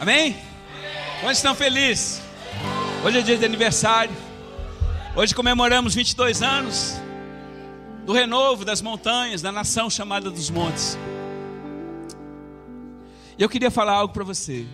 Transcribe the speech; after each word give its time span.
Amém? 0.00 0.34
Quantos 1.20 1.36
estão 1.36 1.54
felizes? 1.54 2.22
Hoje 3.04 3.18
é 3.18 3.20
dia 3.20 3.36
de 3.36 3.44
aniversário. 3.44 4.16
Hoje 5.14 5.34
comemoramos 5.34 5.94
22 5.94 6.40
anos 6.40 6.94
do 8.06 8.14
renovo 8.14 8.64
das 8.64 8.80
montanhas, 8.80 9.42
da 9.42 9.52
nação 9.52 9.90
chamada 9.90 10.30
dos 10.30 10.48
montes. 10.48 10.96
E 13.36 13.42
eu 13.42 13.48
queria 13.50 13.70
falar 13.70 13.92
algo 13.92 14.14
para 14.14 14.24
você. 14.24 14.66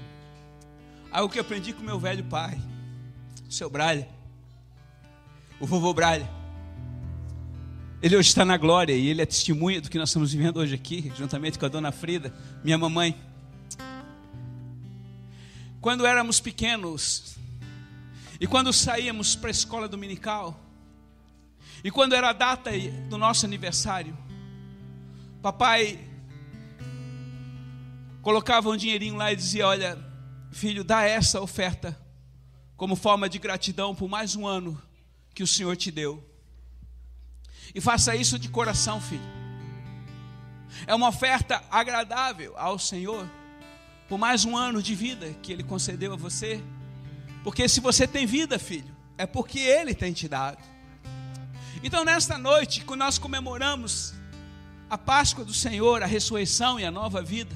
Algo 1.11 1.29
que 1.29 1.41
eu 1.41 1.43
aprendi 1.43 1.73
com 1.73 1.83
meu 1.83 1.99
velho 1.99 2.23
pai, 2.23 2.57
o 3.49 3.53
seu 3.53 3.69
Braille, 3.69 4.07
o 5.59 5.67
vovô 5.67 5.93
Braille. 5.93 6.29
Ele 8.01 8.17
hoje 8.17 8.29
está 8.29 8.45
na 8.45 8.57
glória 8.57 8.93
e 8.93 9.09
ele 9.09 9.23
é 9.23 9.27
testemunha 9.27 9.81
do 9.81 9.91
que 9.91 9.99
nós 9.99 10.11
estamos 10.11 10.33
vivendo 10.33 10.59
hoje 10.59 10.77
aqui, 10.77 11.13
juntamente 11.17 11.59
com 11.59 11.67
a 11.67 11.69
dona 11.69 11.91
Frida, 11.91 12.33
minha 12.63 12.79
mamãe. 12.79 13.26
Quando 15.87 16.05
éramos 16.05 16.41
pequenos 16.41 17.37
e 18.41 18.47
quando 18.49 18.73
saíamos 18.73 19.37
para 19.37 19.51
a 19.51 19.53
escola 19.53 19.87
dominical, 19.87 20.59
e 21.85 21.93
quando 21.93 22.13
era 22.13 22.31
a 22.31 22.33
data 22.33 22.73
do 23.09 23.17
nosso 23.17 23.47
aniversário, 23.47 24.19
papai 25.41 26.01
colocava 28.21 28.69
um 28.69 28.77
dinheirinho 28.77 29.15
lá 29.15 29.33
e 29.33 29.37
dizia: 29.37 29.69
Olha, 29.69 29.97
filho, 30.51 30.83
dá 30.83 31.05
essa 31.05 31.41
oferta 31.41 31.97
como 32.77 32.97
forma 32.97 33.29
de 33.29 33.39
gratidão 33.39 33.95
por 33.95 34.09
mais 34.09 34.35
um 34.35 34.45
ano 34.45 34.83
que 35.37 35.45
o 35.45 35.47
Senhor 35.47 35.77
te 35.77 35.93
deu. 35.93 36.21
E 37.73 37.81
faça 37.81 38.17
isso 38.17 38.41
de 38.41 38.49
coração, 38.49 39.01
filho. 39.01 39.23
É 40.85 40.93
uma 40.93 41.11
oferta 41.11 41.63
agradável 41.71 42.59
ao 42.59 42.77
Senhor 42.77 43.31
por 44.09 44.19
mais 44.19 44.45
um 44.45 44.57
ano 44.57 44.83
de 44.83 44.95
vida 44.95 45.35
que 45.43 45.53
Ele 45.53 45.63
concedeu 45.63 46.13
a 46.13 46.17
você. 46.17 46.63
Porque 47.43 47.69
se 47.69 47.81
você 47.81 48.07
tem 48.07 48.27
vida, 48.27 48.59
filho, 48.59 48.95
é 49.19 49.27
porque 49.27 49.59
Ele 49.59 49.95
tem 49.95 50.13
te 50.13 50.29
dado. 50.29 50.63
Então, 51.83 52.05
nesta 52.05 52.39
noite, 52.39 52.85
quando 52.85 53.01
nós 53.01 53.19
comemoramos 53.19 54.15
a 54.89 54.97
Páscoa 54.97 55.45
do 55.45 55.53
Senhor, 55.53 56.03
a 56.03 56.07
ressurreição 56.07 56.79
e 56.79 56.85
a 56.85 56.91
nova 56.91 57.23
vida, 57.23 57.55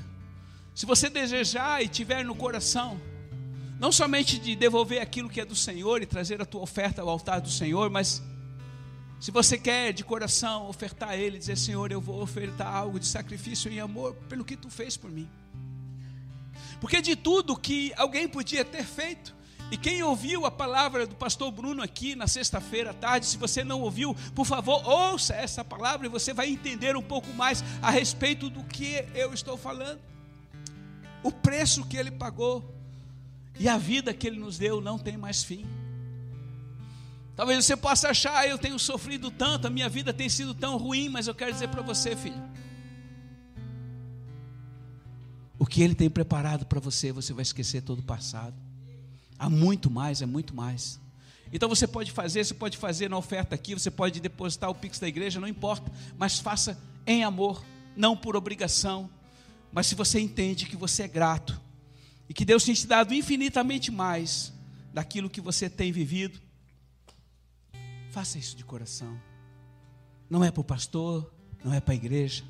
se 0.74 0.86
você 0.86 1.08
desejar 1.08 1.82
e 1.82 1.88
tiver 1.88 2.24
no 2.24 2.34
coração, 2.34 3.00
não 3.78 3.90
somente 3.90 4.38
de 4.38 4.54
devolver 4.54 5.00
aquilo 5.00 5.28
que 5.28 5.40
é 5.40 5.44
do 5.44 5.56
Senhor 5.56 6.02
e 6.02 6.06
trazer 6.06 6.40
a 6.42 6.44
tua 6.44 6.62
oferta 6.62 7.02
ao 7.02 7.08
altar 7.08 7.40
do 7.40 7.50
Senhor, 7.50 7.90
mas 7.90 8.22
se 9.20 9.30
você 9.30 9.58
quer 9.58 9.92
de 9.92 10.02
coração 10.04 10.68
ofertar 10.68 11.10
a 11.10 11.16
Ele, 11.16 11.38
dizer: 11.38 11.56
Senhor, 11.56 11.90
eu 11.92 12.00
vou 12.00 12.22
ofertar 12.22 12.74
algo 12.74 12.98
de 12.98 13.06
sacrifício 13.06 13.70
e 13.70 13.78
amor 13.78 14.14
pelo 14.28 14.44
que 14.44 14.56
tu 14.56 14.70
fez 14.70 14.96
por 14.96 15.10
mim. 15.10 15.28
Porque 16.80 17.02
de 17.02 17.14
tudo 17.14 17.56
que 17.56 17.92
alguém 17.96 18.26
podia 18.26 18.64
ter 18.64 18.84
feito, 18.84 19.34
e 19.70 19.76
quem 19.76 20.02
ouviu 20.02 20.44
a 20.44 20.50
palavra 20.50 21.06
do 21.06 21.14
pastor 21.14 21.52
Bruno 21.52 21.80
aqui 21.80 22.16
na 22.16 22.26
sexta-feira 22.26 22.90
à 22.90 22.94
tarde, 22.94 23.26
se 23.26 23.36
você 23.36 23.62
não 23.62 23.80
ouviu, 23.82 24.16
por 24.34 24.44
favor, 24.44 24.84
ouça 24.84 25.34
essa 25.34 25.64
palavra 25.64 26.06
e 26.06 26.10
você 26.10 26.32
vai 26.32 26.48
entender 26.48 26.96
um 26.96 27.02
pouco 27.02 27.32
mais 27.34 27.62
a 27.80 27.88
respeito 27.90 28.50
do 28.50 28.64
que 28.64 29.04
eu 29.14 29.32
estou 29.32 29.56
falando. 29.56 30.00
O 31.22 31.30
preço 31.30 31.86
que 31.86 31.96
ele 31.96 32.10
pagou 32.10 32.64
e 33.60 33.68
a 33.68 33.78
vida 33.78 34.12
que 34.12 34.26
ele 34.26 34.40
nos 34.40 34.58
deu 34.58 34.80
não 34.80 34.98
tem 34.98 35.16
mais 35.16 35.44
fim. 35.44 35.64
Talvez 37.36 37.64
você 37.64 37.76
possa 37.76 38.08
achar, 38.08 38.38
ah, 38.38 38.46
eu 38.46 38.58
tenho 38.58 38.78
sofrido 38.78 39.30
tanto, 39.30 39.68
a 39.68 39.70
minha 39.70 39.88
vida 39.88 40.12
tem 40.12 40.28
sido 40.28 40.52
tão 40.52 40.76
ruim, 40.76 41.08
mas 41.08 41.28
eu 41.28 41.34
quero 41.34 41.52
dizer 41.52 41.68
para 41.68 41.80
você, 41.80 42.16
filho. 42.16 42.42
O 45.60 45.64
que 45.66 45.80
ele 45.80 45.94
tem 45.94 46.10
preparado 46.10 46.66
para 46.66 46.80
você, 46.80 47.12
você 47.12 47.32
vai 47.32 47.42
esquecer 47.42 47.82
todo 47.82 48.00
o 48.00 48.02
passado. 48.02 48.56
Há 49.38 49.48
muito 49.48 49.88
mais, 49.88 50.20
é 50.20 50.26
muito 50.26 50.52
mais. 50.52 50.98
Então 51.52 51.68
você 51.68 51.86
pode 51.86 52.10
fazer, 52.10 52.44
você 52.44 52.54
pode 52.54 52.76
fazer 52.76 53.08
na 53.08 53.16
oferta 53.16 53.54
aqui, 53.54 53.74
você 53.74 53.92
pode 53.92 54.18
depositar 54.18 54.68
o 54.68 54.74
Pix 54.74 54.98
da 54.98 55.06
igreja, 55.06 55.38
não 55.38 55.46
importa, 55.46 55.92
mas 56.18 56.40
faça 56.40 56.76
em 57.06 57.22
amor, 57.22 57.64
não 57.94 58.16
por 58.16 58.34
obrigação, 58.34 59.08
mas 59.72 59.86
se 59.86 59.94
você 59.94 60.18
entende 60.18 60.66
que 60.66 60.76
você 60.76 61.04
é 61.04 61.08
grato 61.08 61.60
e 62.28 62.34
que 62.34 62.44
Deus 62.44 62.64
tem 62.64 62.74
te 62.74 62.86
dado 62.88 63.14
infinitamente 63.14 63.92
mais 63.92 64.52
daquilo 64.92 65.30
que 65.30 65.40
você 65.40 65.70
tem 65.70 65.92
vivido, 65.92 66.40
Faça 68.10 68.38
isso 68.38 68.56
de 68.56 68.64
coração. 68.64 69.18
Não 70.28 70.44
é 70.44 70.50
para 70.50 70.60
o 70.60 70.64
pastor, 70.64 71.32
não 71.64 71.72
é 71.72 71.80
para 71.80 71.94
a 71.94 71.96
igreja, 71.96 72.44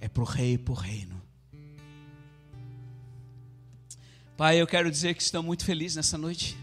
é 0.00 0.08
para 0.08 0.22
o 0.22 0.26
rei 0.26 0.54
e 0.54 0.58
para 0.58 0.72
o 0.72 0.74
reino. 0.74 1.22
Pai, 4.36 4.60
eu 4.60 4.66
quero 4.66 4.90
dizer 4.90 5.14
que 5.14 5.22
estou 5.22 5.44
muito 5.44 5.64
feliz 5.64 5.94
nessa 5.94 6.18
noite. 6.18 6.58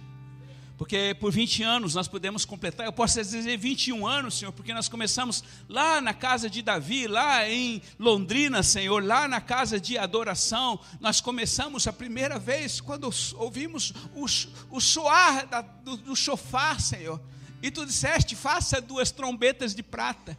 Porque 0.77 1.15
por 1.21 1.31
20 1.31 1.63
anos 1.63 1.95
nós 1.95 2.05
podemos 2.05 2.43
completar, 2.43 2.85
eu 2.85 2.91
posso 2.91 3.17
dizer 3.21 3.57
21 3.57 4.05
anos, 4.05 4.39
Senhor, 4.39 4.51
porque 4.51 4.73
nós 4.73 4.89
começamos 4.89 5.41
lá 5.69 6.01
na 6.01 6.13
casa 6.13 6.49
de 6.49 6.61
Davi, 6.61 7.07
lá 7.07 7.47
em 7.49 7.81
Londrina, 7.97 8.61
Senhor, 8.61 9.01
lá 9.01 9.25
na 9.25 9.39
casa 9.39 9.79
de 9.79 9.97
adoração. 9.97 10.81
Nós 10.99 11.21
começamos 11.21 11.87
a 11.87 11.93
primeira 11.93 12.37
vez 12.37 12.81
quando 12.81 13.09
ouvimos 13.35 13.93
o, 14.13 14.25
o 14.69 14.81
soar 14.81 15.47
da, 15.47 15.61
do, 15.61 15.95
do 15.95 16.15
chofar, 16.15 16.81
Senhor. 16.81 17.21
E 17.63 17.71
tu 17.71 17.85
disseste: 17.85 18.35
faça 18.35 18.81
duas 18.81 19.11
trombetas 19.11 19.73
de 19.73 19.81
prata 19.81 20.37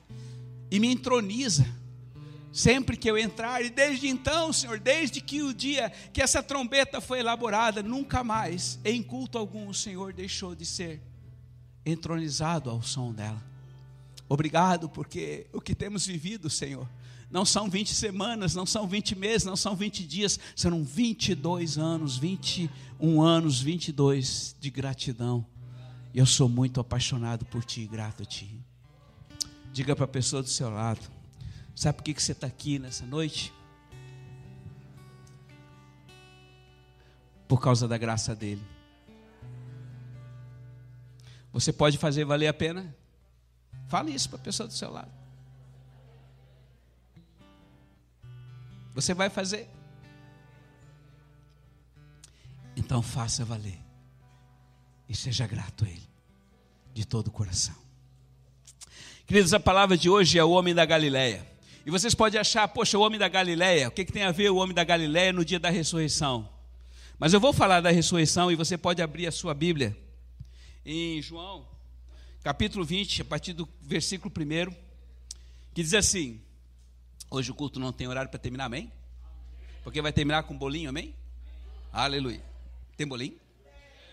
e 0.70 0.78
me 0.78 0.88
entroniza. 0.88 1.66
Sempre 2.52 2.96
que 2.96 3.10
eu 3.10 3.16
entrar, 3.16 3.64
e 3.64 3.70
desde 3.70 4.08
então, 4.08 4.52
Senhor, 4.52 4.78
desde 4.78 5.20
que 5.20 5.42
o 5.42 5.54
dia 5.54 5.90
que 6.12 6.20
essa 6.20 6.42
trombeta 6.42 7.00
foi 7.00 7.20
elaborada, 7.20 7.82
nunca 7.82 8.22
mais, 8.22 8.78
em 8.84 9.02
culto 9.02 9.38
algum, 9.38 9.68
o 9.68 9.74
Senhor 9.74 10.12
deixou 10.12 10.54
de 10.54 10.66
ser 10.66 11.00
entronizado 11.84 12.68
ao 12.68 12.82
som 12.82 13.12
dela. 13.12 13.42
Obrigado, 14.28 14.88
porque 14.88 15.46
o 15.52 15.60
que 15.60 15.74
temos 15.74 16.06
vivido, 16.06 16.50
Senhor, 16.50 16.88
não 17.30 17.44
são 17.44 17.70
20 17.70 17.94
semanas, 17.94 18.54
não 18.54 18.66
são 18.66 18.86
20 18.86 19.16
meses, 19.16 19.44
não 19.44 19.56
são 19.56 19.74
20 19.74 20.06
dias, 20.06 20.38
serão 20.54 20.84
22 20.84 21.78
anos, 21.78 22.18
21 22.18 23.22
anos, 23.22 23.60
22 23.60 24.54
de 24.60 24.70
gratidão 24.70 25.46
e 26.14 26.18
eu 26.18 26.26
sou 26.26 26.48
muito 26.48 26.78
apaixonado 26.78 27.44
por 27.46 27.64
ti, 27.64 27.86
grato 27.86 28.22
a 28.22 28.26
ti. 28.26 28.60
Diga 29.72 29.96
para 29.96 30.04
a 30.04 30.08
pessoa 30.08 30.42
do 30.42 30.48
seu 30.48 30.68
lado: 30.68 31.00
sabe 31.74 31.96
por 31.96 32.04
que, 32.04 32.14
que 32.14 32.22
você 32.22 32.32
está 32.32 32.46
aqui 32.46 32.78
nessa 32.78 33.04
noite? 33.06 33.52
Por 37.48 37.60
causa 37.60 37.86
da 37.86 37.98
graça 37.98 38.34
dele. 38.34 38.62
Você 41.52 41.72
pode 41.72 41.98
fazer 41.98 42.24
valer 42.24 42.48
a 42.48 42.54
pena? 42.54 42.94
Fale 43.88 44.14
isso 44.14 44.28
para 44.28 44.38
a 44.38 44.42
pessoa 44.42 44.66
do 44.66 44.72
seu 44.72 44.90
lado. 44.90 45.10
Você 48.94 49.12
vai 49.14 49.28
fazer? 49.28 49.68
Então 52.76 53.02
faça 53.02 53.44
valer 53.44 53.78
e 55.08 55.14
seja 55.14 55.46
grato 55.46 55.84
a 55.84 55.88
Ele, 55.88 56.08
de 56.94 57.04
todo 57.04 57.28
o 57.28 57.30
coração. 57.30 57.74
Queridos, 59.26 59.52
a 59.52 59.60
palavra 59.60 59.96
de 59.96 60.08
hoje 60.08 60.38
é 60.38 60.44
o 60.44 60.50
homem 60.50 60.74
da 60.74 60.84
Galileia. 60.84 61.51
E 61.84 61.90
vocês 61.90 62.14
podem 62.14 62.40
achar, 62.40 62.68
poxa, 62.68 62.96
o 62.96 63.00
homem 63.00 63.18
da 63.18 63.28
Galileia, 63.28 63.88
o 63.88 63.90
que, 63.90 64.04
que 64.04 64.12
tem 64.12 64.22
a 64.22 64.30
ver 64.30 64.50
o 64.50 64.56
homem 64.56 64.74
da 64.74 64.84
Galileia 64.84 65.32
no 65.32 65.44
dia 65.44 65.58
da 65.58 65.68
ressurreição? 65.68 66.48
Mas 67.18 67.32
eu 67.32 67.40
vou 67.40 67.52
falar 67.52 67.80
da 67.80 67.90
ressurreição 67.90 68.50
e 68.50 68.56
você 68.56 68.78
pode 68.78 69.02
abrir 69.02 69.26
a 69.26 69.32
sua 69.32 69.52
Bíblia 69.52 69.96
em 70.84 71.20
João, 71.20 71.66
capítulo 72.42 72.84
20, 72.84 73.22
a 73.22 73.24
partir 73.24 73.52
do 73.52 73.68
versículo 73.80 74.32
1, 74.32 74.70
que 75.74 75.82
diz 75.82 75.94
assim: 75.94 76.40
Hoje 77.30 77.50
o 77.50 77.54
culto 77.54 77.80
não 77.80 77.92
tem 77.92 78.06
horário 78.06 78.30
para 78.30 78.38
terminar, 78.38 78.66
amém? 78.66 78.90
Porque 79.82 80.02
vai 80.02 80.12
terminar 80.12 80.44
com 80.44 80.56
bolinho, 80.56 80.88
amém? 80.88 81.14
Aleluia. 81.92 82.42
Tem 82.96 83.06
bolinho? 83.06 83.36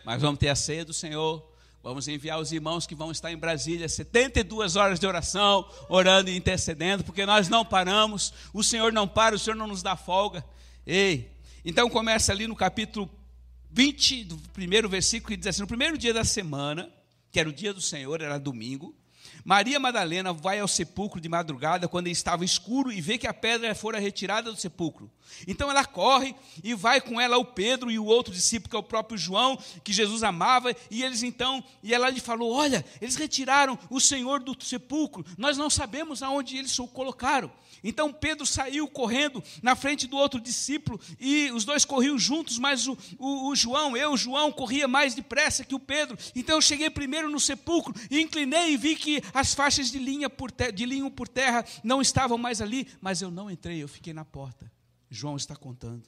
Mas 0.04 0.22
vamos 0.22 0.40
ter 0.40 0.50
a 0.50 0.56
ceia 0.56 0.84
do 0.84 0.94
Senhor. 0.94 1.49
Vamos 1.82 2.10
enviar 2.10 2.40
os 2.40 2.52
irmãos 2.52 2.86
que 2.86 2.94
vão 2.94 3.10
estar 3.10 3.32
em 3.32 3.38
Brasília, 3.38 3.88
72 3.88 4.76
horas 4.76 5.00
de 5.00 5.08
oração, 5.08 5.66
orando 5.88 6.30
e 6.30 6.36
intercedendo, 6.36 7.06
porque 7.06 7.26
nós 7.26 7.48
não 7.48 7.64
paramos, 7.64 8.34
o 8.54 8.62
Senhor 8.62 8.92
não 8.92 9.08
para, 9.08 9.36
o 9.36 9.40
Senhor 9.40 9.56
não 9.56 9.68
nos 9.68 9.82
dá 9.82 9.96
folga. 9.96 10.44
Ei, 10.86 11.32
então 11.64 11.90
começa 11.90 12.34
ali 12.34 12.48
no 12.48 12.56
capítulo 12.56 13.10
20, 13.72 14.26
do 14.26 14.38
primeiro 14.52 14.90
versículo, 14.90 15.30
que 15.30 15.38
diz 15.38 15.48
assim: 15.48 15.62
no 15.62 15.68
primeiro 15.68 15.98
dia 15.98 16.14
da 16.14 16.26
semana, 16.26 16.92
que 17.32 17.40
era 17.40 17.48
o 17.48 17.54
dia 17.54 17.74
do 17.74 17.82
Senhor, 17.82 18.22
era 18.22 18.38
domingo, 18.38 18.94
Maria 19.44 19.80
Madalena 19.80 20.34
vai 20.34 20.60
ao 20.60 20.68
sepulcro 20.68 21.20
de 21.20 21.30
madrugada, 21.30 21.88
quando 21.88 22.08
estava 22.08 22.46
escuro, 22.46 22.92
e 22.92 23.02
vê 23.02 23.18
que 23.18 23.28
a 23.28 23.34
pedra 23.34 23.74
fora 23.76 24.00
retirada 24.00 24.52
do 24.52 24.60
sepulcro. 24.60 25.10
Então 25.48 25.70
ela 25.70 25.86
corre 25.86 26.36
e 26.64 26.74
vai 26.74 27.00
com 27.00 27.20
ela 27.20 27.38
o 27.38 27.46
Pedro 27.46 27.92
e 27.92 28.00
o 28.00 28.06
outro 28.06 28.34
discípulo, 28.34 28.70
que 28.70 28.76
é 28.76 28.80
o 28.80 28.84
próprio 28.84 29.18
João, 29.18 29.58
que 29.84 29.94
Jesus 29.94 30.24
amava, 30.24 30.76
e 30.90 31.04
eles 31.04 31.24
então, 31.24 31.64
e 31.84 31.94
ela 31.94 32.10
lhe 32.10 32.20
falou: 32.20 32.52
Olha, 32.52 32.86
eles 33.02 33.16
retiraram 33.16 33.78
o 33.90 34.00
Senhor 34.00 34.42
do 34.42 34.56
sepulcro, 34.64 35.26
nós 35.38 35.58
não 35.58 35.70
sabemos 35.70 36.22
aonde 36.24 36.58
eles 36.58 36.78
o 36.80 36.88
colocaram. 36.88 37.52
Então 37.84 38.12
Pedro 38.12 38.46
saiu 38.46 38.88
correndo 38.88 39.44
na 39.62 39.76
frente 39.76 40.08
do 40.08 40.18
outro 40.18 40.40
discípulo 40.40 41.00
e 41.20 41.52
os 41.52 41.66
dois 41.66 41.86
corriam 41.86 42.18
juntos, 42.18 42.58
mas 42.58 42.88
o, 42.88 42.98
o, 43.18 43.50
o 43.50 43.56
João, 43.56 43.96
eu, 43.96 44.16
João, 44.18 44.52
corria 44.52 44.88
mais 44.88 45.16
depressa 45.16 45.64
que 45.64 45.76
o 45.76 45.80
Pedro. 45.80 46.18
Então 46.36 46.56
eu 46.56 46.62
cheguei 46.62 46.90
primeiro 46.90 47.30
no 47.30 47.40
sepulcro 47.40 47.94
e 48.10 48.20
inclinei 48.22 48.74
e 48.74 48.78
vi 48.78 48.96
que 48.96 49.22
as 49.34 49.54
faixas 49.54 49.92
de, 49.92 50.00
linha 50.00 50.30
por 50.30 50.52
te, 50.52 50.72
de 50.72 50.86
linho 50.86 51.10
por 51.10 51.28
terra 51.28 51.66
não 51.84 52.02
estavam 52.02 52.38
mais 52.38 52.62
ali, 52.62 52.88
mas 53.02 53.22
eu 53.22 53.32
não 53.32 53.50
entrei, 53.50 53.82
eu 53.82 53.88
fiquei 53.88 54.14
na 54.14 54.26
porta. 54.26 54.72
João 55.10 55.36
está 55.36 55.56
contando. 55.56 56.04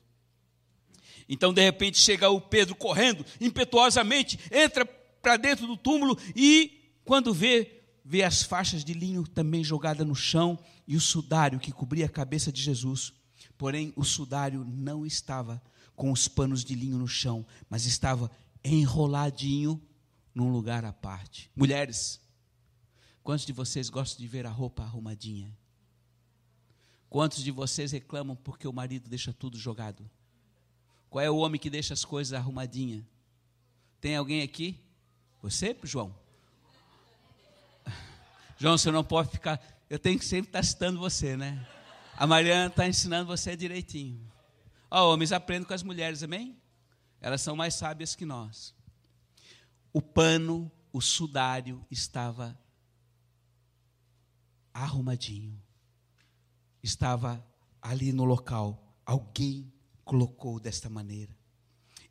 Então, 1.27 1.53
de 1.53 1.61
repente, 1.61 1.97
chega 1.97 2.29
o 2.29 2.41
Pedro 2.41 2.75
correndo, 2.75 3.25
impetuosamente, 3.39 4.39
entra 4.51 4.85
para 4.85 5.37
dentro 5.37 5.65
do 5.65 5.77
túmulo 5.77 6.17
e, 6.35 6.91
quando 7.05 7.33
vê, 7.33 7.80
vê 8.03 8.23
as 8.23 8.43
faixas 8.43 8.83
de 8.83 8.93
linho 8.93 9.27
também 9.27 9.63
jogadas 9.63 10.05
no 10.05 10.15
chão 10.15 10.59
e 10.87 10.95
o 10.95 11.01
sudário 11.01 11.59
que 11.59 11.71
cobria 11.71 12.05
a 12.05 12.09
cabeça 12.09 12.51
de 12.51 12.61
Jesus. 12.61 13.13
Porém, 13.57 13.93
o 13.95 14.03
sudário 14.03 14.65
não 14.65 15.05
estava 15.05 15.61
com 15.95 16.11
os 16.11 16.27
panos 16.27 16.63
de 16.63 16.73
linho 16.73 16.97
no 16.97 17.07
chão, 17.07 17.45
mas 17.69 17.85
estava 17.85 18.31
enroladinho 18.63 19.81
num 20.33 20.51
lugar 20.51 20.83
à 20.83 20.91
parte. 20.91 21.51
Mulheres, 21.55 22.19
quantos 23.23 23.45
de 23.45 23.53
vocês 23.53 23.89
gostam 23.89 24.19
de 24.19 24.27
ver 24.27 24.45
a 24.45 24.49
roupa 24.49 24.83
arrumadinha? 24.83 25.55
Quantos 27.09 27.43
de 27.43 27.51
vocês 27.51 27.91
reclamam 27.91 28.35
porque 28.35 28.67
o 28.67 28.73
marido 28.73 29.09
deixa 29.09 29.33
tudo 29.33 29.57
jogado? 29.57 30.09
Qual 31.09 31.23
é 31.23 31.29
o 31.29 31.37
homem 31.37 31.59
que 31.59 31.69
deixa 31.69 31.93
as 31.93 32.05
coisas 32.05 32.33
arrumadinhas? 32.33 33.03
Tem 33.99 34.15
alguém 34.15 34.41
aqui? 34.41 34.79
Você, 35.41 35.77
João? 35.83 36.20
João, 38.61 38.77
você 38.77 38.91
não 38.91 39.03
pode 39.03 39.31
ficar. 39.31 39.59
Eu 39.89 39.97
tenho 39.97 40.19
que 40.19 40.23
sempre 40.23 40.49
estar 40.49 40.61
citando 40.61 40.99
você, 40.99 41.35
né? 41.35 41.67
A 42.15 42.27
Mariana 42.27 42.67
está 42.67 42.87
ensinando 42.87 43.25
você 43.25 43.55
direitinho. 43.55 44.21
Ó, 44.91 45.11
homens, 45.11 45.31
aprendam 45.31 45.67
com 45.67 45.73
as 45.73 45.81
mulheres, 45.81 46.21
amém? 46.21 46.55
Elas 47.19 47.41
são 47.41 47.55
mais 47.55 47.73
sábias 47.73 48.15
que 48.15 48.23
nós. 48.23 48.75
O 49.91 49.99
pano, 49.99 50.71
o 50.93 51.01
sudário 51.01 51.83
estava 51.89 52.55
arrumadinho. 54.71 55.59
Estava 56.83 57.43
ali 57.81 58.13
no 58.13 58.25
local. 58.25 58.95
Alguém 59.03 59.73
colocou 60.05 60.59
desta 60.59 60.87
maneira. 60.87 61.35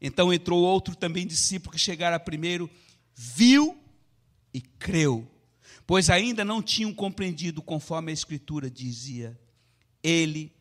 Então 0.00 0.32
entrou 0.32 0.64
outro 0.64 0.97
também 0.97 1.29
discípulo 1.29 1.70
que 1.70 1.79
chegara 1.79 2.19
primeiro, 2.19 2.69
viu 3.14 3.81
e 4.52 4.61
creu, 4.61 5.31
pois 5.91 6.09
ainda 6.09 6.45
não 6.45 6.63
tinham 6.63 6.95
compreendido 6.95 7.61
conforme 7.61 8.13
a 8.13 8.15
Escritura 8.15 8.71
dizia: 8.71 9.37
Ele 10.01 10.55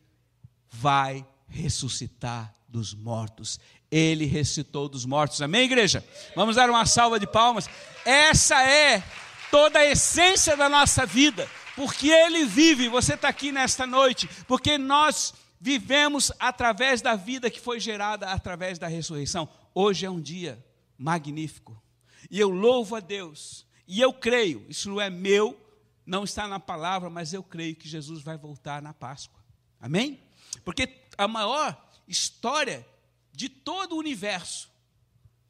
vai 0.68 1.24
ressuscitar 1.46 2.52
dos 2.68 2.92
mortos. 2.92 3.60
Ele 3.88 4.24
ressuscitou 4.24 4.88
dos 4.88 5.06
mortos. 5.06 5.40
Amém, 5.40 5.66
igreja? 5.66 6.04
Vamos 6.34 6.56
dar 6.56 6.68
uma 6.68 6.84
salva 6.84 7.20
de 7.20 7.28
palmas. 7.28 7.70
Essa 8.04 8.60
é 8.68 9.04
toda 9.52 9.78
a 9.78 9.86
essência 9.86 10.56
da 10.56 10.68
nossa 10.68 11.06
vida, 11.06 11.48
porque 11.76 12.08
Ele 12.08 12.44
vive. 12.44 12.88
Você 12.88 13.14
está 13.14 13.28
aqui 13.28 13.52
nesta 13.52 13.86
noite, 13.86 14.28
porque 14.48 14.76
nós 14.76 15.32
vivemos 15.60 16.32
através 16.40 17.00
da 17.00 17.14
vida 17.14 17.48
que 17.48 17.60
foi 17.60 17.78
gerada 17.78 18.26
através 18.26 18.80
da 18.80 18.88
ressurreição. 18.88 19.48
Hoje 19.72 20.04
é 20.04 20.10
um 20.10 20.20
dia 20.20 20.58
magnífico. 20.98 21.80
E 22.28 22.40
eu 22.40 22.50
louvo 22.50 22.96
a 22.96 23.00
Deus. 23.00 23.69
E 23.92 24.00
eu 24.00 24.12
creio, 24.12 24.64
isso 24.68 24.88
não 24.88 25.00
é 25.00 25.10
meu, 25.10 25.60
não 26.06 26.22
está 26.22 26.46
na 26.46 26.60
palavra, 26.60 27.10
mas 27.10 27.32
eu 27.32 27.42
creio 27.42 27.74
que 27.74 27.88
Jesus 27.88 28.22
vai 28.22 28.38
voltar 28.38 28.80
na 28.80 28.94
Páscoa. 28.94 29.42
Amém? 29.80 30.22
Porque 30.64 31.02
a 31.18 31.26
maior 31.26 31.76
história 32.06 32.86
de 33.32 33.48
todo 33.48 33.96
o 33.96 33.98
universo 33.98 34.70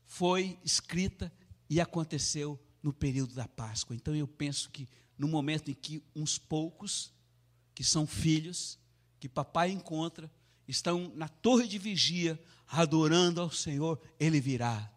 foi 0.06 0.58
escrita 0.64 1.30
e 1.68 1.82
aconteceu 1.82 2.58
no 2.82 2.94
período 2.94 3.34
da 3.34 3.46
Páscoa. 3.46 3.94
Então 3.94 4.16
eu 4.16 4.26
penso 4.26 4.70
que 4.70 4.88
no 5.18 5.28
momento 5.28 5.70
em 5.70 5.74
que 5.74 6.02
uns 6.16 6.38
poucos, 6.38 7.12
que 7.74 7.84
são 7.84 8.06
filhos, 8.06 8.78
que 9.20 9.28
papai 9.28 9.70
encontra, 9.70 10.32
estão 10.66 11.12
na 11.14 11.28
torre 11.28 11.68
de 11.68 11.76
vigia, 11.76 12.42
adorando 12.66 13.42
ao 13.42 13.50
Senhor, 13.50 14.00
ele 14.18 14.40
virá. 14.40 14.90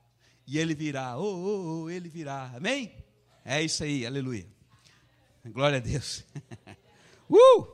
E 0.47 0.57
ele 0.57 0.73
virá, 0.73 1.17
oh, 1.17 1.23
oh, 1.23 1.83
oh, 1.83 1.89
ele 1.89 2.07
virá. 2.07 2.53
Amém? 2.55 3.02
É 3.45 3.61
isso 3.61 3.83
aí, 3.83 4.05
aleluia. 4.05 4.47
Glória 5.45 5.77
a 5.77 5.81
Deus. 5.81 6.23
uh! 7.29 7.67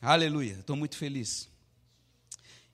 Aleluia, 0.00 0.60
estou 0.60 0.76
muito 0.76 0.96
feliz. 0.96 1.50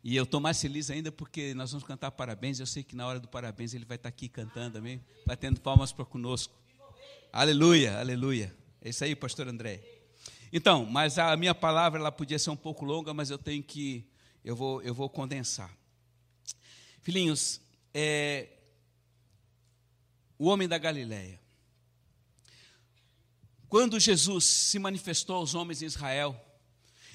E 0.05 0.17
eu 0.17 0.25
estou 0.25 0.39
mais 0.39 0.61
feliz 0.61 0.91
ainda 0.91 1.11
porque 1.11 1.55
nós 1.55 1.73
vamos 1.73 1.87
cantar 1.87 2.11
parabéns. 2.11 2.61
Eu 2.61 2.67
sei 2.67 2.83
que 2.83 2.95
na 2.95 3.07
hora 3.07 3.19
do 3.19 3.27
parabéns 3.27 3.73
ele 3.73 3.87
vai 3.87 3.97
estar 3.97 4.11
aqui 4.11 4.29
cantando, 4.29 4.77
amém? 4.77 5.03
Batendo 5.27 5.61
palmas 5.63 5.93
para 5.93 6.05
conosco. 6.05 6.55
Aleluia, 7.33 7.99
aleluia. 7.99 8.55
É 8.83 8.91
isso 8.91 9.03
aí, 9.03 9.17
pastor 9.17 9.49
André. 9.49 9.83
Então, 10.53 10.85
mas 10.85 11.19
a 11.19 11.35
minha 11.39 11.55
palavra 11.55 11.99
ela 11.99 12.13
podia 12.13 12.39
ser 12.39 12.51
um 12.51 12.57
pouco 12.57 12.85
longa, 12.85 13.15
mas 13.15 13.31
eu 13.31 13.39
tenho 13.39 13.63
que, 13.63 14.07
eu 14.45 14.55
vou, 14.55 14.83
eu 14.83 14.93
vou 14.93 15.09
condensar. 15.09 15.75
Filhinhos, 17.01 17.63
é, 17.95 18.49
o 20.39 20.49
homem 20.49 20.69
da 20.69 20.77
Galileia. 20.77 21.40
Quando 23.71 24.01
Jesus 24.01 24.45
se 24.47 24.81
manifestou 24.81 25.37
aos 25.37 25.55
homens 25.55 25.81
em 25.81 25.87
Israel, 25.87 26.35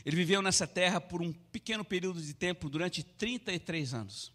ele 0.06 0.16
viveu 0.16 0.42
nessa 0.42 0.66
terra 0.66 1.02
por 1.02 1.22
um 1.22 1.34
pequeno 1.34 1.84
período 1.84 2.22
de 2.22 2.34
tempo, 2.34 2.70
durante 2.70 3.04
33 3.04 3.94
anos. 3.94 4.32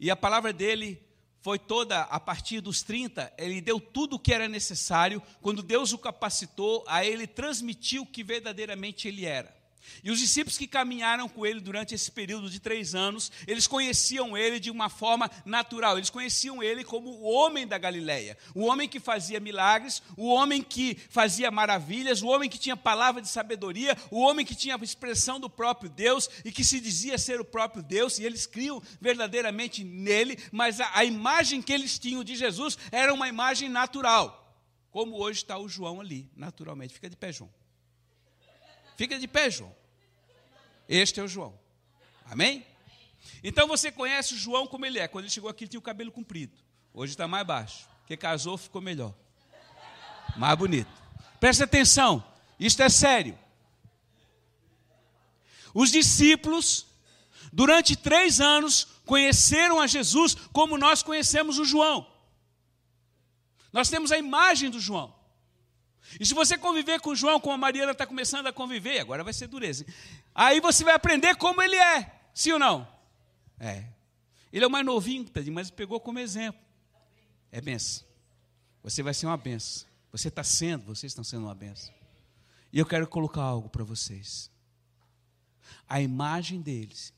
E 0.00 0.10
a 0.10 0.16
palavra 0.16 0.50
dele 0.50 0.98
foi 1.42 1.58
toda 1.58 2.00
a 2.00 2.18
partir 2.18 2.62
dos 2.62 2.82
30, 2.82 3.34
ele 3.36 3.60
deu 3.60 3.78
tudo 3.78 4.16
o 4.16 4.18
que 4.18 4.32
era 4.32 4.48
necessário, 4.48 5.22
quando 5.42 5.62
Deus 5.62 5.92
o 5.92 5.98
capacitou, 5.98 6.82
a 6.88 7.04
ele 7.04 7.26
transmitiu 7.26 8.04
o 8.04 8.06
que 8.06 8.24
verdadeiramente 8.24 9.06
ele 9.06 9.26
era. 9.26 9.54
E 10.02 10.10
os 10.10 10.18
discípulos 10.18 10.58
que 10.58 10.66
caminharam 10.66 11.28
com 11.28 11.44
ele 11.44 11.60
durante 11.60 11.94
esse 11.94 12.10
período 12.10 12.48
de 12.48 12.60
três 12.60 12.94
anos, 12.94 13.30
eles 13.46 13.66
conheciam 13.66 14.36
ele 14.36 14.60
de 14.60 14.70
uma 14.70 14.88
forma 14.88 15.30
natural, 15.44 15.96
eles 15.96 16.10
conheciam 16.10 16.62
ele 16.62 16.84
como 16.84 17.10
o 17.10 17.24
homem 17.24 17.66
da 17.66 17.78
Galileia, 17.78 18.36
o 18.54 18.64
homem 18.64 18.88
que 18.88 19.00
fazia 19.00 19.40
milagres, 19.40 20.02
o 20.16 20.26
homem 20.26 20.62
que 20.62 20.98
fazia 21.08 21.50
maravilhas, 21.50 22.22
o 22.22 22.28
homem 22.28 22.48
que 22.48 22.58
tinha 22.58 22.76
palavra 22.76 23.20
de 23.20 23.28
sabedoria, 23.28 23.96
o 24.10 24.20
homem 24.20 24.44
que 24.44 24.54
tinha 24.54 24.76
a 24.76 24.84
expressão 24.84 25.40
do 25.40 25.50
próprio 25.50 25.90
Deus 25.90 26.28
e 26.44 26.52
que 26.52 26.64
se 26.64 26.80
dizia 26.80 27.18
ser 27.18 27.40
o 27.40 27.44
próprio 27.44 27.82
Deus, 27.82 28.18
e 28.18 28.24
eles 28.24 28.46
criam 28.46 28.82
verdadeiramente 29.00 29.84
nele, 29.84 30.38
mas 30.52 30.80
a, 30.80 30.90
a 30.94 31.04
imagem 31.04 31.62
que 31.62 31.72
eles 31.72 31.98
tinham 31.98 32.22
de 32.22 32.36
Jesus 32.36 32.78
era 32.92 33.12
uma 33.12 33.28
imagem 33.28 33.68
natural, 33.68 34.64
como 34.90 35.16
hoje 35.16 35.40
está 35.40 35.58
o 35.58 35.68
João 35.68 36.00
ali, 36.00 36.30
naturalmente. 36.36 36.94
Fica 36.94 37.10
de 37.10 37.16
pé, 37.16 37.32
João. 37.32 37.50
Fica 38.96 39.18
de 39.18 39.28
pé, 39.28 39.50
João. 39.50 39.74
Este 40.88 41.20
é 41.20 41.22
o 41.22 41.28
João. 41.28 41.58
Amém? 42.24 42.66
Então 43.42 43.68
você 43.68 43.92
conhece 43.92 44.34
o 44.34 44.38
João 44.38 44.66
como 44.66 44.86
ele 44.86 44.98
é. 44.98 45.06
Quando 45.06 45.24
ele 45.24 45.32
chegou 45.32 45.50
aqui, 45.50 45.64
ele 45.64 45.70
tinha 45.70 45.78
o 45.78 45.82
cabelo 45.82 46.10
comprido. 46.10 46.56
Hoje 46.92 47.12
está 47.12 47.28
mais 47.28 47.46
baixo. 47.46 47.88
Porque 48.00 48.16
casou, 48.16 48.56
ficou 48.56 48.80
melhor. 48.80 49.14
Mais 50.36 50.56
bonito. 50.56 50.90
Presta 51.38 51.64
atenção. 51.64 52.24
Isto 52.58 52.82
é 52.82 52.88
sério. 52.88 53.38
Os 55.74 55.90
discípulos, 55.90 56.86
durante 57.52 57.96
três 57.96 58.40
anos, 58.40 58.86
conheceram 59.04 59.80
a 59.80 59.86
Jesus 59.86 60.34
como 60.52 60.78
nós 60.78 61.02
conhecemos 61.02 61.58
o 61.58 61.64
João. 61.64 62.10
Nós 63.72 63.90
temos 63.90 64.10
a 64.10 64.16
imagem 64.16 64.70
do 64.70 64.80
João. 64.80 65.14
E 66.18 66.24
se 66.24 66.34
você 66.34 66.56
conviver 66.56 67.00
com 67.00 67.14
João, 67.14 67.40
como 67.40 67.54
a 67.54 67.58
Mariana 67.58 67.92
está 67.92 68.06
começando 68.06 68.46
a 68.46 68.52
conviver, 68.52 69.00
agora 69.00 69.24
vai 69.24 69.32
ser 69.32 69.46
dureza. 69.48 69.84
Aí 70.34 70.60
você 70.60 70.84
vai 70.84 70.94
aprender 70.94 71.36
como 71.36 71.60
ele 71.62 71.76
é, 71.76 72.12
sim 72.34 72.52
ou 72.52 72.58
não? 72.58 72.88
É. 73.58 73.84
Ele 74.52 74.64
é 74.64 74.68
o 74.68 74.70
mais 74.70 74.86
novinho, 74.86 75.26
mas 75.52 75.70
pegou 75.70 76.00
como 76.00 76.18
exemplo. 76.18 76.60
É 77.50 77.60
benção. 77.60 78.06
Você 78.82 79.02
vai 79.02 79.12
ser 79.12 79.26
uma 79.26 79.36
benção. 79.36 79.86
Você 80.12 80.28
está 80.28 80.42
sendo, 80.42 80.84
vocês 80.84 81.10
estão 81.10 81.24
sendo 81.24 81.44
uma 81.44 81.54
benção. 81.54 81.92
E 82.72 82.78
eu 82.78 82.86
quero 82.86 83.06
colocar 83.06 83.42
algo 83.42 83.68
para 83.68 83.84
vocês. 83.84 84.50
A 85.88 86.00
imagem 86.00 86.60
deles, 86.60 87.12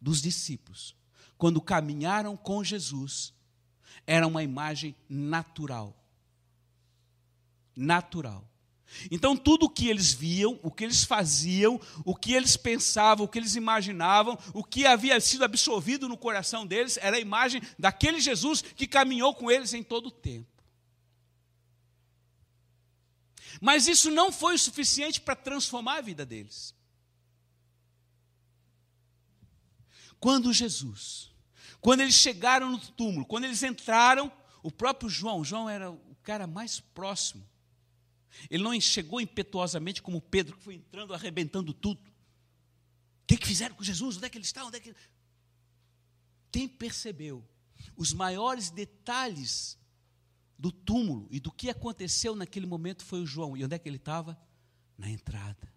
dos 0.00 0.20
discípulos, 0.20 0.96
quando 1.36 1.60
caminharam 1.60 2.36
com 2.36 2.64
Jesus, 2.64 3.32
era 4.06 4.26
uma 4.26 4.42
imagem 4.42 4.94
natural 5.08 6.03
natural. 7.76 8.48
Então, 9.10 9.36
tudo 9.36 9.66
o 9.66 9.70
que 9.70 9.88
eles 9.88 10.12
viam, 10.12 10.58
o 10.62 10.70
que 10.70 10.84
eles 10.84 11.04
faziam, 11.04 11.80
o 12.04 12.14
que 12.14 12.32
eles 12.32 12.56
pensavam, 12.56 13.24
o 13.24 13.28
que 13.28 13.38
eles 13.38 13.54
imaginavam, 13.56 14.38
o 14.52 14.62
que 14.62 14.86
havia 14.86 15.20
sido 15.20 15.44
absorvido 15.44 16.08
no 16.08 16.16
coração 16.16 16.66
deles, 16.66 16.96
era 16.98 17.16
a 17.16 17.20
imagem 17.20 17.60
daquele 17.78 18.20
Jesus 18.20 18.62
que 18.62 18.86
caminhou 18.86 19.34
com 19.34 19.50
eles 19.50 19.74
em 19.74 19.82
todo 19.82 20.06
o 20.06 20.12
tempo. 20.12 20.48
Mas 23.60 23.86
isso 23.86 24.10
não 24.10 24.30
foi 24.30 24.54
o 24.54 24.58
suficiente 24.58 25.20
para 25.20 25.36
transformar 25.36 25.98
a 25.98 26.02
vida 26.02 26.24
deles. 26.24 26.74
Quando 30.20 30.52
Jesus, 30.52 31.30
quando 31.80 32.00
eles 32.00 32.14
chegaram 32.14 32.70
no 32.70 32.78
túmulo, 32.78 33.26
quando 33.26 33.44
eles 33.44 33.62
entraram, 33.62 34.32
o 34.62 34.70
próprio 34.70 35.08
João, 35.08 35.44
João 35.44 35.68
era 35.68 35.90
o 35.90 36.16
cara 36.22 36.46
mais 36.46 36.80
próximo 36.80 37.46
ele 38.50 38.62
não 38.62 38.78
chegou 38.80 39.20
impetuosamente 39.20 40.02
como 40.02 40.20
Pedro, 40.20 40.56
que 40.56 40.64
foi 40.64 40.74
entrando, 40.74 41.14
arrebentando 41.14 41.72
tudo. 41.72 42.00
O 42.00 43.26
que, 43.26 43.36
que 43.36 43.46
fizeram 43.46 43.74
com 43.74 43.82
Jesus? 43.82 44.16
Onde 44.16 44.26
é 44.26 44.30
que 44.30 44.38
ele 44.38 44.44
está? 44.44 44.64
Onde 44.64 44.76
é 44.76 44.80
que... 44.80 44.94
Quem 46.52 46.68
percebeu 46.68 47.46
os 47.96 48.12
maiores 48.12 48.70
detalhes 48.70 49.78
do 50.58 50.70
túmulo 50.70 51.26
e 51.30 51.40
do 51.40 51.50
que 51.50 51.68
aconteceu 51.68 52.34
naquele 52.36 52.66
momento 52.66 53.04
foi 53.04 53.20
o 53.20 53.26
João. 53.26 53.56
E 53.56 53.64
onde 53.64 53.74
é 53.74 53.78
que 53.78 53.88
ele 53.88 53.96
estava? 53.96 54.38
Na 54.96 55.10
entrada. 55.10 55.72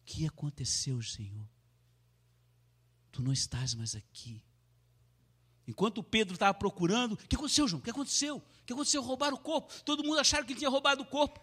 O 0.00 0.04
que 0.04 0.26
aconteceu, 0.26 1.02
Senhor? 1.02 1.46
Tu 3.12 3.22
não 3.22 3.32
estás 3.32 3.74
mais 3.74 3.94
aqui. 3.94 4.42
Enquanto 5.66 6.02
Pedro 6.02 6.34
estava 6.34 6.54
procurando, 6.54 7.12
o 7.12 7.16
que 7.16 7.34
aconteceu, 7.34 7.66
João? 7.66 7.80
O 7.80 7.82
que 7.82 7.90
aconteceu? 7.90 8.36
O 8.36 8.64
que 8.64 8.72
aconteceu? 8.72 9.02
Roubaram 9.02 9.36
o 9.36 9.40
corpo. 9.40 9.72
Todo 9.82 10.04
mundo 10.04 10.18
acharam 10.18 10.46
que 10.46 10.52
ele 10.52 10.58
tinha 10.58 10.70
roubado 10.70 11.02
o 11.02 11.06
corpo. 11.06 11.40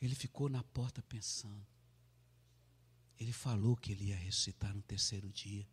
Ele 0.00 0.14
ficou 0.14 0.48
na 0.48 0.62
porta 0.62 1.02
pensando. 1.02 1.66
Ele 3.18 3.32
falou 3.32 3.76
que 3.76 3.92
ele 3.92 4.06
ia 4.06 4.16
ressuscitar 4.16 4.72
no 4.74 4.82
terceiro 4.82 5.28
dia. 5.30 5.66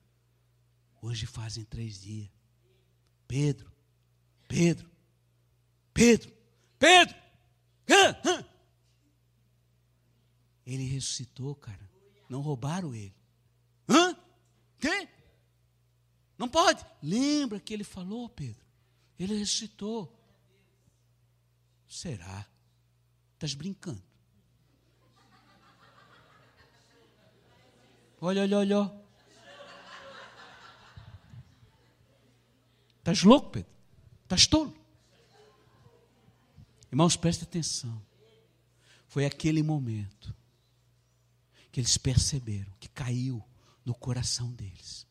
Hoje 1.01 1.25
fazem 1.25 1.63
três 1.63 2.01
dias. 2.01 2.29
Pedro, 3.27 3.71
Pedro, 4.47 4.89
Pedro, 5.93 6.33
Pedro. 6.79 7.15
Ele 10.65 10.83
ressuscitou, 10.85 11.53
cara. 11.55 11.87
Não 12.27 12.41
roubaram 12.41 12.93
ele. 12.95 13.15
Hã? 13.87 14.17
Quê? 14.79 15.07
Não 16.37 16.49
pode. 16.49 16.83
Lembra 17.01 17.59
que 17.59 17.71
ele 17.71 17.83
falou, 17.83 18.27
Pedro? 18.27 18.65
Ele 19.19 19.37
ressuscitou. 19.37 20.11
Será? 21.87 22.49
Estás 23.33 23.53
brincando? 23.53 24.03
Olha, 28.27 28.41
olha, 28.41 28.57
olha. 28.57 28.91
Estás 32.97 33.21
louco, 33.21 33.51
Pedro? 33.51 33.71
Estás 34.23 34.47
tolo? 34.47 34.75
Irmãos, 36.91 37.15
preste 37.15 37.43
atenção. 37.43 38.03
Foi 39.07 39.27
aquele 39.27 39.61
momento 39.61 40.35
que 41.71 41.79
eles 41.79 41.99
perceberam 41.99 42.73
que 42.79 42.89
caiu 42.89 43.47
no 43.85 43.93
coração 43.93 44.51
deles 44.53 45.05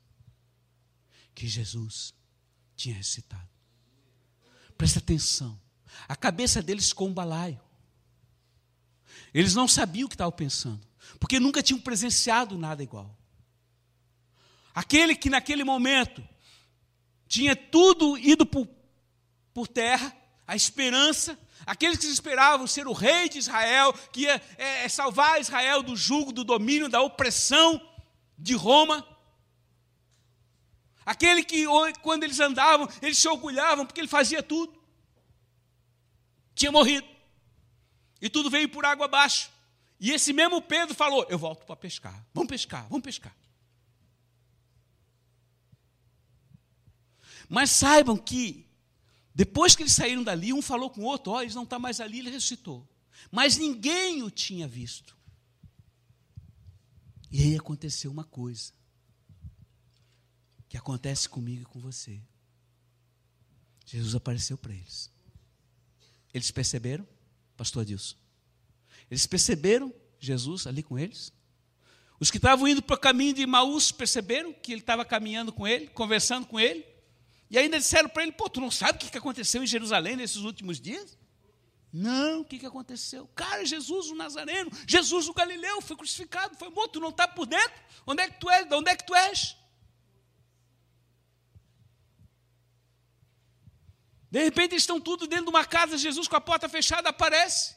que 1.32 1.46
Jesus 1.46 2.12
tinha 2.74 2.96
recitado. 2.96 3.48
Presta 4.76 4.98
atenção. 4.98 5.56
A 6.08 6.16
cabeça 6.16 6.60
deles 6.60 6.88
ficou 6.88 7.08
um 7.08 7.14
balaio. 7.14 7.60
Eles 9.32 9.54
não 9.54 9.68
sabiam 9.68 10.06
o 10.06 10.08
que 10.08 10.16
estavam 10.16 10.32
pensando, 10.32 10.84
porque 11.18 11.40
nunca 11.40 11.62
tinham 11.62 11.80
presenciado 11.80 12.58
nada 12.58 12.82
igual. 12.82 13.16
Aquele 14.74 15.14
que 15.14 15.30
naquele 15.30 15.64
momento 15.64 16.26
tinha 17.28 17.54
tudo 17.54 18.18
ido 18.18 18.44
por, 18.44 18.68
por 19.52 19.68
terra, 19.68 20.14
a 20.46 20.54
esperança, 20.54 21.38
aqueles 21.64 21.98
que 21.98 22.06
esperavam 22.06 22.66
ser 22.66 22.86
o 22.86 22.92
rei 22.92 23.28
de 23.28 23.38
Israel, 23.38 23.92
que 24.12 24.22
ia 24.22 24.42
é, 24.58 24.84
é 24.84 24.88
salvar 24.88 25.40
Israel 25.40 25.82
do 25.82 25.96
jugo, 25.96 26.32
do 26.32 26.44
domínio, 26.44 26.88
da 26.88 27.00
opressão 27.00 27.80
de 28.36 28.54
Roma, 28.54 29.06
Aquele 31.04 31.44
que, 31.44 31.66
quando 32.00 32.24
eles 32.24 32.40
andavam, 32.40 32.88
eles 33.02 33.18
se 33.18 33.28
orgulhavam 33.28 33.84
porque 33.84 34.00
ele 34.00 34.08
fazia 34.08 34.42
tudo. 34.42 34.72
Tinha 36.54 36.72
morrido. 36.72 37.06
E 38.20 38.30
tudo 38.30 38.48
veio 38.48 38.68
por 38.68 38.86
água 38.86 39.04
abaixo. 39.04 39.50
E 39.98 40.10
esse 40.10 40.32
mesmo 40.32 40.60
Pedro 40.60 40.94
falou: 40.94 41.26
Eu 41.28 41.38
volto 41.38 41.64
para 41.66 41.76
pescar. 41.76 42.26
Vamos 42.32 42.48
pescar, 42.48 42.88
vamos 42.88 43.04
pescar. 43.04 43.36
Mas 47.48 47.70
saibam 47.70 48.16
que, 48.16 48.66
depois 49.34 49.76
que 49.76 49.82
eles 49.82 49.92
saíram 49.92 50.22
dali, 50.22 50.52
um 50.52 50.62
falou 50.62 50.90
com 50.90 51.02
o 51.02 51.04
outro: 51.04 51.32
Ó, 51.32 51.36
oh, 51.36 51.42
eles 51.42 51.54
não 51.54 51.64
estão 51.64 51.78
tá 51.78 51.82
mais 51.82 52.00
ali, 52.00 52.18
ele 52.18 52.30
ressuscitou. 52.30 52.86
Mas 53.30 53.56
ninguém 53.56 54.22
o 54.22 54.30
tinha 54.30 54.66
visto. 54.66 55.16
E 57.30 57.42
aí 57.42 57.56
aconteceu 57.56 58.10
uma 58.10 58.24
coisa 58.24 58.72
que 60.68 60.76
acontece 60.76 61.28
comigo 61.28 61.62
e 61.62 61.66
com 61.66 61.80
você. 61.80 62.20
Jesus 63.86 64.14
apareceu 64.14 64.56
para 64.56 64.72
eles. 64.72 65.10
Eles 66.32 66.50
perceberam, 66.50 67.06
pastor 67.56 67.82
Adilson? 67.82 68.16
Eles 69.10 69.26
perceberam 69.26 69.92
Jesus 70.18 70.66
ali 70.66 70.82
com 70.82 70.98
eles? 70.98 71.32
Os 72.18 72.30
que 72.30 72.38
estavam 72.38 72.66
indo 72.66 72.82
para 72.82 72.96
o 72.96 72.98
caminho 72.98 73.34
de 73.34 73.46
Maús 73.46 73.92
perceberam 73.92 74.52
que 74.52 74.72
ele 74.72 74.80
estava 74.80 75.04
caminhando 75.04 75.52
com 75.52 75.66
ele, 75.66 75.88
conversando 75.88 76.46
com 76.46 76.58
ele, 76.58 76.86
e 77.50 77.58
ainda 77.58 77.78
disseram 77.78 78.08
para 78.08 78.22
ele: 78.22 78.32
Pô, 78.32 78.48
tu 78.48 78.60
não 78.60 78.70
sabe 78.70 78.96
o 78.96 79.10
que 79.10 79.18
aconteceu 79.18 79.62
em 79.62 79.66
Jerusalém 79.66 80.16
nesses 80.16 80.38
últimos 80.38 80.80
dias? 80.80 81.18
Não, 81.92 82.40
o 82.40 82.44
que 82.44 82.66
aconteceu? 82.66 83.28
Cara, 83.36 83.64
Jesus 83.64 84.10
o 84.10 84.16
Nazareno, 84.16 84.68
Jesus 84.86 85.28
o 85.28 85.32
Galileu, 85.32 85.80
foi 85.80 85.96
crucificado, 85.96 86.56
foi 86.56 86.68
morto, 86.70 86.94
tu 86.94 87.00
não 87.00 87.10
está 87.10 87.28
por 87.28 87.46
dentro? 87.46 87.80
Onde 88.04 88.22
é 88.22 88.28
que 88.28 88.40
tu 88.40 88.50
és? 88.50 88.68
De 88.68 88.74
onde 88.74 88.90
é 88.90 88.96
que 88.96 89.06
tu 89.06 89.14
és? 89.14 89.56
De 94.28 94.42
repente 94.42 94.72
eles 94.72 94.82
estão 94.82 95.00
tudo 95.00 95.28
dentro 95.28 95.44
de 95.44 95.50
uma 95.50 95.64
casa, 95.64 95.96
Jesus 95.96 96.26
com 96.26 96.34
a 96.34 96.40
porta 96.40 96.68
fechada 96.68 97.10
aparece. 97.10 97.73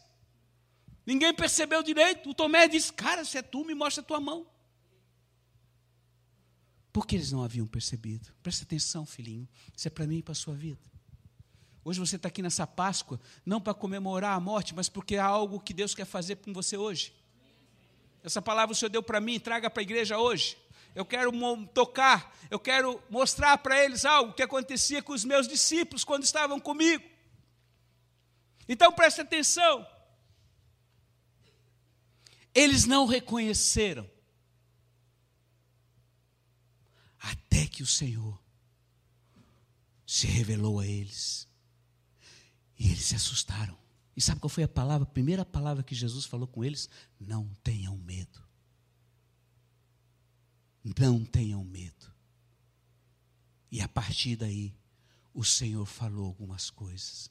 Ninguém 1.08 1.34
percebeu 1.34 1.82
direito. 1.82 2.30
O 2.30 2.36
Tomé 2.36 2.68
disse: 2.68 2.94
Cara, 2.94 3.26
se 3.26 3.38
é 3.38 3.42
tu, 3.42 3.66
me 3.66 3.74
mostra 3.74 4.04
a 4.04 4.06
tua 4.06 4.20
mão. 4.20 4.46
Por 6.94 7.08
que 7.08 7.16
eles 7.16 7.32
não 7.32 7.44
haviam 7.44 7.66
percebido? 7.66 8.30
Presta 8.44 8.64
atenção, 8.64 9.06
filhinho. 9.06 9.50
Isso 9.76 9.88
é 9.88 9.92
para 9.92 10.06
mim 10.06 10.18
e 10.18 10.24
para 10.24 10.34
a 10.34 10.36
sua 10.36 10.54
vida. 10.54 10.82
Hoje 11.84 12.00
você 12.00 12.18
está 12.18 12.28
aqui 12.28 12.42
nessa 12.42 12.68
Páscoa, 12.68 13.20
não 13.46 13.60
para 13.60 13.74
comemorar 13.74 14.36
a 14.36 14.40
morte, 14.40 14.76
mas 14.76 14.90
porque 14.90 15.16
há 15.16 15.26
algo 15.26 15.60
que 15.60 15.74
Deus 15.74 15.96
quer 15.96 16.06
fazer 16.06 16.36
com 16.36 16.54
você 16.54 16.78
hoje. 16.78 17.16
Essa 18.24 18.42
palavra 18.42 18.74
o 18.74 18.76
Senhor 18.76 18.90
deu 18.90 19.02
para 19.02 19.22
mim, 19.22 19.40
traga 19.40 19.70
para 19.70 19.82
a 19.82 19.84
igreja 19.84 20.20
hoje 20.20 20.58
eu 20.98 21.06
quero 21.06 21.32
tocar, 21.68 22.36
eu 22.50 22.60
quero 22.60 23.00
mostrar 23.08 23.60
para 23.60 23.84
eles 23.84 24.04
algo 24.04 24.34
que 24.34 24.42
acontecia 24.42 25.00
com 25.00 25.14
os 25.14 25.24
meus 25.24 25.48
discípulos 25.48 26.04
quando 26.04 26.24
estavam 26.24 26.60
comigo. 26.60 27.04
Então 28.68 28.92
preste 28.92 29.22
atenção. 29.22 29.88
Eles 32.58 32.86
não 32.86 33.06
reconheceram 33.06 34.10
até 37.20 37.68
que 37.68 37.84
o 37.84 37.86
Senhor 37.86 38.44
se 40.08 40.26
revelou 40.26 40.80
a 40.80 40.88
eles. 40.88 41.48
E 42.80 42.88
eles 42.90 43.06
se 43.06 43.16
assustaram. 43.16 43.78
E 44.16 44.22
sabe 44.24 44.42
qual 44.42 44.50
foi 44.50 44.64
a 44.64 44.68
palavra? 44.68 45.08
A 45.08 45.12
primeira 45.12 45.46
palavra 45.46 45.84
que 45.84 45.94
Jesus 45.94 46.26
falou 46.26 46.48
com 46.48 46.66
eles? 46.66 46.90
Não 47.20 47.48
tenham 47.64 47.96
medo. 47.96 48.44
Não 50.84 51.24
tenham 51.24 51.64
medo. 51.64 52.12
E 53.72 53.82
a 53.82 53.88
partir 53.88 54.36
daí, 54.36 54.76
o 55.32 55.44
Senhor 55.44 55.86
falou 55.86 56.26
algumas 56.26 56.72
coisas. 56.72 57.30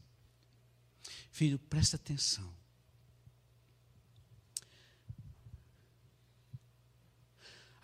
Filho, 1.33 1.59
presta 1.59 1.97
atenção. 1.97 2.55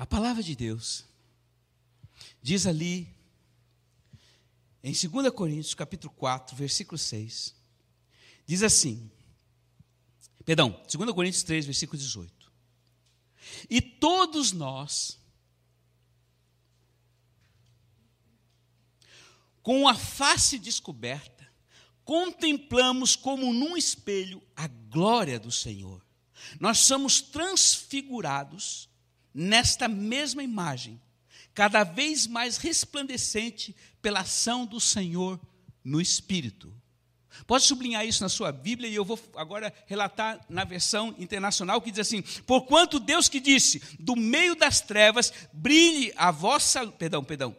A 0.02 0.06
palavra 0.06 0.42
de 0.42 0.56
Deus 0.56 1.04
diz 2.42 2.66
ali 2.66 3.08
em 4.82 4.92
2 4.92 5.30
Coríntios, 5.32 5.74
capítulo 5.74 6.12
4, 6.14 6.56
versículo 6.56 6.98
6. 6.98 7.54
Diz 8.44 8.64
assim: 8.64 9.08
Perdão, 10.44 10.70
2 10.92 11.12
Coríntios 11.12 11.44
3, 11.44 11.66
versículo 11.66 11.96
18. 12.02 12.52
E 13.70 13.80
todos 13.80 14.50
nós 14.50 15.20
com 19.62 19.86
a 19.86 19.94
face 19.94 20.58
descoberta, 20.58 21.48
contemplamos 22.04 23.14
como 23.14 23.52
num 23.52 23.76
espelho 23.76 24.42
a 24.56 24.66
glória 24.66 25.38
do 25.38 25.52
Senhor. 25.52 26.04
Nós 26.58 26.78
somos 26.78 27.20
transfigurados 27.20 28.90
nesta 29.34 29.88
mesma 29.88 30.42
imagem, 30.42 31.00
cada 31.54 31.84
vez 31.84 32.26
mais 32.26 32.56
resplandecente 32.56 33.74
pela 34.00 34.20
ação 34.20 34.66
do 34.66 34.80
Senhor 34.80 35.40
no 35.84 36.00
Espírito. 36.00 36.72
Pode 37.46 37.64
sublinhar 37.64 38.06
isso 38.06 38.22
na 38.22 38.28
sua 38.28 38.52
Bíblia 38.52 38.88
e 38.88 38.94
eu 38.94 39.04
vou 39.04 39.18
agora 39.36 39.72
relatar 39.86 40.40
na 40.48 40.64
versão 40.64 41.14
internacional 41.18 41.80
que 41.80 41.90
diz 41.90 42.00
assim: 42.00 42.22
Porquanto 42.46 43.00
Deus 43.00 43.28
que 43.28 43.40
disse, 43.40 43.82
do 43.98 44.14
meio 44.14 44.54
das 44.54 44.80
trevas 44.80 45.32
brilhe 45.52 46.12
a 46.16 46.30
vossa, 46.30 46.86
perdão, 46.86 47.24
perdão. 47.24 47.56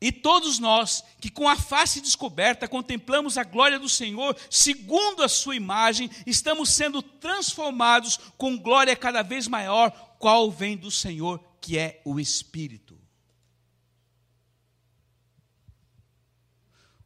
E 0.00 0.12
todos 0.12 0.60
nós 0.60 1.02
que 1.20 1.28
com 1.28 1.48
a 1.48 1.56
face 1.56 2.00
descoberta 2.00 2.68
contemplamos 2.68 3.36
a 3.36 3.42
glória 3.42 3.78
do 3.80 3.88
Senhor, 3.88 4.36
segundo 4.48 5.24
a 5.24 5.28
sua 5.28 5.56
imagem, 5.56 6.08
estamos 6.24 6.70
sendo 6.70 7.02
transformados 7.02 8.18
com 8.36 8.56
glória 8.56 8.94
cada 8.94 9.22
vez 9.22 9.48
maior, 9.48 9.90
qual 10.18 10.50
vem 10.50 10.76
do 10.76 10.90
Senhor, 10.90 11.38
que 11.60 11.78
é 11.78 12.02
o 12.04 12.18
Espírito. 12.18 12.98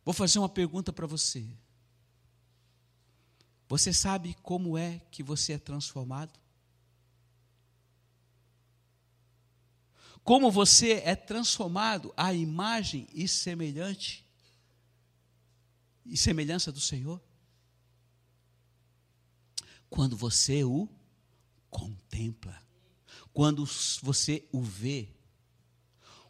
Vou 0.05 0.13
fazer 0.13 0.39
uma 0.39 0.49
pergunta 0.49 0.93
para 0.93 1.07
você. 1.07 1.47
Você 3.69 3.93
sabe 3.93 4.35
como 4.43 4.77
é 4.77 5.01
que 5.11 5.23
você 5.23 5.55
é 5.55 5.59
transformado? 5.59 6.39
Como 10.25 10.51
você 10.51 10.95
é 11.05 11.17
transformado 11.17 12.13
à 12.17 12.33
imagem 12.33 13.09
e 13.13 13.27
semelhante 13.27 14.27
e 16.05 16.17
semelhança 16.17 16.71
do 16.71 16.81
Senhor? 16.81 17.21
Quando 19.91 20.17
você 20.17 20.65
o 20.65 20.89
contempla, 21.71 22.63
quando 23.33 23.69
você 24.03 24.47
o 24.53 24.61
vê, 24.61 25.09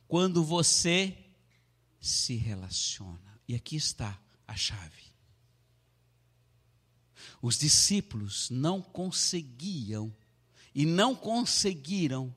quando 0.07 0.45
você 0.45 1.17
se 2.01 2.37
relaciona. 2.37 3.41
E 3.49 3.55
aqui 3.55 3.77
está 3.77 4.19
a 4.47 4.55
chave. 4.55 5.03
Os 7.41 7.59
discípulos 7.59 8.51
não 8.51 8.81
conseguiam 8.81 10.15
e 10.75 10.87
não 10.87 11.15
conseguiram 11.15 12.35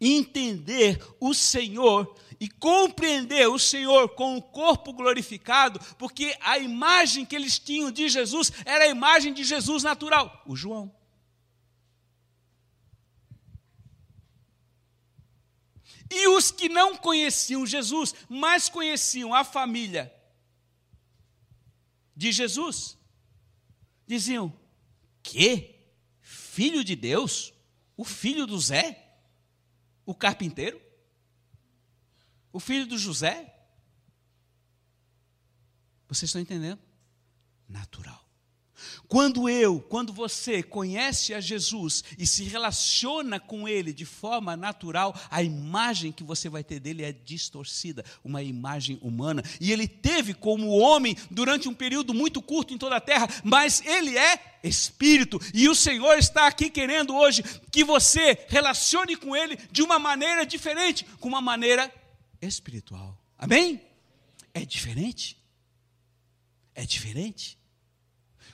entender 0.00 1.02
o 1.18 1.34
Senhor 1.34 2.14
e 2.38 2.48
compreender 2.48 3.48
o 3.48 3.58
Senhor 3.58 4.10
com 4.10 4.36
o 4.36 4.42
corpo 4.42 4.92
glorificado, 4.92 5.80
porque 5.96 6.36
a 6.40 6.58
imagem 6.58 7.24
que 7.24 7.34
eles 7.34 7.58
tinham 7.58 7.90
de 7.90 8.08
Jesus 8.08 8.52
era 8.64 8.84
a 8.84 8.88
imagem 8.88 9.32
de 9.32 9.42
Jesus 9.44 9.82
natural, 9.82 10.42
o 10.46 10.54
João. 10.56 10.94
E 16.10 16.26
os 16.28 16.50
que 16.50 16.68
não 16.68 16.96
conheciam 16.96 17.64
Jesus, 17.64 18.14
mas 18.28 18.68
conheciam 18.68 19.32
a 19.32 19.44
família 19.44 20.12
de 22.16 22.32
Jesus, 22.32 22.98
diziam: 24.06 24.52
Que? 25.22 25.78
Filho 26.20 26.82
de 26.82 26.96
Deus? 26.96 27.54
O 27.96 28.04
filho 28.04 28.46
do 28.46 28.58
Zé? 28.58 29.18
O 30.04 30.14
carpinteiro? 30.14 30.82
O 32.52 32.58
filho 32.58 32.86
do 32.86 32.98
José? 32.98 33.54
Vocês 36.08 36.28
estão 36.28 36.40
entendendo? 36.40 36.80
Natural. 37.68 38.29
Quando 39.08 39.48
eu, 39.48 39.80
quando 39.80 40.12
você 40.12 40.62
conhece 40.62 41.34
a 41.34 41.40
Jesus 41.40 42.04
e 42.18 42.26
se 42.26 42.44
relaciona 42.44 43.38
com 43.40 43.68
Ele 43.68 43.92
de 43.92 44.04
forma 44.04 44.56
natural, 44.56 45.14
a 45.30 45.42
imagem 45.42 46.12
que 46.12 46.22
você 46.22 46.48
vai 46.48 46.62
ter 46.64 46.80
dele 46.80 47.04
é 47.04 47.12
distorcida, 47.12 48.04
uma 48.24 48.42
imagem 48.42 48.98
humana. 49.02 49.42
E 49.60 49.72
ele 49.72 49.88
teve 49.88 50.34
como 50.34 50.68
homem 50.78 51.16
durante 51.30 51.68
um 51.68 51.74
período 51.74 52.14
muito 52.14 52.40
curto 52.40 52.72
em 52.72 52.78
toda 52.78 52.96
a 52.96 53.00
terra, 53.00 53.28
mas 53.44 53.82
ele 53.84 54.16
é 54.16 54.58
espírito. 54.62 55.40
E 55.54 55.68
o 55.68 55.74
Senhor 55.74 56.18
está 56.18 56.46
aqui 56.46 56.70
querendo 56.70 57.14
hoje 57.16 57.42
que 57.70 57.84
você 57.84 58.46
relacione 58.48 59.16
com 59.16 59.34
Ele 59.34 59.56
de 59.70 59.82
uma 59.82 59.98
maneira 59.98 60.44
diferente, 60.44 61.04
com 61.18 61.28
uma 61.28 61.40
maneira 61.40 61.92
espiritual. 62.40 63.18
Amém? 63.38 63.80
É 64.52 64.64
diferente? 64.64 65.36
É 66.74 66.84
diferente? 66.84 67.58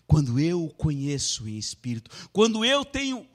Quando 0.07 0.39
eu 0.39 0.65
o 0.65 0.73
conheço 0.73 1.49
em 1.49 1.59
espírito, 1.59 2.11
quando 2.33 2.65
eu 2.65 2.85
tenho 2.85 3.27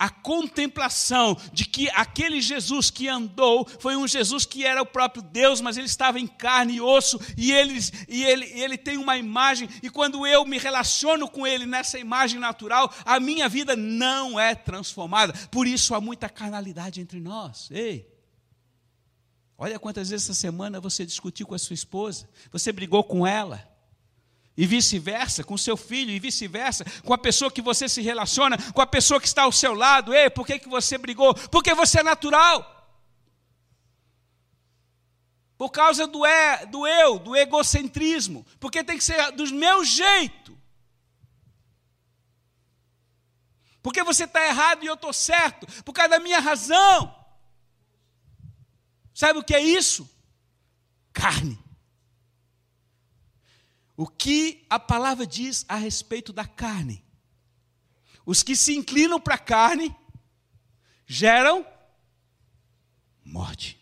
a 0.00 0.08
contemplação 0.08 1.36
de 1.52 1.66
que 1.66 1.90
aquele 1.90 2.40
Jesus 2.40 2.88
que 2.88 3.06
andou 3.06 3.68
foi 3.78 3.96
um 3.96 4.08
Jesus 4.08 4.46
que 4.46 4.64
era 4.64 4.80
o 4.80 4.86
próprio 4.86 5.22
Deus, 5.22 5.60
mas 5.60 5.76
ele 5.76 5.86
estava 5.86 6.18
em 6.18 6.26
carne 6.26 6.76
e 6.76 6.80
osso, 6.80 7.20
e 7.36 7.52
ele, 7.52 7.78
e 8.08 8.24
ele, 8.24 8.46
ele 8.46 8.78
tem 8.78 8.96
uma 8.96 9.18
imagem, 9.18 9.68
e 9.82 9.90
quando 9.90 10.26
eu 10.26 10.46
me 10.46 10.56
relaciono 10.56 11.28
com 11.28 11.46
ele 11.46 11.66
nessa 11.66 11.98
imagem 11.98 12.40
natural, 12.40 12.90
a 13.04 13.20
minha 13.20 13.46
vida 13.46 13.76
não 13.76 14.40
é 14.40 14.54
transformada. 14.54 15.34
Por 15.50 15.66
isso 15.66 15.94
há 15.94 16.00
muita 16.00 16.30
carnalidade 16.30 17.02
entre 17.02 17.20
nós. 17.20 17.68
Ei! 17.70 18.08
Olha 19.58 19.78
quantas 19.78 20.08
vezes 20.08 20.24
essa 20.24 20.40
semana 20.40 20.80
você 20.80 21.04
discutiu 21.04 21.46
com 21.46 21.54
a 21.54 21.58
sua 21.58 21.74
esposa, 21.74 22.26
você 22.50 22.72
brigou 22.72 23.04
com 23.04 23.26
ela, 23.26 23.69
e 24.60 24.66
vice-versa, 24.66 25.42
com 25.42 25.56
seu 25.56 25.74
filho, 25.74 26.10
e 26.10 26.20
vice-versa, 26.20 26.84
com 27.02 27.14
a 27.14 27.18
pessoa 27.18 27.50
que 27.50 27.62
você 27.62 27.88
se 27.88 28.02
relaciona, 28.02 28.58
com 28.74 28.82
a 28.82 28.86
pessoa 28.86 29.18
que 29.18 29.26
está 29.26 29.44
ao 29.44 29.52
seu 29.52 29.72
lado. 29.72 30.12
Ei, 30.12 30.28
por 30.28 30.46
que, 30.46 30.58
que 30.58 30.68
você 30.68 30.98
brigou? 30.98 31.32
Porque 31.48 31.72
você 31.72 32.00
é 32.00 32.02
natural. 32.02 32.60
Por 35.56 35.70
causa 35.70 36.06
do, 36.06 36.26
é, 36.26 36.66
do 36.66 36.86
eu, 36.86 37.18
do 37.18 37.34
egocentrismo. 37.34 38.44
Porque 38.60 38.84
tem 38.84 38.98
que 38.98 39.04
ser 39.04 39.32
do 39.32 39.46
meu 39.46 39.82
jeito. 39.82 40.54
Porque 43.82 44.02
você 44.02 44.24
está 44.24 44.46
errado 44.46 44.84
e 44.84 44.88
eu 44.88 44.94
estou 44.94 45.14
certo. 45.14 45.66
Por 45.84 45.94
causa 45.94 46.10
da 46.10 46.20
minha 46.20 46.38
razão. 46.38 47.16
Sabe 49.14 49.38
o 49.38 49.42
que 49.42 49.54
é 49.54 49.60
isso? 49.62 50.06
Carne 51.14 51.58
o 54.00 54.06
que 54.06 54.64
a 54.70 54.80
palavra 54.80 55.26
diz 55.26 55.62
a 55.68 55.76
respeito 55.76 56.32
da 56.32 56.46
carne. 56.46 57.04
Os 58.24 58.42
que 58.42 58.56
se 58.56 58.74
inclinam 58.74 59.20
para 59.20 59.34
a 59.34 59.38
carne 59.38 59.94
geram 61.06 61.66
morte, 63.22 63.78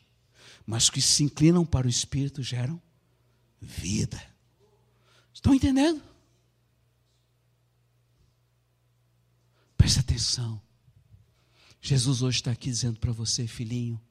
mas 0.66 0.82
os 0.84 0.90
que 0.90 1.00
se 1.00 1.22
inclinam 1.22 1.64
para 1.64 1.86
o 1.86 1.88
espírito 1.88 2.42
geram 2.42 2.82
vida. 3.60 4.20
Estão 5.32 5.54
entendendo? 5.54 6.02
Presta 9.76 10.00
atenção. 10.00 10.60
Jesus 11.80 12.22
hoje 12.22 12.38
está 12.38 12.50
aqui 12.50 12.68
dizendo 12.68 12.98
para 12.98 13.12
você, 13.12 13.46
filhinho, 13.46 14.02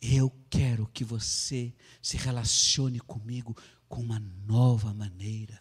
eu 0.00 0.34
quero 0.48 0.86
que 0.86 1.04
você 1.04 1.74
se 2.00 2.16
relacione 2.16 2.98
comigo 2.98 3.54
com 3.90 4.00
uma 4.00 4.22
nova 4.46 4.94
maneira. 4.94 5.60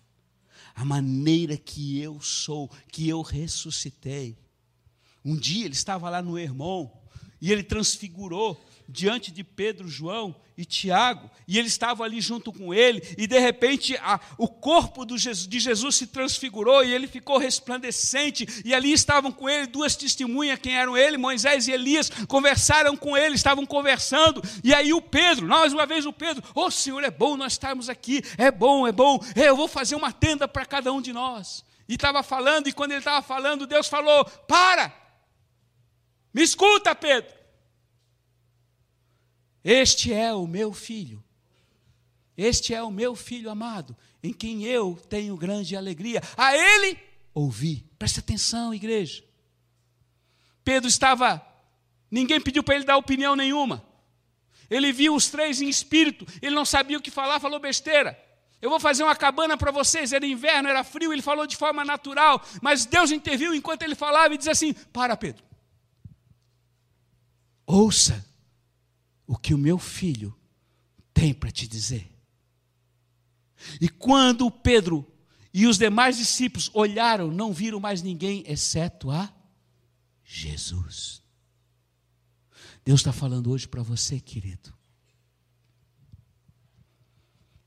A 0.76 0.86
maneira 0.86 1.58
que 1.58 2.00
eu 2.00 2.22
sou, 2.22 2.70
que 2.92 3.10
eu 3.10 3.22
ressuscitei. 3.22 4.38
Um 5.26 5.36
dia 5.36 5.66
ele 5.66 5.74
estava 5.74 6.10
lá 6.10 6.22
no 6.22 6.38
irmão 6.40 6.94
e 7.42 7.52
ele 7.52 7.64
transfigurou 7.64 8.64
diante 8.90 9.32
de 9.32 9.44
Pedro, 9.44 9.88
João 9.88 10.36
e 10.58 10.66
Tiago, 10.66 11.30
e 11.48 11.58
eles 11.58 11.72
estavam 11.72 12.06
ali 12.06 12.20
junto 12.20 12.52
com 12.52 12.74
ele, 12.74 13.02
e 13.18 13.28
de 13.28 13.40
repente 13.40 13.96
a, 13.98 14.20
o 14.38 14.48
corpo 14.48 15.06
Jesus, 15.18 15.48
de 15.48 15.60
Jesus 15.60 15.96
se 15.96 16.08
transfigurou 16.08 16.84
e 16.84 16.94
ele 16.94 17.08
ficou 17.08 17.38
resplandecente, 17.38 18.46
e 18.66 18.74
ali 18.74 18.92
estavam 18.92 19.32
com 19.32 19.48
ele 19.48 19.68
duas 19.68 19.96
testemunhas, 19.96 20.60
quem 20.60 20.76
eram 20.76 20.98
ele, 20.98 21.18
Moisés 21.18 21.68
e 21.68 21.72
Elias, 21.72 22.10
conversaram 22.28 22.98
com 22.98 23.16
ele, 23.16 23.36
estavam 23.36 23.66
conversando, 23.66 24.42
e 24.64 24.74
aí 24.74 24.92
o 24.92 25.02
Pedro, 25.02 25.48
mais 25.48 25.72
uma 25.72 25.86
vez 25.86 26.06
o 26.06 26.12
Pedro, 26.12 26.44
oh 26.56 26.72
Senhor, 26.72 27.04
é 27.04 27.12
bom 27.12 27.38
nós 27.38 27.54
estarmos 27.54 27.88
aqui, 27.88 28.22
é 28.38 28.52
bom, 28.52 28.88
é 28.88 28.92
bom, 28.92 29.20
eu 29.36 29.56
vou 29.56 29.68
fazer 29.68 29.96
uma 29.96 30.12
tenda 30.12 30.48
para 30.48 30.66
cada 30.66 30.92
um 30.92 31.02
de 31.02 31.14
nós. 31.14 31.64
E 31.88 31.96
estava 31.96 32.22
falando, 32.22 32.68
e 32.68 32.74
quando 32.74 32.92
ele 32.92 33.00
estava 33.00 33.22
falando, 33.26 33.66
Deus 33.66 33.88
falou: 33.88 34.24
Para, 34.24 34.94
me 36.32 36.44
escuta, 36.44 36.94
Pedro. 36.94 37.39
Este 39.64 40.14
é 40.14 40.34
o 40.34 40.48
meu 40.48 40.74
filho. 40.74 41.24
Este 42.38 42.74
é 42.74 42.82
o 42.82 42.90
meu 42.90 43.16
filho 43.16 43.50
amado, 43.50 43.96
em 44.24 44.32
quem 44.32 44.64
eu 44.64 44.96
tenho 45.10 45.36
grande 45.36 45.76
alegria. 45.76 46.22
A 46.38 46.56
ele 46.56 46.98
ouvi. 47.34 47.86
Preste 48.00 48.22
atenção, 48.22 48.74
igreja. 48.74 49.24
Pedro 50.64 50.88
estava, 50.88 51.46
ninguém 52.10 52.40
pediu 52.40 52.64
para 52.64 52.76
ele 52.76 52.86
dar 52.86 52.96
opinião 52.96 53.36
nenhuma. 53.36 53.86
Ele 54.70 54.94
viu 54.94 55.16
os 55.16 55.28
três 55.28 55.62
em 55.62 55.68
espírito, 55.68 56.26
ele 56.42 56.56
não 56.56 56.64
sabia 56.64 56.98
o 56.98 57.02
que 57.02 57.12
falar, 57.12 57.42
falou 57.42 57.60
besteira. 57.60 58.18
Eu 58.62 58.70
vou 58.70 58.80
fazer 58.80 59.04
uma 59.04 59.16
cabana 59.16 59.58
para 59.58 59.72
vocês. 59.72 60.14
Era 60.14 60.26
inverno, 60.26 60.70
era 60.70 60.84
frio, 60.84 61.12
ele 61.12 61.22
falou 61.22 61.48
de 61.48 61.58
forma 61.58 61.84
natural, 61.84 62.42
mas 62.62 62.86
Deus 62.86 63.12
interviu 63.12 63.54
enquanto 63.54 63.84
ele 63.84 63.96
falava 63.96 64.34
e 64.34 64.38
disse 64.38 64.50
assim: 64.50 64.74
Para, 64.74 65.18
Pedro. 65.18 65.44
Ouça 67.66 68.29
o 69.30 69.38
que 69.38 69.54
o 69.54 69.60
meu 69.60 69.78
filho 69.78 70.36
tem 71.14 71.36
para 71.36 71.52
te 71.52 71.68
dizer. 71.68 72.12
E 73.80 73.88
quando 73.88 74.50
Pedro 74.50 75.06
E 75.52 75.66
os 75.66 75.80
demais 75.80 76.18
discípulos 76.18 76.70
olharam, 76.76 77.32
não 77.32 77.52
viram 77.52 77.80
mais 77.80 78.04
ninguém, 78.04 78.44
exceto 78.48 79.10
a 79.10 79.34
Jesus. 80.24 81.24
Deus 82.86 83.00
está 83.00 83.12
falando 83.12 83.50
hoje 83.50 83.68
para 83.68 83.82
você, 83.82 84.20
querido. 84.20 84.72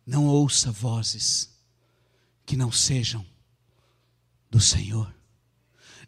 Não 0.07 0.27
ouça 0.27 0.70
vozes 0.70 1.51
que 2.46 2.57
não 2.57 2.70
sejam 2.70 3.27
do 4.48 4.61
Senhor. 4.61 5.12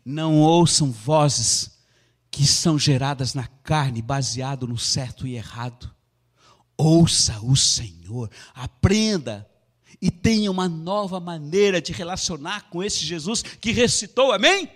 Não 0.04 0.38
ouçam 0.38 0.92
vozes 0.92 1.73
que 2.34 2.44
são 2.44 2.76
geradas 2.76 3.32
na 3.32 3.46
carne, 3.62 4.02
baseado 4.02 4.66
no 4.66 4.76
certo 4.76 5.24
e 5.24 5.36
errado. 5.36 5.94
Ouça 6.76 7.38
o 7.44 7.54
Senhor, 7.54 8.28
aprenda 8.52 9.48
e 10.02 10.10
tenha 10.10 10.50
uma 10.50 10.68
nova 10.68 11.20
maneira 11.20 11.80
de 11.80 11.92
relacionar 11.92 12.62
com 12.70 12.82
esse 12.82 13.04
Jesus 13.04 13.40
que 13.40 13.70
ressuscitou, 13.70 14.32
amém? 14.32 14.68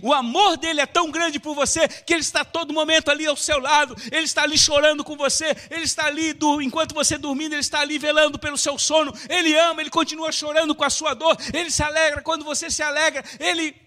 O 0.00 0.14
amor 0.14 0.56
dele 0.56 0.80
é 0.80 0.86
tão 0.86 1.10
grande 1.10 1.38
por 1.38 1.54
você 1.54 1.86
que 1.86 2.14
ele 2.14 2.22
está 2.22 2.42
todo 2.42 2.72
momento 2.72 3.10
ali 3.10 3.26
ao 3.26 3.36
seu 3.36 3.58
lado, 3.58 3.94
ele 4.10 4.24
está 4.24 4.42
ali 4.42 4.56
chorando 4.56 5.04
com 5.04 5.14
você, 5.14 5.54
ele 5.70 5.84
está 5.84 6.06
ali, 6.06 6.32
do, 6.32 6.62
enquanto 6.62 6.94
você 6.94 7.18
dormindo, 7.18 7.52
ele 7.52 7.60
está 7.60 7.80
ali 7.80 7.98
velando 7.98 8.38
pelo 8.38 8.56
seu 8.56 8.78
sono, 8.78 9.12
ele 9.28 9.54
ama, 9.54 9.82
ele 9.82 9.90
continua 9.90 10.32
chorando 10.32 10.74
com 10.74 10.84
a 10.84 10.90
sua 10.90 11.12
dor, 11.12 11.36
ele 11.52 11.70
se 11.70 11.82
alegra 11.82 12.22
quando 12.22 12.46
você 12.46 12.70
se 12.70 12.82
alegra, 12.82 13.22
ele 13.38 13.83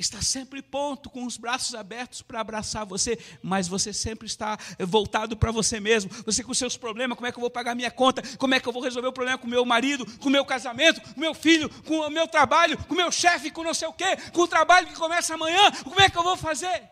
está 0.00 0.22
sempre 0.22 0.62
pronto, 0.62 1.10
com 1.10 1.24
os 1.24 1.36
braços 1.36 1.74
abertos 1.74 2.22
para 2.22 2.40
abraçar 2.40 2.86
você, 2.86 3.18
mas 3.42 3.68
você 3.68 3.92
sempre 3.92 4.26
está 4.26 4.58
voltado 4.78 5.36
para 5.36 5.52
você 5.52 5.78
mesmo. 5.78 6.10
Você 6.24 6.42
com 6.42 6.54
seus 6.54 6.76
problemas, 6.76 7.16
como 7.16 7.26
é 7.26 7.32
que 7.32 7.38
eu 7.38 7.42
vou 7.42 7.50
pagar 7.50 7.74
minha 7.74 7.90
conta? 7.90 8.22
Como 8.36 8.54
é 8.54 8.60
que 8.60 8.68
eu 8.68 8.72
vou 8.72 8.82
resolver 8.82 9.08
o 9.08 9.12
problema 9.12 9.38
com 9.38 9.46
meu 9.46 9.64
marido, 9.64 10.06
com 10.18 10.30
meu 10.30 10.44
casamento, 10.44 11.00
com 11.00 11.20
meu 11.20 11.34
filho, 11.34 11.68
com 11.84 11.98
o 11.98 12.10
meu 12.10 12.26
trabalho, 12.26 12.78
com 12.84 12.94
meu 12.94 13.12
chefe, 13.12 13.50
com 13.50 13.62
não 13.62 13.74
sei 13.74 13.88
o 13.88 13.92
quê, 13.92 14.16
com 14.32 14.42
o 14.42 14.48
trabalho 14.48 14.86
que 14.86 14.94
começa 14.94 15.34
amanhã? 15.34 15.70
Como 15.84 16.00
é 16.00 16.08
que 16.08 16.16
eu 16.16 16.24
vou 16.24 16.36
fazer? 16.36 16.88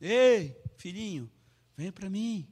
Ei, 0.00 0.56
filhinho, 0.76 1.30
vem 1.76 1.90
para 1.90 2.08
mim. 2.08 2.46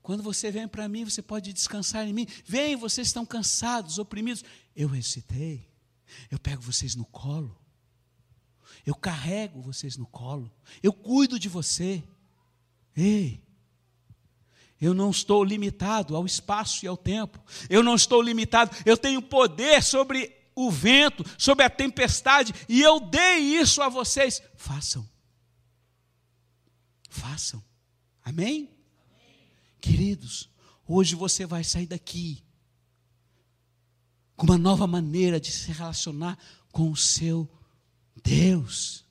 Quando 0.00 0.22
você 0.22 0.50
vem 0.50 0.66
para 0.66 0.88
mim, 0.88 1.04
você 1.04 1.22
pode 1.22 1.52
descansar 1.52 2.06
em 2.08 2.12
mim. 2.12 2.26
Vem, 2.44 2.74
vocês 2.76 3.06
estão 3.06 3.24
cansados, 3.24 3.98
oprimidos. 3.98 4.42
Eu 4.74 4.88
recitei. 4.88 5.70
Eu 6.30 6.38
pego 6.38 6.60
vocês 6.60 6.94
no 6.94 7.04
colo. 7.04 7.61
Eu 8.84 8.94
carrego 8.94 9.60
vocês 9.60 9.96
no 9.96 10.06
colo. 10.06 10.50
Eu 10.82 10.92
cuido 10.92 11.38
de 11.38 11.48
você. 11.48 12.02
Ei, 12.96 13.40
eu 14.82 14.92
não 14.92 15.10
estou 15.10 15.44
limitado 15.44 16.16
ao 16.16 16.26
espaço 16.26 16.84
e 16.84 16.88
ao 16.88 16.96
tempo. 16.96 17.40
Eu 17.70 17.84
não 17.84 17.94
estou 17.94 18.20
limitado. 18.20 18.76
Eu 18.84 18.96
tenho 18.96 19.22
poder 19.22 19.80
sobre 19.80 20.36
o 20.56 20.70
vento, 20.70 21.24
sobre 21.38 21.64
a 21.64 21.70
tempestade, 21.70 22.52
e 22.68 22.82
eu 22.82 22.98
dei 22.98 23.38
isso 23.38 23.80
a 23.80 23.88
vocês. 23.88 24.42
Façam. 24.56 25.08
Façam. 27.08 27.62
Amém? 28.24 28.68
Amém? 29.08 29.50
Queridos, 29.80 30.50
hoje 30.86 31.14
você 31.14 31.46
vai 31.46 31.62
sair 31.62 31.86
daqui 31.86 32.42
com 34.36 34.46
uma 34.46 34.58
nova 34.58 34.86
maneira 34.86 35.38
de 35.38 35.52
se 35.52 35.70
relacionar 35.70 36.36
com 36.72 36.90
o 36.90 36.96
seu 36.96 37.48
Deus. 38.16 39.04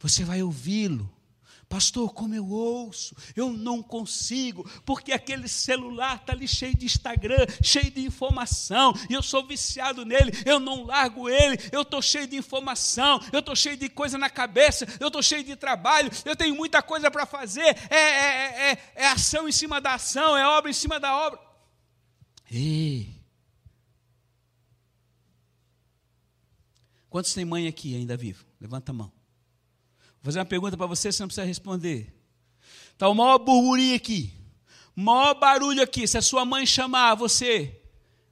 Você 0.00 0.24
vai 0.24 0.42
ouvi-lo. 0.42 1.10
Pastor, 1.68 2.12
como 2.12 2.34
eu 2.34 2.48
ouço, 2.48 3.16
eu 3.34 3.50
não 3.50 3.82
consigo, 3.82 4.68
porque 4.84 5.10
aquele 5.12 5.48
celular 5.48 6.16
está 6.16 6.32
ali 6.32 6.46
cheio 6.46 6.76
de 6.76 6.86
Instagram, 6.86 7.46
cheio 7.62 7.90
de 7.90 8.04
informação, 8.06 8.94
e 9.10 9.14
eu 9.14 9.22
sou 9.22 9.44
viciado 9.44 10.04
nele, 10.04 10.30
eu 10.46 10.60
não 10.60 10.84
largo 10.84 11.28
ele, 11.28 11.58
eu 11.72 11.82
estou 11.82 12.00
cheio 12.00 12.28
de 12.28 12.36
informação, 12.36 13.20
eu 13.32 13.40
estou 13.40 13.56
cheio 13.56 13.76
de 13.76 13.88
coisa 13.88 14.16
na 14.16 14.30
cabeça, 14.30 14.86
eu 15.00 15.08
estou 15.08 15.22
cheio 15.22 15.42
de 15.42 15.56
trabalho, 15.56 16.10
eu 16.24 16.36
tenho 16.36 16.54
muita 16.54 16.80
coisa 16.80 17.10
para 17.10 17.26
fazer, 17.26 17.76
é, 17.90 17.96
é, 17.96 18.70
é, 18.70 18.92
é 18.94 19.06
ação 19.08 19.48
em 19.48 19.52
cima 19.52 19.80
da 19.80 19.94
ação, 19.94 20.36
é 20.36 20.46
obra 20.46 20.70
em 20.70 20.74
cima 20.74 21.00
da 21.00 21.16
obra. 21.16 21.40
Ei, 22.52 23.13
Quantos 27.14 27.32
tem 27.32 27.44
mãe 27.44 27.68
aqui 27.68 27.94
ainda 27.94 28.16
vivo? 28.16 28.44
Levanta 28.60 28.90
a 28.90 28.92
mão. 28.92 29.06
Vou 30.14 30.24
fazer 30.24 30.40
uma 30.40 30.44
pergunta 30.44 30.76
para 30.76 30.88
você, 30.88 31.12
você 31.12 31.22
não 31.22 31.28
precisa 31.28 31.46
responder. 31.46 32.12
Está 32.90 33.08
o 33.08 33.14
maior 33.14 33.38
burburinho 33.38 33.94
aqui, 33.94 34.36
maior 34.96 35.32
barulho 35.38 35.80
aqui. 35.80 36.08
Se 36.08 36.18
a 36.18 36.22
sua 36.22 36.44
mãe 36.44 36.66
chamar 36.66 37.14
você, 37.14 37.80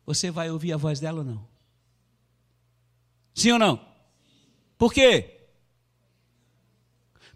você 0.04 0.32
vai 0.32 0.50
ouvir 0.50 0.72
a 0.72 0.76
voz 0.76 0.98
dela 0.98 1.20
ou 1.20 1.24
não? 1.24 1.48
Sim 3.32 3.52
ou 3.52 3.58
não? 3.60 3.88
Por 4.76 4.92
quê? 4.92 5.46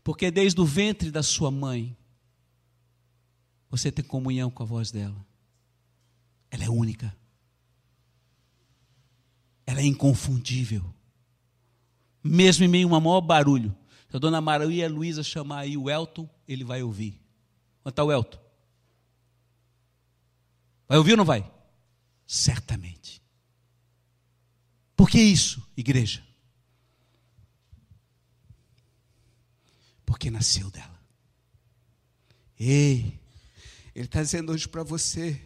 Porque 0.02 0.32
desde 0.32 0.60
o 0.60 0.66
ventre 0.66 1.12
da 1.12 1.22
sua 1.22 1.52
mãe, 1.52 1.96
você 3.70 3.92
tem 3.92 4.04
comunhão 4.04 4.50
com 4.50 4.64
a 4.64 4.66
voz 4.66 4.90
dela. 4.90 5.24
Ela 6.50 6.64
é 6.64 6.68
única. 6.68 7.16
Ela 9.64 9.78
é 9.78 9.84
inconfundível 9.84 10.95
mesmo 12.26 12.64
em 12.64 12.68
meio 12.68 12.94
a 12.94 12.98
um 12.98 13.00
maior 13.00 13.20
barulho. 13.20 13.76
Se 14.08 14.16
a 14.16 14.18
dona 14.18 14.40
Maria 14.40 14.88
Luísa 14.88 15.22
chamar 15.22 15.60
aí 15.60 15.76
o 15.76 15.90
Elton, 15.90 16.28
ele 16.46 16.64
vai 16.64 16.82
ouvir. 16.82 17.20
Onde 17.84 17.92
está 17.92 18.04
o 18.04 18.12
Elton? 18.12 18.38
Vai 20.88 20.98
ouvir 20.98 21.12
ou 21.12 21.16
não 21.16 21.24
vai? 21.24 21.50
Certamente. 22.26 23.22
Por 24.96 25.10
que 25.10 25.20
isso, 25.20 25.62
igreja? 25.76 26.24
Porque 30.04 30.30
nasceu 30.30 30.70
dela. 30.70 30.96
Ei, 32.58 33.20
Ele 33.94 34.06
está 34.06 34.22
dizendo 34.22 34.52
hoje 34.52 34.66
para 34.68 34.82
você: 34.82 35.40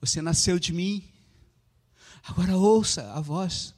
você 0.00 0.22
nasceu 0.22 0.58
de 0.58 0.72
mim. 0.72 1.04
Agora 2.22 2.56
ouça 2.56 3.12
a 3.12 3.20
voz 3.20 3.74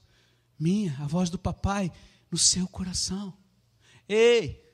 minha, 0.59 0.95
a 1.01 1.07
voz 1.07 1.31
do 1.31 1.39
papai 1.39 1.91
no 2.31 2.39
seu 2.39 2.67
coração. 2.69 3.37
Ei, 4.09 4.65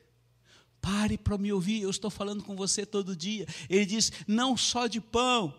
pare 0.80 1.18
para 1.18 1.36
me 1.38 1.52
ouvir, 1.52 1.82
eu 1.82 1.90
estou 1.90 2.10
falando 2.10 2.42
com 2.44 2.54
você 2.54 2.86
todo 2.86 3.16
dia. 3.16 3.46
Ele 3.68 3.86
diz: 3.86 4.12
não 4.26 4.56
só 4.56 4.86
de 4.86 5.00
pão, 5.00 5.54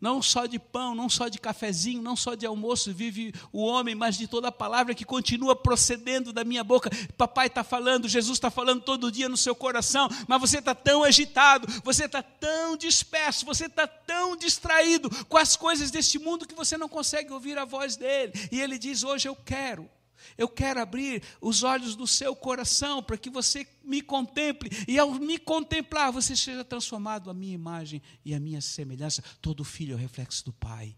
não 0.00 0.22
só 0.22 0.46
de 0.46 0.58
pão, 0.58 0.94
não 0.94 1.08
só 1.08 1.28
de 1.28 1.38
cafezinho, 1.38 2.02
não 2.02 2.14
só 2.14 2.34
de 2.34 2.46
almoço 2.46 2.92
vive 2.92 3.32
o 3.52 3.62
homem, 3.62 3.94
mas 3.94 4.16
de 4.16 4.28
toda 4.28 4.48
a 4.48 4.52
palavra 4.52 4.94
que 4.94 5.04
continua 5.04 5.56
procedendo 5.56 6.32
da 6.32 6.44
minha 6.44 6.62
boca. 6.62 6.90
Papai 7.16 7.48
está 7.48 7.64
falando, 7.64 8.08
Jesus 8.08 8.36
está 8.36 8.50
falando 8.50 8.82
todo 8.82 9.10
dia 9.10 9.28
no 9.28 9.36
seu 9.36 9.54
coração, 9.54 10.08
mas 10.26 10.40
você 10.40 10.58
está 10.58 10.74
tão 10.74 11.02
agitado, 11.02 11.66
você 11.82 12.04
está 12.04 12.22
tão 12.22 12.76
disperso, 12.76 13.44
você 13.44 13.66
está 13.66 13.86
tão 13.86 14.36
distraído 14.36 15.10
com 15.26 15.38
as 15.38 15.56
coisas 15.56 15.90
deste 15.90 16.18
mundo 16.18 16.46
que 16.46 16.54
você 16.54 16.76
não 16.76 16.88
consegue 16.88 17.32
ouvir 17.32 17.58
a 17.58 17.64
voz 17.64 17.96
dele. 17.96 18.32
E 18.52 18.60
ele 18.60 18.78
diz: 18.78 19.02
Hoje 19.02 19.28
eu 19.28 19.34
quero 19.34 19.88
eu 20.36 20.48
quero 20.48 20.80
abrir 20.80 21.22
os 21.40 21.62
olhos 21.62 21.94
do 21.96 22.06
seu 22.06 22.34
coração 22.34 23.02
para 23.02 23.16
que 23.16 23.30
você 23.30 23.66
me 23.82 24.02
contemple 24.02 24.70
e 24.86 24.98
ao 24.98 25.12
me 25.14 25.38
contemplar 25.38 26.12
você 26.12 26.36
seja 26.36 26.64
transformado 26.64 27.30
a 27.30 27.34
minha 27.34 27.54
imagem 27.54 28.02
e 28.24 28.34
a 28.34 28.40
minha 28.40 28.60
semelhança. 28.60 29.22
Todo 29.40 29.64
filho 29.64 29.92
é 29.92 29.94
o 29.94 29.98
reflexo 29.98 30.44
do 30.44 30.52
pai, 30.52 30.96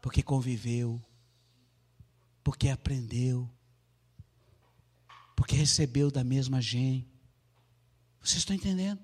porque 0.00 0.22
conviveu, 0.22 1.00
porque 2.42 2.68
aprendeu, 2.68 3.50
porque 5.34 5.54
recebeu 5.54 6.10
da 6.10 6.24
mesma 6.24 6.60
gente. 6.62 7.08
Vocês 8.20 8.38
estão 8.38 8.56
entendendo? 8.56 9.00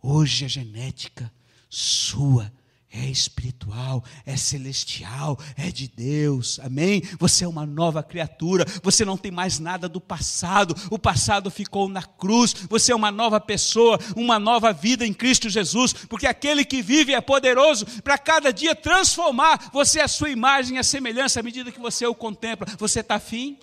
Hoje 0.00 0.44
a 0.44 0.48
genética 0.48 1.32
sua 1.68 2.52
é 2.92 3.06
espiritual, 3.06 4.04
é 4.26 4.36
celestial, 4.36 5.38
é 5.56 5.70
de 5.70 5.88
Deus, 5.88 6.60
amém? 6.60 7.02
Você 7.18 7.44
é 7.44 7.48
uma 7.48 7.64
nova 7.64 8.02
criatura, 8.02 8.66
você 8.82 9.02
não 9.02 9.16
tem 9.16 9.32
mais 9.32 9.58
nada 9.58 9.88
do 9.88 9.98
passado, 10.00 10.74
o 10.90 10.98
passado 10.98 11.50
ficou 11.50 11.88
na 11.88 12.02
cruz, 12.02 12.52
você 12.68 12.92
é 12.92 12.94
uma 12.94 13.10
nova 13.10 13.40
pessoa, 13.40 13.98
uma 14.14 14.38
nova 14.38 14.74
vida 14.74 15.06
em 15.06 15.14
Cristo 15.14 15.48
Jesus, 15.48 15.92
porque 15.92 16.26
aquele 16.26 16.66
que 16.66 16.82
vive 16.82 17.14
é 17.14 17.20
poderoso 17.20 17.86
para 18.02 18.18
cada 18.18 18.52
dia 18.52 18.74
transformar 18.74 19.70
você 19.72 19.98
a 20.00 20.08
sua 20.08 20.28
imagem 20.28 20.76
a 20.76 20.82
semelhança 20.82 21.40
à 21.40 21.42
medida 21.42 21.72
que 21.72 21.80
você 21.80 22.04
o 22.06 22.14
contempla. 22.14 22.66
Você 22.78 23.00
está 23.00 23.14
afim? 23.14 23.58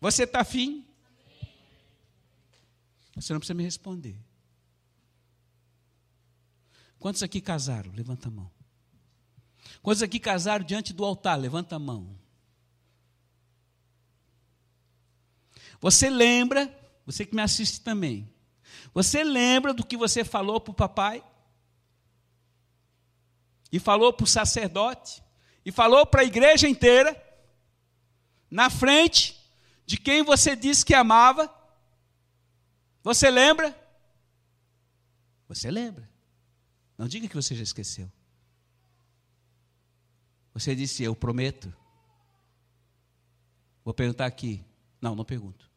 Você 0.00 0.22
está 0.22 0.40
afim? 0.40 0.86
Você 3.16 3.32
não 3.32 3.40
precisa 3.40 3.54
me 3.54 3.64
responder. 3.64 4.25
Quantos 6.98 7.22
aqui 7.22 7.40
casaram? 7.40 7.92
Levanta 7.92 8.28
a 8.28 8.30
mão. 8.30 8.50
Quantos 9.82 10.02
aqui 10.02 10.18
casaram 10.18 10.64
diante 10.64 10.92
do 10.92 11.04
altar? 11.04 11.38
Levanta 11.38 11.76
a 11.76 11.78
mão. 11.78 12.18
Você 15.80 16.08
lembra, 16.08 16.74
você 17.04 17.26
que 17.26 17.34
me 17.34 17.42
assiste 17.42 17.80
também, 17.80 18.32
você 18.94 19.22
lembra 19.22 19.74
do 19.74 19.84
que 19.84 19.96
você 19.96 20.24
falou 20.24 20.60
para 20.60 20.70
o 20.70 20.74
papai? 20.74 21.22
E 23.70 23.78
falou 23.78 24.12
para 24.12 24.24
o 24.24 24.26
sacerdote? 24.26 25.22
e 25.66 25.72
falou 25.72 26.06
para 26.06 26.20
a 26.20 26.24
igreja 26.24 26.68
inteira, 26.68 27.20
na 28.48 28.70
frente 28.70 29.36
de 29.84 29.96
quem 29.96 30.22
você 30.22 30.54
disse 30.54 30.84
que 30.84 30.94
amava. 30.94 31.52
Você 33.02 33.28
lembra? 33.28 33.76
Você 35.48 35.68
lembra? 35.68 36.08
Não 36.96 37.06
diga 37.06 37.28
que 37.28 37.34
você 37.34 37.54
já 37.54 37.62
esqueceu. 37.62 38.10
Você 40.54 40.74
disse: 40.74 41.02
Eu 41.02 41.14
prometo. 41.14 41.72
Vou 43.84 43.92
perguntar 43.92 44.26
aqui. 44.26 44.64
Não, 45.00 45.14
não 45.14 45.24
pergunto. 45.24 45.70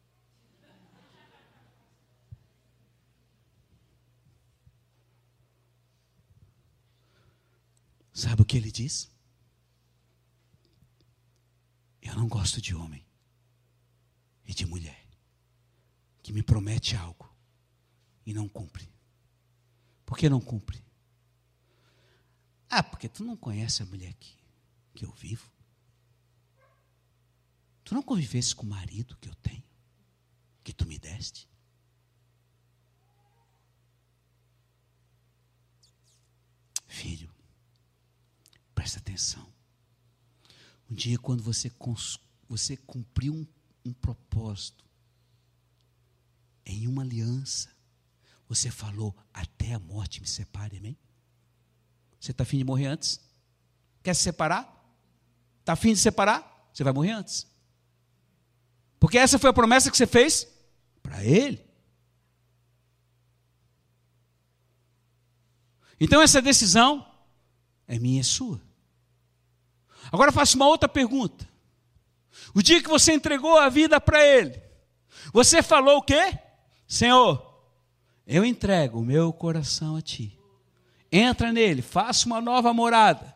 Sabe 8.12 8.42
o 8.42 8.44
que 8.44 8.56
ele 8.56 8.70
diz? 8.70 9.10
Eu 12.02 12.14
não 12.14 12.28
gosto 12.28 12.60
de 12.60 12.74
homem 12.74 13.04
e 14.44 14.52
de 14.52 14.66
mulher 14.66 15.06
que 16.22 16.32
me 16.32 16.42
promete 16.42 16.96
algo 16.96 17.32
e 18.26 18.34
não 18.34 18.48
cumpre. 18.48 18.92
Por 20.04 20.18
que 20.18 20.28
não 20.28 20.40
cumpre? 20.40 20.82
Ah, 22.70 22.84
porque 22.84 23.08
tu 23.08 23.24
não 23.24 23.36
conhece 23.36 23.82
a 23.82 23.86
mulher 23.86 24.14
que, 24.14 24.32
que 24.94 25.04
eu 25.04 25.10
vivo. 25.10 25.50
Tu 27.82 27.92
não 27.92 28.02
convivesse 28.02 28.54
com 28.54 28.64
o 28.64 28.68
marido 28.70 29.16
que 29.16 29.28
eu 29.28 29.34
tenho, 29.34 29.64
que 30.62 30.72
tu 30.72 30.86
me 30.86 30.96
deste. 30.96 31.48
Filho, 36.86 37.34
presta 38.72 39.00
atenção. 39.00 39.52
Um 40.88 40.94
dia, 40.94 41.18
quando 41.18 41.42
você, 41.42 41.72
você 42.48 42.76
cumpriu 42.76 43.34
um, 43.34 43.46
um 43.84 43.92
propósito 43.92 44.84
em 46.64 46.86
uma 46.86 47.02
aliança, 47.02 47.74
você 48.48 48.70
falou: 48.70 49.16
até 49.34 49.74
a 49.74 49.78
morte 49.80 50.20
me 50.20 50.28
separe, 50.28 50.76
amém? 50.76 50.96
Você 52.20 52.32
está 52.32 52.42
afim 52.42 52.58
de 52.58 52.64
morrer 52.64 52.86
antes? 52.86 53.20
Quer 54.02 54.14
se 54.14 54.22
separar? 54.22 54.68
Está 55.60 55.72
afim 55.72 55.92
de 55.92 55.98
separar? 55.98 56.68
Você 56.72 56.84
vai 56.84 56.92
morrer 56.92 57.12
antes. 57.12 57.46
Porque 58.98 59.18
essa 59.18 59.38
foi 59.38 59.50
a 59.50 59.54
promessa 59.54 59.90
que 59.90 59.96
você 59.96 60.06
fez 60.06 60.46
para 61.02 61.24
ele. 61.24 61.64
Então 65.98 66.22
essa 66.22 66.40
decisão 66.40 67.06
é 67.88 67.98
minha 67.98 68.20
e 68.20 68.24
sua. 68.24 68.60
Agora 70.12 70.32
faço 70.32 70.56
uma 70.56 70.66
outra 70.66 70.88
pergunta. 70.88 71.48
O 72.54 72.62
dia 72.62 72.82
que 72.82 72.88
você 72.88 73.12
entregou 73.12 73.58
a 73.58 73.68
vida 73.68 74.00
para 74.00 74.24
Ele, 74.24 74.60
você 75.32 75.62
falou 75.62 75.98
o 75.98 76.02
quê? 76.02 76.38
Senhor, 76.86 77.46
eu 78.26 78.44
entrego 78.44 78.98
o 78.98 79.04
meu 79.04 79.32
coração 79.32 79.96
a 79.96 80.02
Ti. 80.02 80.39
Entra 81.12 81.52
nele, 81.52 81.82
faça 81.82 82.26
uma 82.26 82.40
nova 82.40 82.72
morada. 82.72 83.34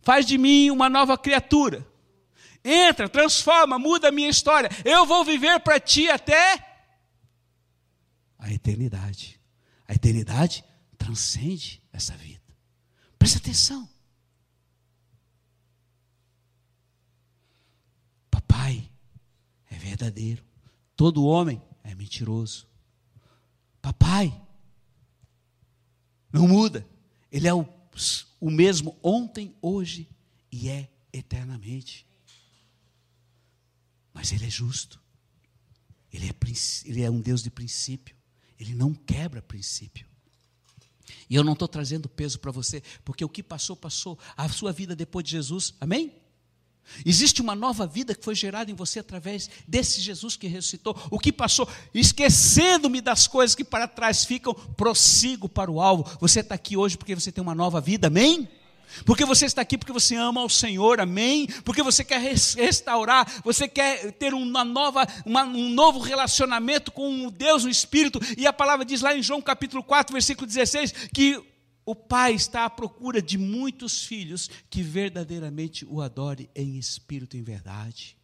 Faz 0.00 0.26
de 0.26 0.38
mim 0.38 0.70
uma 0.70 0.88
nova 0.88 1.16
criatura. 1.16 1.86
Entra, 2.64 3.08
transforma, 3.08 3.78
muda 3.78 4.08
a 4.08 4.12
minha 4.12 4.28
história. 4.28 4.70
Eu 4.84 5.04
vou 5.04 5.24
viver 5.24 5.60
para 5.60 5.80
Ti 5.80 6.08
até 6.08 6.72
a 8.38 8.52
eternidade. 8.52 9.40
A 9.86 9.94
eternidade 9.94 10.64
transcende 10.96 11.82
essa 11.92 12.16
vida. 12.16 12.42
Presta 13.18 13.38
atenção. 13.38 13.88
Papai 18.30 18.88
é 19.70 19.76
verdadeiro. 19.76 20.44
Todo 20.96 21.24
homem 21.24 21.62
é 21.82 21.94
mentiroso. 21.94 22.68
Papai 23.80 24.32
não 26.32 26.48
muda. 26.48 26.86
Ele 27.32 27.48
é 27.48 27.54
o, 27.54 27.66
o 28.38 28.50
mesmo 28.50 28.96
ontem, 29.02 29.56
hoje 29.62 30.06
e 30.52 30.68
é 30.68 30.90
eternamente. 31.12 32.06
Mas 34.12 34.30
Ele 34.30 34.46
é 34.46 34.50
justo. 34.50 35.00
Ele 36.12 36.28
é, 36.28 36.34
ele 36.84 37.02
é 37.02 37.10
um 37.10 37.20
Deus 37.20 37.42
de 37.42 37.50
princípio. 37.50 38.14
Ele 38.60 38.74
não 38.74 38.94
quebra 38.94 39.40
princípio. 39.40 40.06
E 41.28 41.34
eu 41.34 41.42
não 41.42 41.54
estou 41.54 41.66
trazendo 41.66 42.08
peso 42.08 42.38
para 42.38 42.52
você, 42.52 42.82
porque 43.02 43.24
o 43.24 43.28
que 43.28 43.42
passou, 43.42 43.74
passou. 43.74 44.18
A 44.36 44.48
sua 44.50 44.72
vida 44.72 44.94
depois 44.94 45.24
de 45.24 45.30
Jesus, 45.30 45.74
amém? 45.80 46.21
Existe 47.04 47.40
uma 47.40 47.54
nova 47.54 47.86
vida 47.86 48.14
que 48.14 48.24
foi 48.24 48.34
gerada 48.34 48.70
em 48.70 48.74
você 48.74 49.00
através 49.00 49.48
desse 49.66 50.00
Jesus 50.00 50.36
que 50.36 50.46
ressuscitou. 50.46 50.96
O 51.10 51.18
que 51.18 51.32
passou, 51.32 51.68
esquecendo-me 51.94 53.00
das 53.00 53.26
coisas 53.26 53.54
que 53.54 53.64
para 53.64 53.88
trás 53.88 54.24
ficam, 54.24 54.54
prossigo 54.54 55.48
para 55.48 55.70
o 55.70 55.80
alvo. 55.80 56.04
Você 56.20 56.40
está 56.40 56.54
aqui 56.54 56.76
hoje 56.76 56.96
porque 56.96 57.14
você 57.14 57.32
tem 57.32 57.42
uma 57.42 57.54
nova 57.54 57.80
vida, 57.80 58.08
amém? 58.08 58.48
Porque 59.06 59.24
você 59.24 59.46
está 59.46 59.62
aqui 59.62 59.78
porque 59.78 59.92
você 59.92 60.14
ama 60.16 60.40
ao 60.40 60.48
Senhor, 60.48 61.00
amém? 61.00 61.46
Porque 61.64 61.82
você 61.82 62.04
quer 62.04 62.20
restaurar, 62.20 63.26
você 63.42 63.66
quer 63.66 64.12
ter 64.12 64.34
uma 64.34 64.64
nova, 64.64 65.06
uma, 65.24 65.44
um 65.44 65.70
novo 65.70 65.98
relacionamento 65.98 66.92
com 66.92 67.30
Deus 67.30 67.64
no 67.64 67.70
Espírito. 67.70 68.20
E 68.36 68.46
a 68.46 68.52
palavra 68.52 68.84
diz 68.84 69.00
lá 69.00 69.16
em 69.16 69.22
João 69.22 69.40
capítulo 69.40 69.82
4, 69.82 70.12
versículo 70.12 70.46
16, 70.46 70.92
que 71.12 71.42
o 71.84 71.94
Pai 71.94 72.34
está 72.34 72.64
à 72.64 72.70
procura 72.70 73.20
de 73.20 73.36
muitos 73.36 74.04
filhos 74.04 74.48
que 74.70 74.82
verdadeiramente 74.82 75.84
o 75.84 76.00
adore 76.00 76.48
em 76.54 76.78
espírito 76.78 77.36
e 77.36 77.40
em 77.40 77.42
verdade. 77.42 78.16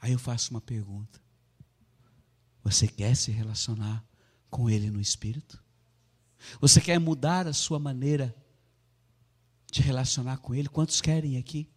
Aí 0.00 0.12
eu 0.12 0.18
faço 0.18 0.50
uma 0.50 0.60
pergunta: 0.60 1.20
Você 2.62 2.88
quer 2.88 3.14
se 3.14 3.30
relacionar 3.30 4.04
com 4.50 4.68
Ele 4.68 4.90
no 4.90 5.00
espírito? 5.00 5.62
Você 6.60 6.80
quer 6.80 6.98
mudar 6.98 7.46
a 7.46 7.52
sua 7.52 7.78
maneira 7.78 8.34
de 9.70 9.80
relacionar 9.80 10.38
com 10.38 10.54
Ele? 10.54 10.68
Quantos 10.68 11.00
querem 11.00 11.38
aqui? 11.38 11.70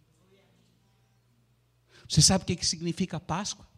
Você 2.08 2.20
sabe 2.20 2.42
o 2.42 2.46
que 2.46 2.66
significa 2.66 3.20
Páscoa? 3.20 3.68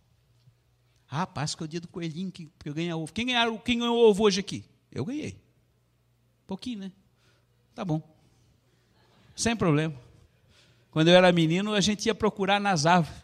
Ah, 1.09 1.27
Páscoa 1.27 1.65
é 1.65 1.67
o 1.67 1.69
dia 1.69 1.81
do 1.81 1.89
coelhinho 1.89 2.31
que 2.31 2.51
eu 2.65 2.73
ganhei 2.73 2.93
ovo. 2.93 3.13
Quem, 3.13 3.27
ganhou, 3.27 3.59
quem 3.59 3.79
ganhou 3.79 3.99
ovo 3.99 4.23
hoje 4.23 4.41
aqui? 4.41 4.65
Eu 4.91 5.05
ganhei. 5.05 5.50
Pouquinho, 6.51 6.81
né? 6.81 6.93
Tá 7.77 7.85
bom. 7.85 8.03
Sem 9.37 9.55
problema. 9.55 9.95
Quando 10.91 11.07
eu 11.07 11.15
era 11.15 11.31
menino, 11.31 11.75
a 11.75 11.81
gente 11.81 12.07
ia 12.07 12.15
procurar 12.15 12.59
nas 12.59 12.87
árvores. 12.87 13.23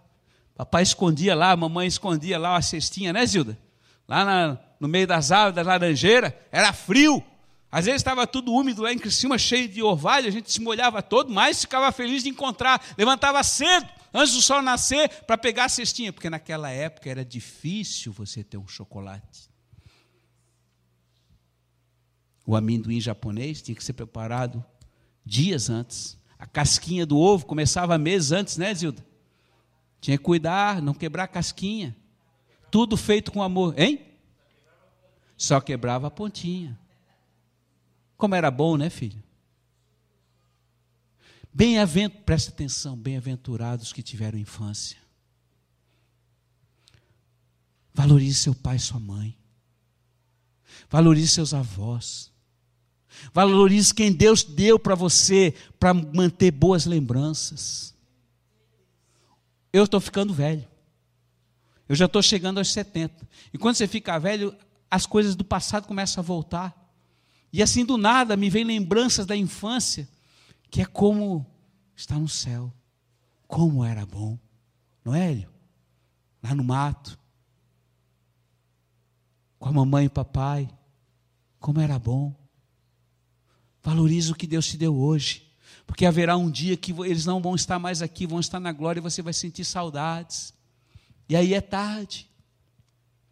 Papai 0.55 0.85
escondia 0.85 1.35
lá, 1.35 1.51
a 1.51 1.57
mamãe 1.57 1.89
escondia 1.89 2.39
lá 2.39 2.53
uma 2.53 2.63
cestinha, 2.63 3.13
né, 3.13 3.27
Zilda? 3.27 3.59
Lá 4.07 4.25
na, 4.25 4.59
no 4.79 4.87
meio 4.87 5.09
das 5.09 5.33
árvores, 5.33 5.57
da 5.57 5.63
laranjeira, 5.63 6.41
era 6.53 6.73
frio. 6.73 7.21
Às 7.69 7.87
vezes 7.87 7.99
estava 7.99 8.29
tudo 8.29 8.53
úmido 8.53 8.83
lá 8.83 8.93
em 8.93 9.11
cima, 9.11 9.37
cheio 9.37 9.67
de 9.67 9.83
orvalho, 9.83 10.29
a 10.29 10.31
gente 10.31 10.53
se 10.53 10.61
molhava 10.61 11.03
todo, 11.03 11.33
mas 11.33 11.63
ficava 11.63 11.91
feliz 11.91 12.23
de 12.23 12.29
encontrar. 12.29 12.81
Levantava 12.97 13.43
cedo, 13.43 13.89
antes 14.15 14.35
do 14.35 14.41
sol 14.41 14.63
nascer, 14.63 15.09
para 15.25 15.37
pegar 15.37 15.65
a 15.65 15.69
cestinha, 15.69 16.13
porque 16.13 16.31
naquela 16.31 16.71
época 16.71 17.11
era 17.11 17.25
difícil 17.25 18.13
você 18.13 18.45
ter 18.45 18.57
um 18.57 18.69
chocolate. 18.69 19.56
O 22.47 22.55
amendoim 22.55 23.01
japonês 23.01 23.61
tinha 23.61 23.75
que 23.75 23.83
ser 23.83 23.95
preparado 23.95 24.65
dias 25.25 25.69
antes. 25.69 26.17
A 26.39 26.47
casquinha 26.47 27.05
do 27.05 27.19
ovo 27.19 27.45
começava 27.45 27.99
meses 27.99 28.31
antes, 28.31 28.57
né, 28.57 28.73
Zilda? 28.73 29.05
Tinha 30.01 30.17
que 30.17 30.23
cuidar, 30.23 30.81
não 30.81 30.95
quebrar 30.95 31.25
a 31.25 31.29
casquinha. 31.29 31.97
Tudo 32.71 32.97
feito 32.97 33.33
com 33.33 33.43
amor, 33.43 33.77
hein? 33.77 34.01
Só 35.37 35.61
quebrava 35.61 36.07
a 36.07 36.11
pontinha. 36.11 36.79
Como 38.17 38.35
era 38.35 38.51
bom, 38.51 38.77
né, 38.77 38.89
filho? 38.89 39.23
Bem-aventurados, 41.53 42.25
presta 42.25 42.51
atenção, 42.51 42.97
bem-aventurados 42.97 43.93
que 43.93 44.03
tiveram 44.03 44.39
infância. 44.39 44.99
Valorize 47.93 48.39
seu 48.39 48.55
pai 48.55 48.77
e 48.77 48.81
sua 48.81 49.01
mãe. 49.01 49.37
Valorize 50.89 51.29
seus 51.29 51.55
avós. 51.55 52.31
Valorize 53.33 53.93
quem 53.93 54.13
Deus 54.13 54.43
deu 54.43 54.79
para 54.79 54.95
você 54.95 55.55
para 55.79 55.95
manter 55.95 56.51
boas 56.51 56.87
lembranças. 56.87 57.95
Eu 59.73 59.85
estou 59.85 60.01
ficando 60.01 60.33
velho. 60.33 60.67
Eu 61.89 61.95
já 61.95 62.07
estou 62.07 62.23
chegando 62.23 62.59
aos 62.59 62.73
70. 62.73 63.29
E 63.53 63.59
quando 63.59 63.77
você 63.77 63.87
fica 63.87 64.19
velho, 64.19 64.55
as 64.91 65.07
coisas 65.07 65.37
do 65.37 65.45
passado 65.45 65.87
começam 65.87 66.23
a 66.23 66.27
voltar. 66.27 66.75
E 67.53 67.63
assim 67.63 67.85
do 67.85 67.97
nada 67.97 68.37
me 68.37 68.51
vem 68.51 68.65
lembranças 68.65 69.27
da 69.27 69.37
infância, 69.37 70.09
que 70.71 70.83
é 70.83 70.85
como 70.85 71.47
estar 71.95 72.19
no 72.19 72.29
céu. 72.29 72.73
Como 73.47 73.85
era 73.85 74.05
bom. 74.05 74.39
Não 75.05 75.15
é, 75.15 75.31
Hélio? 75.31 75.51
Lá 76.43 76.55
no 76.55 76.65
mato. 76.65 77.19
Com 79.59 79.69
a 79.69 79.73
mamãe 79.73 80.05
e 80.05 80.09
o 80.09 80.11
papai. 80.11 80.69
Como 81.61 81.81
era 81.81 81.99
bom. 81.99 82.35
Valorize 83.87 84.33
o 84.33 84.35
que 84.35 84.49
Deus 84.49 84.67
te 84.67 84.77
deu 84.77 84.99
hoje. 84.99 85.47
Porque 85.87 86.05
haverá 86.05 86.37
um 86.37 86.51
dia 86.51 86.77
que 86.77 86.91
eles 86.91 87.25
não 87.25 87.41
vão 87.41 87.55
estar 87.55 87.79
mais 87.79 88.03
aqui, 88.03 88.27
vão 88.27 88.41
estar 88.41 88.59
na 88.59 88.73
glória 88.73 88.99
e 88.99 89.03
você 89.03 89.23
vai 89.23 89.33
sentir 89.33 89.65
saudades. 89.65 90.53
E 91.29 91.37
aí 91.37 91.55
é 91.55 91.61
tarde. 91.61 92.29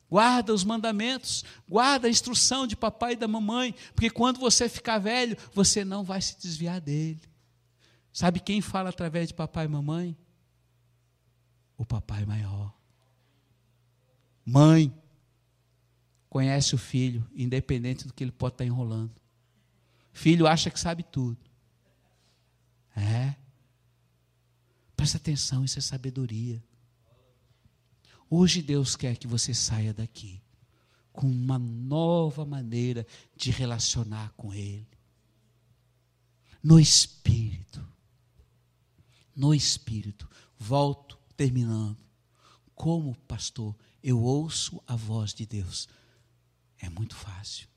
Guarda 0.09 0.55
os 0.55 0.63
mandamentos, 0.63 1.45
guarda 1.69 2.07
a 2.07 2.11
instrução 2.11 2.69
de 2.69 2.77
papai 2.77 3.15
e 3.15 3.17
da 3.17 3.27
mamãe, 3.27 3.75
porque 3.97 4.09
quando 4.09 4.39
você 4.39 4.69
ficar 4.69 4.99
velho, 4.99 5.37
você 5.53 5.85
não 5.85 6.05
vai 6.05 6.23
se 6.23 6.41
desviar 6.41 6.81
dele. 6.81 7.21
Sabe 8.13 8.39
quem 8.39 8.61
fala 8.61 8.91
através 8.91 9.27
de 9.27 9.35
papai 9.35 9.65
e 9.65 9.69
mamãe? 9.69 10.17
O 11.77 11.85
papai 11.85 12.25
maior. 12.25 12.73
Mãe 14.47 14.95
conhece 16.31 16.77
o 16.77 16.79
filho, 16.79 17.29
independente 17.35 18.07
do 18.07 18.15
que 18.15 18.23
ele 18.23 18.31
pode 18.31 18.55
estar 18.55 18.65
enrolando. 18.65 19.24
Filho 20.15 20.47
acha 20.47 20.71
que 20.71 20.79
sabe 20.79 21.03
tudo. 21.03 21.37
É. 22.97 23.35
Presta 24.97 25.19
atenção, 25.19 25.65
isso 25.65 25.79
é 25.79 25.83
sabedoria. 25.83 26.63
Hoje 28.31 28.63
Deus 28.63 28.95
quer 28.97 29.17
que 29.17 29.27
você 29.27 29.53
saia 29.53 29.93
daqui 29.93 30.41
com 31.13 31.27
uma 31.27 31.59
nova 31.59 32.45
maneira 32.47 33.07
de 33.37 33.51
relacionar 33.51 34.33
com 34.37 34.55
Ele. 34.55 34.89
No 36.63 36.79
Espírito. 36.79 37.87
No 39.35 39.53
Espírito. 39.53 40.31
Volto 40.57 41.19
terminando. 41.37 41.99
Como 42.75 43.17
pastor, 43.29 43.77
eu 44.03 44.21
ouço 44.21 44.83
a 44.87 44.95
voz 44.95 45.35
de 45.35 45.45
Deus. 45.45 45.89
É 46.79 46.89
muito 46.89 47.17
fácil. 47.17 47.74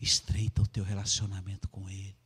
Estreita 0.00 0.62
o 0.62 0.66
teu 0.66 0.84
relacionamento 0.84 1.68
com 1.68 1.88
Ele. 1.88 2.16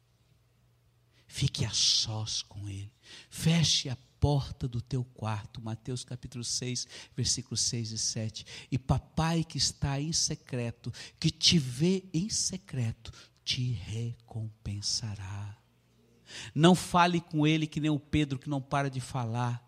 Fique 1.27 1.65
a 1.65 1.71
sós 1.71 2.43
com 2.43 2.69
Ele. 2.69 2.93
Feche 3.29 3.89
a 3.89 3.97
porta 4.19 4.69
do 4.69 4.81
teu 4.81 5.03
quarto. 5.03 5.63
Mateus 5.63 6.05
capítulo 6.05 6.45
6, 6.45 6.87
versículos 7.17 7.61
6 7.63 7.93
e 7.93 7.99
7. 7.99 8.47
E 8.71 8.79
papai 8.79 9.43
que 9.43 9.57
está 9.57 10.01
em 10.01 10.13
secreto, 10.13 10.93
que 11.19 11.31
te 11.31 11.59
vê 11.59 12.05
em 12.13 12.29
secreto, 12.29 13.13
te 13.45 13.73
recompensará. 13.73 15.57
Não 16.55 16.75
fale 16.75 17.21
com 17.21 17.47
ele 17.47 17.67
que 17.67 17.81
nem 17.81 17.91
o 17.91 17.99
Pedro 17.99 18.39
que 18.39 18.49
não 18.49 18.61
para 18.61 18.91
de 18.91 19.01
falar, 19.01 19.67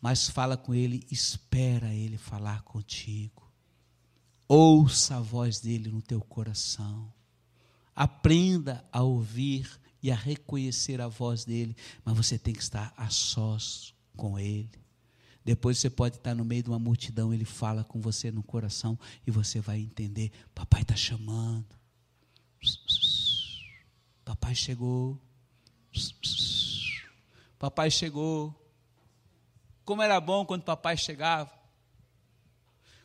mas 0.00 0.28
fala 0.28 0.56
com 0.56 0.74
ele, 0.74 1.06
espera 1.10 1.94
ele 1.94 2.18
falar 2.18 2.62
contigo. 2.62 3.52
Ouça 4.48 5.16
a 5.16 5.20
voz 5.20 5.60
dele 5.60 5.90
no 5.90 6.02
teu 6.02 6.20
coração. 6.20 7.12
Aprenda 7.94 8.84
a 8.90 9.02
ouvir 9.02 9.80
e 10.02 10.10
a 10.10 10.16
reconhecer 10.16 11.00
a 11.00 11.08
voz 11.08 11.44
dele, 11.44 11.76
mas 12.04 12.16
você 12.16 12.38
tem 12.38 12.52
que 12.52 12.62
estar 12.62 12.92
a 12.96 13.08
sós 13.08 13.94
com 14.16 14.38
ele. 14.38 14.70
Depois 15.44 15.78
você 15.78 15.90
pode 15.90 16.16
estar 16.16 16.34
no 16.34 16.44
meio 16.44 16.62
de 16.62 16.68
uma 16.68 16.78
multidão, 16.78 17.34
ele 17.34 17.44
fala 17.44 17.82
com 17.82 18.00
você 18.00 18.30
no 18.30 18.42
coração 18.42 18.98
e 19.26 19.30
você 19.30 19.60
vai 19.60 19.80
entender: 19.80 20.30
papai 20.54 20.82
está 20.82 20.94
chamando. 20.94 21.66
Papai 24.24 24.54
chegou. 24.54 25.20
Papai 27.58 27.90
chegou. 27.90 28.54
Como 29.84 30.00
era 30.00 30.20
bom 30.20 30.44
quando 30.46 30.62
papai 30.62 30.96
chegava. 30.96 31.50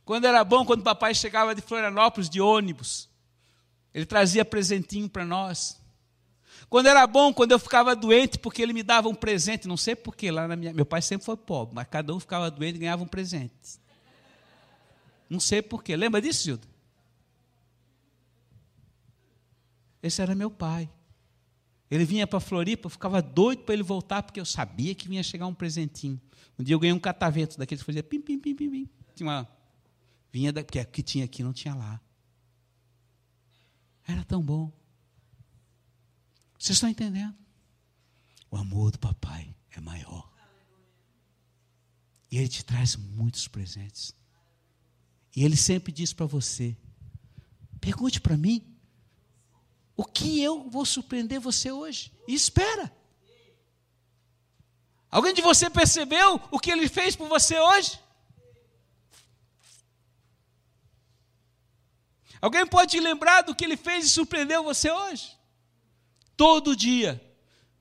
Quando 0.06 0.26
era 0.26 0.44
bom 0.44 0.66
quando 0.66 0.84
papai 0.84 1.14
chegava 1.14 1.54
de 1.54 1.62
Florianópolis 1.62 2.30
de 2.30 2.40
ônibus. 2.40 3.07
Ele 3.98 4.06
trazia 4.06 4.46
presentinho 4.46 5.10
para 5.10 5.26
nós. 5.26 5.82
Quando 6.70 6.86
era 6.86 7.08
bom, 7.08 7.34
quando 7.34 7.52
eu 7.52 7.58
ficava 7.58 7.96
doente, 7.96 8.38
porque 8.38 8.62
ele 8.62 8.72
me 8.72 8.84
dava 8.84 9.10
um 9.10 9.16
presente, 9.16 9.68
não 9.68 9.76
sei 9.76 9.96
porquê, 9.96 10.30
lá 10.30 10.48
na 10.48 10.56
minha, 10.56 10.72
meu 10.72 10.86
pai 10.86 11.02
sempre 11.02 11.26
foi 11.26 11.36
pobre, 11.36 11.74
mas 11.74 11.88
cada 11.90 12.14
um 12.14 12.20
ficava 12.20 12.52
doente 12.52 12.76
e 12.76 12.80
ganhava 12.80 13.04
um 13.04 13.08
presente. 13.08 13.80
Não 15.28 15.40
sei 15.40 15.64
porquê. 15.64 15.96
Lembra 15.96 16.22
disso, 16.22 16.44
Gilda? 16.44 16.68
Esse 20.04 20.22
era 20.22 20.36
meu 20.36 20.52
pai. 20.52 20.88
Ele 21.90 22.06
vinha 22.06 22.28
para 22.28 22.40
Floripa, 22.40 22.86
eu 22.86 22.92
ficava 22.92 23.20
doido 23.20 23.64
para 23.64 23.74
ele 23.74 23.82
voltar, 23.82 24.22
porque 24.22 24.40
eu 24.40 24.46
sabia 24.46 24.94
que 24.94 25.08
vinha 25.08 25.24
chegar 25.24 25.48
um 25.48 25.56
presentinho. 25.56 26.22
Um 26.60 26.64
dia 26.64 26.76
eu 26.76 26.80
ganhei 26.80 26.94
um 26.94 27.00
catavento 27.00 27.58
daqueles 27.58 27.82
que 27.82 27.86
fazia 27.88 28.04
pim, 28.04 28.22
pim, 28.22 28.38
pim, 28.38 28.54
pim, 28.54 28.70
pim. 28.70 28.90
Tinha 29.16 29.28
uma, 29.28 29.48
vinha 30.32 30.54
da, 30.54 30.64
que, 30.64 30.86
que 30.86 31.02
tinha 31.02 31.26
aqui, 31.26 31.42
não 31.42 31.52
tinha 31.52 31.74
lá. 31.74 32.00
Era 34.08 34.24
tão 34.24 34.42
bom. 34.42 34.72
Vocês 36.58 36.78
estão 36.78 36.90
entendendo? 36.90 37.36
O 38.50 38.56
amor 38.56 38.92
do 38.92 38.98
papai 38.98 39.54
é 39.72 39.82
maior. 39.82 40.32
E 42.32 42.38
ele 42.38 42.48
te 42.48 42.64
traz 42.64 42.96
muitos 42.96 43.48
presentes. 43.48 44.16
E 45.36 45.44
ele 45.44 45.58
sempre 45.58 45.92
diz 45.92 46.14
para 46.14 46.26
você: 46.26 46.76
pergunte 47.80 48.20
para 48.20 48.38
mim, 48.38 48.66
o 49.96 50.06
que 50.06 50.42
eu 50.42 50.70
vou 50.70 50.86
surpreender 50.86 51.40
você 51.40 51.72
hoje? 51.72 52.12
E 52.28 52.34
espera. 52.34 52.96
Alguém 55.10 55.34
de 55.34 55.42
você 55.42 55.70
percebeu 55.70 56.42
o 56.52 56.60
que 56.60 56.72
ele 56.72 56.88
fez 56.90 57.16
por 57.16 57.28
você 57.28 57.58
hoje? 57.60 58.00
Alguém 62.42 62.66
pode 62.66 63.00
lembrar 63.00 63.42
do 63.42 63.56
que 63.56 63.66
ele 63.66 63.78
fez 63.78 64.06
e 64.06 64.10
surpreendeu 64.10 64.64
você 64.64 64.92
hoje? 64.92 65.38
Todo 66.36 66.76
dia, 66.76 67.20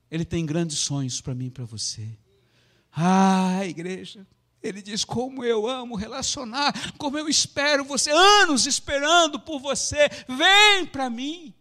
Ele 0.09 0.25
tem 0.25 0.43
grandes 0.45 0.79
sonhos 0.79 1.21
para 1.21 1.35
mim 1.35 1.45
e 1.45 1.51
para 1.51 1.65
você. 1.65 2.17
Ah, 2.91 3.63
igreja, 3.63 4.25
Ele 4.63 4.81
diz: 4.81 5.05
Como 5.05 5.43
eu 5.43 5.67
amo 5.67 5.95
relacionar, 5.95 6.73
como 6.97 7.19
eu 7.19 7.29
espero 7.29 7.85
você, 7.85 8.09
anos 8.09 8.65
esperando 8.65 9.39
por 9.39 9.59
você, 9.59 10.09
vem 10.27 10.87
para 10.87 11.07
mim. 11.07 11.53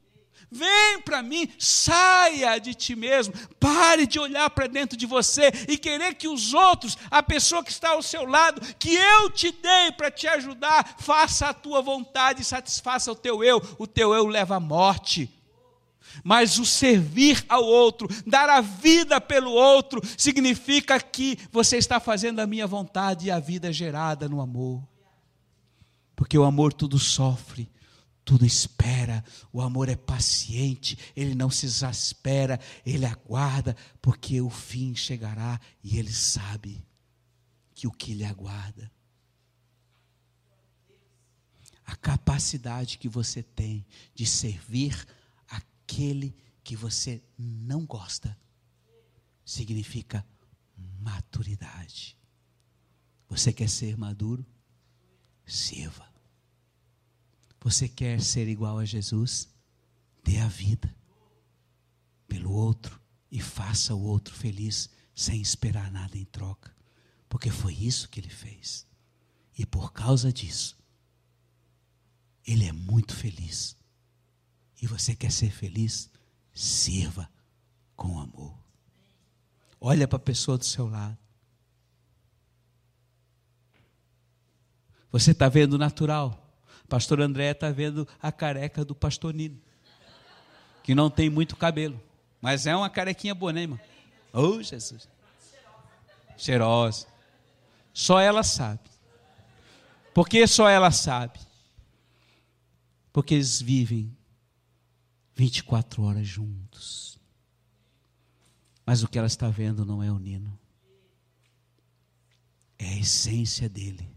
Vem 0.56 1.00
para 1.02 1.22
mim, 1.22 1.48
saia 1.58 2.58
de 2.58 2.74
ti 2.74 2.96
mesmo, 2.96 3.34
pare 3.60 4.06
de 4.06 4.18
olhar 4.18 4.48
para 4.50 4.66
dentro 4.66 4.96
de 4.96 5.04
você 5.04 5.52
e 5.68 5.76
querer 5.76 6.14
que 6.14 6.28
os 6.28 6.54
outros, 6.54 6.96
a 7.10 7.22
pessoa 7.22 7.62
que 7.62 7.70
está 7.70 7.90
ao 7.90 8.02
seu 8.02 8.24
lado, 8.24 8.60
que 8.78 8.94
eu 8.94 9.30
te 9.30 9.52
dei 9.52 9.92
para 9.92 10.10
te 10.10 10.26
ajudar, 10.26 10.96
faça 10.98 11.48
a 11.48 11.54
tua 11.54 11.82
vontade 11.82 12.40
e 12.40 12.44
satisfaça 12.44 13.12
o 13.12 13.16
teu 13.16 13.44
eu. 13.44 13.62
O 13.78 13.86
teu 13.86 14.14
eu 14.14 14.26
leva 14.26 14.56
à 14.56 14.60
morte 14.60 15.30
mas 16.24 16.58
o 16.58 16.64
servir 16.64 17.44
ao 17.48 17.62
outro, 17.62 18.08
dar 18.26 18.48
a 18.48 18.60
vida 18.60 19.20
pelo 19.20 19.50
outro, 19.50 20.00
significa 20.16 20.98
que 20.98 21.38
você 21.52 21.76
está 21.76 22.00
fazendo 22.00 22.40
a 22.40 22.46
minha 22.46 22.66
vontade 22.66 23.26
e 23.26 23.30
a 23.30 23.38
vida 23.38 23.72
gerada 23.72 24.28
no 24.28 24.40
amor. 24.40 24.82
Porque 26.14 26.38
o 26.38 26.44
amor 26.44 26.72
tudo 26.72 26.98
sofre, 26.98 27.68
tudo 28.26 28.44
espera, 28.44 29.24
o 29.52 29.60
amor 29.60 29.88
é 29.88 29.94
paciente, 29.94 30.98
ele 31.14 31.32
não 31.32 31.48
se 31.48 31.64
exaspera, 31.64 32.58
ele 32.84 33.06
aguarda, 33.06 33.76
porque 34.02 34.40
o 34.40 34.50
fim 34.50 34.96
chegará 34.96 35.60
e 35.80 35.96
ele 35.96 36.12
sabe 36.12 36.84
que 37.72 37.86
o 37.86 37.92
que 37.92 38.14
lhe 38.14 38.24
aguarda. 38.24 38.90
A 41.84 41.94
capacidade 41.94 42.98
que 42.98 43.08
você 43.08 43.44
tem 43.44 43.86
de 44.12 44.26
servir 44.26 45.06
aquele 45.46 46.36
que 46.64 46.74
você 46.74 47.22
não 47.38 47.86
gosta, 47.86 48.36
significa 49.44 50.26
maturidade. 50.98 52.18
Você 53.28 53.52
quer 53.52 53.70
ser 53.70 53.96
maduro? 53.96 54.44
Sirva. 55.46 56.15
Você 57.66 57.88
quer 57.88 58.20
ser 58.20 58.46
igual 58.46 58.78
a 58.78 58.84
Jesus? 58.84 59.48
Dê 60.22 60.38
a 60.38 60.46
vida 60.46 60.94
pelo 62.28 62.52
outro 62.52 63.00
e 63.28 63.40
faça 63.40 63.92
o 63.92 64.00
outro 64.04 64.32
feliz 64.32 64.88
sem 65.12 65.40
esperar 65.42 65.90
nada 65.90 66.16
em 66.16 66.24
troca, 66.26 66.72
porque 67.28 67.50
foi 67.50 67.74
isso 67.74 68.08
que 68.08 68.20
ele 68.20 68.28
fez. 68.28 68.86
E 69.58 69.66
por 69.66 69.92
causa 69.92 70.32
disso, 70.32 70.78
ele 72.46 72.66
é 72.66 72.70
muito 72.70 73.16
feliz 73.16 73.76
e 74.80 74.86
você 74.86 75.16
quer 75.16 75.32
ser 75.32 75.50
feliz, 75.50 76.08
sirva 76.54 77.28
com 77.96 78.20
amor. 78.20 78.56
Olha 79.80 80.06
para 80.06 80.18
a 80.18 80.20
pessoa 80.20 80.56
do 80.56 80.64
seu 80.64 80.86
lado. 80.86 81.18
Você 85.10 85.32
está 85.32 85.48
vendo 85.48 85.76
natural. 85.76 86.45
Pastor 86.86 87.20
André 87.20 87.50
está 87.50 87.70
vendo 87.70 88.06
a 88.22 88.30
careca 88.30 88.84
do 88.84 88.94
pastor 88.94 89.34
Nino, 89.34 89.60
que 90.82 90.94
não 90.94 91.10
tem 91.10 91.28
muito 91.28 91.56
cabelo, 91.56 92.00
mas 92.40 92.66
é 92.66 92.76
uma 92.76 92.88
carequinha 92.88 93.34
boa, 93.34 93.52
né, 93.52 93.62
irmão? 93.62 93.80
Oh, 94.32 94.62
Jesus. 94.62 95.08
Cheirosa. 96.36 97.06
Só 97.92 98.20
ela 98.20 98.42
sabe. 98.42 98.90
Por 100.14 100.28
que 100.28 100.46
só 100.46 100.68
ela 100.68 100.90
sabe? 100.90 101.40
Porque 103.12 103.34
eles 103.34 103.60
vivem 103.60 104.16
24 105.34 106.02
horas 106.02 106.26
juntos. 106.26 107.18
Mas 108.84 109.02
o 109.02 109.08
que 109.08 109.18
ela 109.18 109.26
está 109.26 109.48
vendo 109.48 109.84
não 109.84 110.02
é 110.02 110.12
o 110.12 110.18
Nino. 110.18 110.58
É 112.78 112.86
a 112.86 112.98
essência 112.98 113.68
dele 113.68 114.08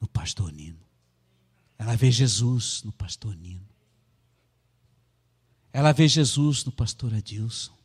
no 0.00 0.08
pastor 0.08 0.52
Nino. 0.52 0.85
Ela 1.78 1.96
vê 1.96 2.10
Jesus 2.10 2.82
no 2.82 2.92
pastor 2.92 3.34
Nino. 3.36 3.68
Ela 5.72 5.92
vê 5.92 6.08
Jesus 6.08 6.64
no 6.64 6.72
pastor 6.72 7.12
Adilson. 7.12 7.76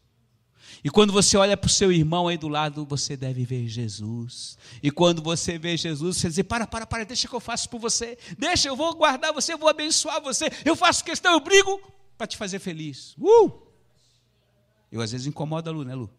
E 0.84 0.90
quando 0.90 1.12
você 1.12 1.38
olha 1.38 1.58
para 1.58 1.68
o 1.68 1.70
seu 1.70 1.92
irmão 1.92 2.28
aí 2.28 2.38
do 2.38 2.48
lado, 2.48 2.86
você 2.86 3.18
deve 3.18 3.44
ver 3.44 3.68
Jesus. 3.68 4.58
E 4.82 4.90
quando 4.90 5.22
você 5.22 5.58
vê 5.58 5.76
Jesus, 5.76 6.18
você 6.18 6.30
diz: 6.30 6.42
para, 6.44 6.66
para, 6.66 6.86
para, 6.88 7.04
deixa 7.04 7.28
que 7.28 7.36
eu 7.36 7.40
faço 7.40 7.70
por 7.70 7.80
você. 7.80 8.18
Deixa, 8.38 8.70
eu 8.70 8.76
vou 8.76 8.96
guardar 8.96 9.34
você, 9.34 9.54
eu 9.54 9.58
vou 9.58 9.70
abençoar 9.70 10.22
você. 10.22 10.50
Eu 10.66 10.76
faço 10.76 11.04
questão, 11.04 11.34
eu 11.34 11.40
brigo 11.40 11.82
para 12.18 12.26
te 12.26 12.38
fazer 12.38 12.60
feliz. 12.60 13.16
Uh! 13.18 13.52
Eu 14.92 15.02
às 15.02 15.12
vezes 15.12 15.28
incomodo 15.28 15.70
a 15.70 15.74
Lu, 15.74 15.84
né, 15.84 15.94
Lu? 15.94 16.10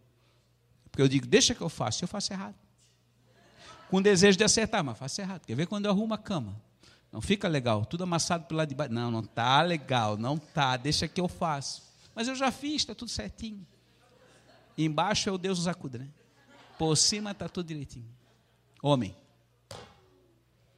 Porque 0.90 1.02
eu 1.02 1.08
digo: 1.08 1.26
deixa 1.26 1.54
que 1.54 1.60
eu 1.60 1.68
faço, 1.68 2.04
eu 2.04 2.08
faço 2.08 2.32
errado. 2.32 2.54
Com 3.90 4.00
desejo 4.00 4.38
de 4.38 4.44
acertar, 4.44 4.84
mas 4.84 4.96
faço 4.96 5.20
errado. 5.20 5.44
Quer 5.44 5.56
ver 5.56 5.66
quando 5.66 5.86
eu 5.86 5.90
arrumo 5.90 6.14
a 6.14 6.18
cama? 6.18 6.60
Não 7.12 7.20
fica 7.20 7.46
legal, 7.46 7.84
tudo 7.84 8.04
amassado 8.04 8.46
pelo 8.46 8.58
lado 8.58 8.70
de 8.70 8.74
baixo. 8.74 8.92
Não, 8.92 9.10
não 9.10 9.20
está 9.20 9.60
legal, 9.60 10.16
não 10.16 10.36
está, 10.36 10.78
deixa 10.78 11.06
que 11.06 11.20
eu 11.20 11.28
faço. 11.28 11.82
Mas 12.14 12.26
eu 12.26 12.34
já 12.34 12.50
fiz, 12.50 12.76
está 12.76 12.94
tudo 12.94 13.10
certinho. 13.10 13.66
Embaixo 14.76 15.28
é 15.28 15.32
o 15.32 15.36
Deus 15.36 15.58
nos 15.58 15.68
acuda, 15.68 15.98
né? 15.98 16.08
Por 16.78 16.96
cima 16.96 17.32
está 17.32 17.50
tudo 17.50 17.66
direitinho. 17.66 18.08
Homem. 18.82 19.14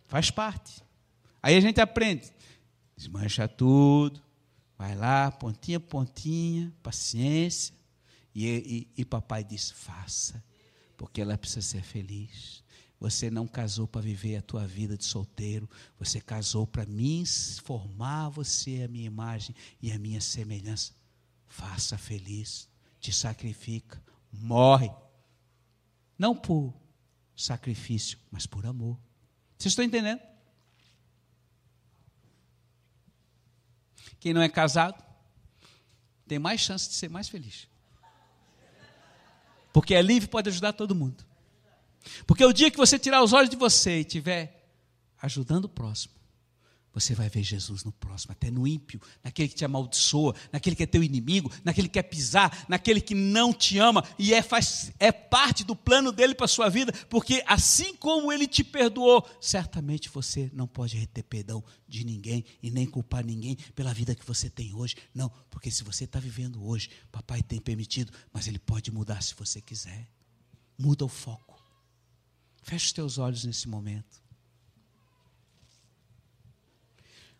Faz 0.08 0.30
parte. 0.30 0.82
Aí 1.40 1.56
a 1.56 1.60
gente 1.60 1.80
aprende. 1.80 2.32
Desmancha 2.96 3.46
tudo. 3.46 4.20
Vai 4.76 4.96
lá, 4.96 5.30
pontinha, 5.30 5.78
pontinha, 5.78 6.72
paciência. 6.82 7.74
E, 8.34 8.88
e, 8.96 9.02
e 9.02 9.04
papai 9.04 9.44
diz: 9.44 9.70
faça, 9.70 10.42
porque 10.96 11.20
ela 11.20 11.38
precisa 11.38 11.62
ser 11.62 11.82
feliz. 11.82 12.63
Você 13.04 13.30
não 13.30 13.46
casou 13.46 13.86
para 13.86 14.00
viver 14.00 14.36
a 14.36 14.42
tua 14.42 14.66
vida 14.66 14.96
de 14.96 15.04
solteiro, 15.04 15.68
você 15.98 16.22
casou 16.22 16.66
para 16.66 16.86
mim 16.86 17.22
formar 17.62 18.30
você 18.30 18.82
a 18.82 18.88
minha 18.88 19.04
imagem 19.04 19.54
e 19.82 19.92
a 19.92 19.98
minha 19.98 20.22
semelhança. 20.22 20.94
Faça 21.46 21.98
feliz 21.98 22.66
te 22.98 23.12
sacrifica, 23.12 24.02
morre. 24.32 24.90
Não 26.18 26.34
por 26.34 26.72
sacrifício, 27.36 28.18
mas 28.30 28.46
por 28.46 28.64
amor. 28.64 28.98
Vocês 29.58 29.72
estão 29.72 29.84
entendendo? 29.84 30.22
Quem 34.18 34.32
não 34.32 34.40
é 34.40 34.48
casado 34.48 35.04
tem 36.26 36.38
mais 36.38 36.62
chance 36.62 36.88
de 36.88 36.94
ser 36.94 37.10
mais 37.10 37.28
feliz. 37.28 37.68
Porque 39.74 39.94
é 39.94 40.00
livre 40.00 40.26
pode 40.26 40.48
ajudar 40.48 40.72
todo 40.72 40.94
mundo. 40.94 41.33
Porque 42.26 42.44
o 42.44 42.52
dia 42.52 42.70
que 42.70 42.76
você 42.76 42.98
tirar 42.98 43.22
os 43.22 43.32
olhos 43.32 43.50
de 43.50 43.56
você 43.56 43.98
e 43.98 44.00
estiver 44.00 44.70
ajudando 45.20 45.66
o 45.66 45.68
próximo, 45.68 46.14
você 46.94 47.12
vai 47.12 47.28
ver 47.28 47.42
Jesus 47.42 47.82
no 47.82 47.90
próximo, 47.90 48.30
até 48.30 48.50
no 48.50 48.66
ímpio, 48.66 49.00
naquele 49.22 49.48
que 49.48 49.56
te 49.56 49.64
amaldiçoa, 49.64 50.34
naquele 50.52 50.76
que 50.76 50.84
é 50.84 50.86
teu 50.86 51.02
inimigo, 51.02 51.50
naquele 51.64 51.88
que 51.88 51.94
quer 51.94 52.04
pisar, 52.04 52.64
naquele 52.68 53.00
que 53.00 53.16
não 53.16 53.52
te 53.52 53.78
ama, 53.78 54.04
e 54.16 54.32
é, 54.32 54.40
faz, 54.40 54.92
é 55.00 55.10
parte 55.10 55.64
do 55.64 55.74
plano 55.74 56.12
dele 56.12 56.36
para 56.36 56.44
a 56.44 56.48
sua 56.48 56.68
vida, 56.68 56.92
porque 57.10 57.42
assim 57.46 57.96
como 57.96 58.32
ele 58.32 58.46
te 58.46 58.62
perdoou, 58.62 59.28
certamente 59.40 60.08
você 60.08 60.48
não 60.54 60.68
pode 60.68 60.96
reter 60.96 61.24
perdão 61.24 61.64
de 61.88 62.04
ninguém 62.04 62.44
e 62.62 62.70
nem 62.70 62.86
culpar 62.86 63.24
ninguém 63.24 63.56
pela 63.74 63.92
vida 63.92 64.14
que 64.14 64.24
você 64.24 64.48
tem 64.48 64.72
hoje. 64.72 64.94
Não, 65.12 65.28
porque 65.50 65.72
se 65.72 65.82
você 65.82 66.04
está 66.04 66.20
vivendo 66.20 66.64
hoje, 66.64 66.88
papai 67.10 67.42
tem 67.42 67.60
permitido, 67.60 68.12
mas 68.32 68.46
ele 68.46 68.58
pode 68.58 68.92
mudar 68.92 69.20
se 69.20 69.34
você 69.34 69.60
quiser. 69.60 70.08
Muda 70.78 71.04
o 71.04 71.08
foco. 71.08 71.53
Feche 72.64 72.86
os 72.86 72.92
teus 72.92 73.18
olhos 73.18 73.44
nesse 73.44 73.68
momento. 73.68 74.22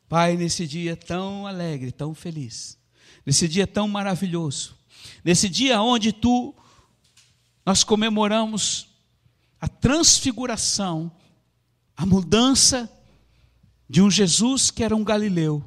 Pai, 0.06 0.36
nesse 0.36 0.66
dia 0.66 0.94
tão 0.94 1.46
alegre, 1.46 1.90
tão 1.90 2.14
feliz, 2.14 2.78
nesse 3.24 3.48
dia 3.48 3.66
tão 3.66 3.88
maravilhoso, 3.88 4.76
nesse 5.24 5.48
dia 5.48 5.80
onde 5.80 6.12
tu 6.12 6.54
nós 7.64 7.82
comemoramos 7.82 8.86
a 9.58 9.66
transfiguração, 9.66 11.10
a 11.96 12.04
mudança 12.04 12.88
de 13.88 14.02
um 14.02 14.10
Jesus 14.10 14.70
que 14.70 14.84
era 14.84 14.94
um 14.94 15.02
galileu. 15.02 15.64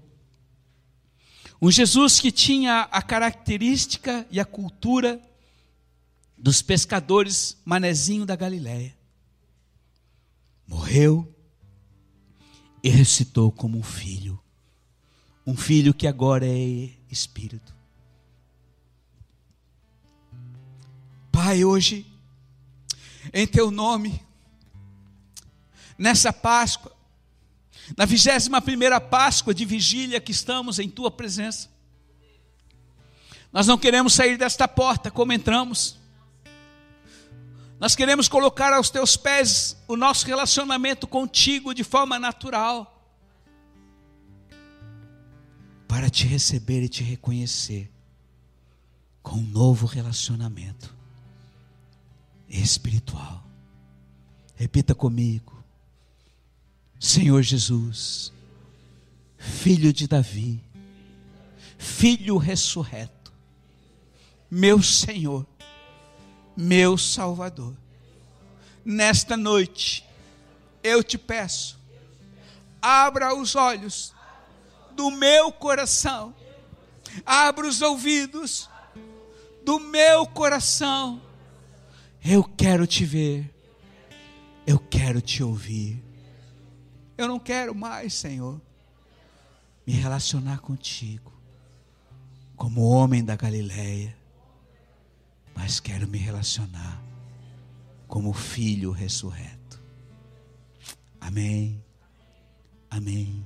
Um 1.59 1.71
Jesus 1.71 2.19
que 2.19 2.31
tinha 2.31 2.81
a 2.91 3.01
característica 3.01 4.27
e 4.29 4.39
a 4.39 4.45
cultura 4.45 5.19
dos 6.37 6.61
pescadores 6.61 7.57
manezinho 7.65 8.23
da 8.23 8.35
Galiléia. 8.35 8.95
Morreu, 10.67 11.33
e 12.83 12.89
ressuscitou 12.89 13.51
como 13.51 13.77
um 13.77 13.83
filho. 13.83 14.39
Um 15.45 15.55
filho 15.55 15.93
que 15.93 16.07
agora 16.07 16.45
é 16.45 16.89
espírito. 17.09 17.75
Pai, 21.31 21.63
hoje, 21.63 22.05
em 23.33 23.45
teu 23.45 23.71
nome, 23.71 24.21
nessa 25.97 26.33
Páscoa, 26.33 26.95
na 27.95 28.05
vigésima 28.05 28.61
primeira 28.61 28.99
Páscoa 28.99 29.53
de 29.53 29.65
vigília 29.65 30.19
que 30.19 30.31
estamos 30.31 30.79
em 30.79 30.89
tua 30.89 31.11
presença, 31.11 31.69
nós 33.51 33.67
não 33.67 33.77
queremos 33.77 34.13
sair 34.13 34.37
desta 34.37 34.67
porta 34.67 35.09
como 35.09 35.31
entramos. 35.31 35.97
Nós 37.79 37.95
queremos 37.95 38.27
colocar 38.27 38.73
aos 38.73 38.89
teus 38.89 39.15
pés 39.15 39.77
o 39.87 39.95
nosso 39.95 40.25
relacionamento 40.25 41.07
contigo 41.07 41.73
de 41.73 41.83
forma 41.83 42.17
natural. 42.17 42.93
Para 45.87 46.09
te 46.09 46.25
receber 46.25 46.81
e 46.83 46.89
te 46.89 47.03
reconhecer 47.03 47.91
com 49.21 49.37
um 49.37 49.43
novo 49.43 49.85
relacionamento 49.85 50.95
espiritual. 52.49 53.43
Repita 54.55 54.95
comigo. 54.95 55.63
Senhor 56.99 57.43
Jesus, 57.43 58.33
filho 59.37 59.93
de 59.93 60.07
Davi, 60.07 60.59
filho 61.77 62.37
ressurreto, 62.37 63.31
meu 64.49 64.81
Senhor 64.81 65.45
meu 66.57 66.97
Salvador. 66.97 67.75
Nesta 68.83 69.37
noite, 69.37 70.03
eu 70.81 71.03
te 71.03 71.17
peço, 71.17 71.79
abra 72.81 73.35
os 73.35 73.55
olhos 73.55 74.13
do 74.95 75.11
meu 75.11 75.51
coração, 75.51 76.33
abra 77.23 77.67
os 77.67 77.81
ouvidos 77.81 78.67
do 79.63 79.79
meu 79.79 80.25
coração. 80.25 81.21
Eu 82.25 82.43
quero 82.43 82.87
te 82.87 83.05
ver, 83.05 83.53
eu 84.65 84.79
quero 84.79 85.21
te 85.21 85.43
ouvir. 85.43 86.03
Eu 87.15 87.27
não 87.27 87.39
quero 87.39 87.75
mais, 87.75 88.13
Senhor, 88.13 88.59
me 89.85 89.93
relacionar 89.93 90.59
contigo 90.59 91.33
como 92.55 92.81
homem 92.81 93.23
da 93.23 93.35
Galileia 93.35 94.16
mas 95.57 95.79
quero 95.79 96.07
me 96.07 96.19
relacionar 96.19 97.03
como 98.07 98.31
filho 98.31 98.91
ressurreto. 98.91 99.81
Amém. 101.19 101.83
Amém. 102.91 103.43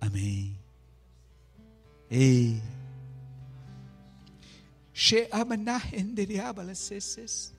Amém. 0.00 0.56
Ei. 2.08 2.62
She 4.94 5.28
amanah 5.32 5.82
enderiabala 5.92 6.76
seses. 6.76 7.52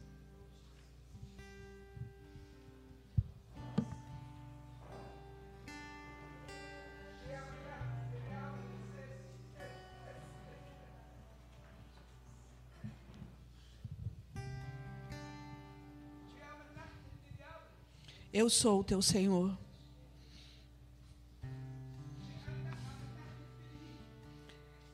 Eu 18.33 18.49
sou 18.49 18.79
o 18.79 18.83
teu 18.83 19.01
Senhor. 19.01 19.57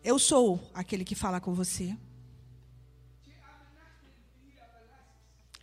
Eu 0.04 0.18
sou 0.18 0.60
aquele 0.74 1.06
que 1.06 1.14
fala 1.14 1.40
com 1.40 1.54
você. 1.54 1.96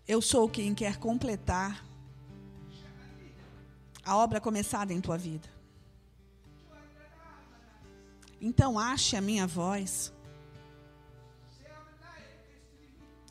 Eu 0.07 0.23
sou 0.23 0.49
quem 0.49 0.75
quer 0.75 0.99
completar 0.99 1.85
a 4.05 4.17
obra 4.17 4.41
começada 4.41 4.93
em 4.93 5.01
tua 5.01 5.19
vida. 5.19 5.49
Então, 8.41 8.79
ache 8.79 9.17
a 9.17 9.21
minha 9.21 9.47
voz 9.47 10.13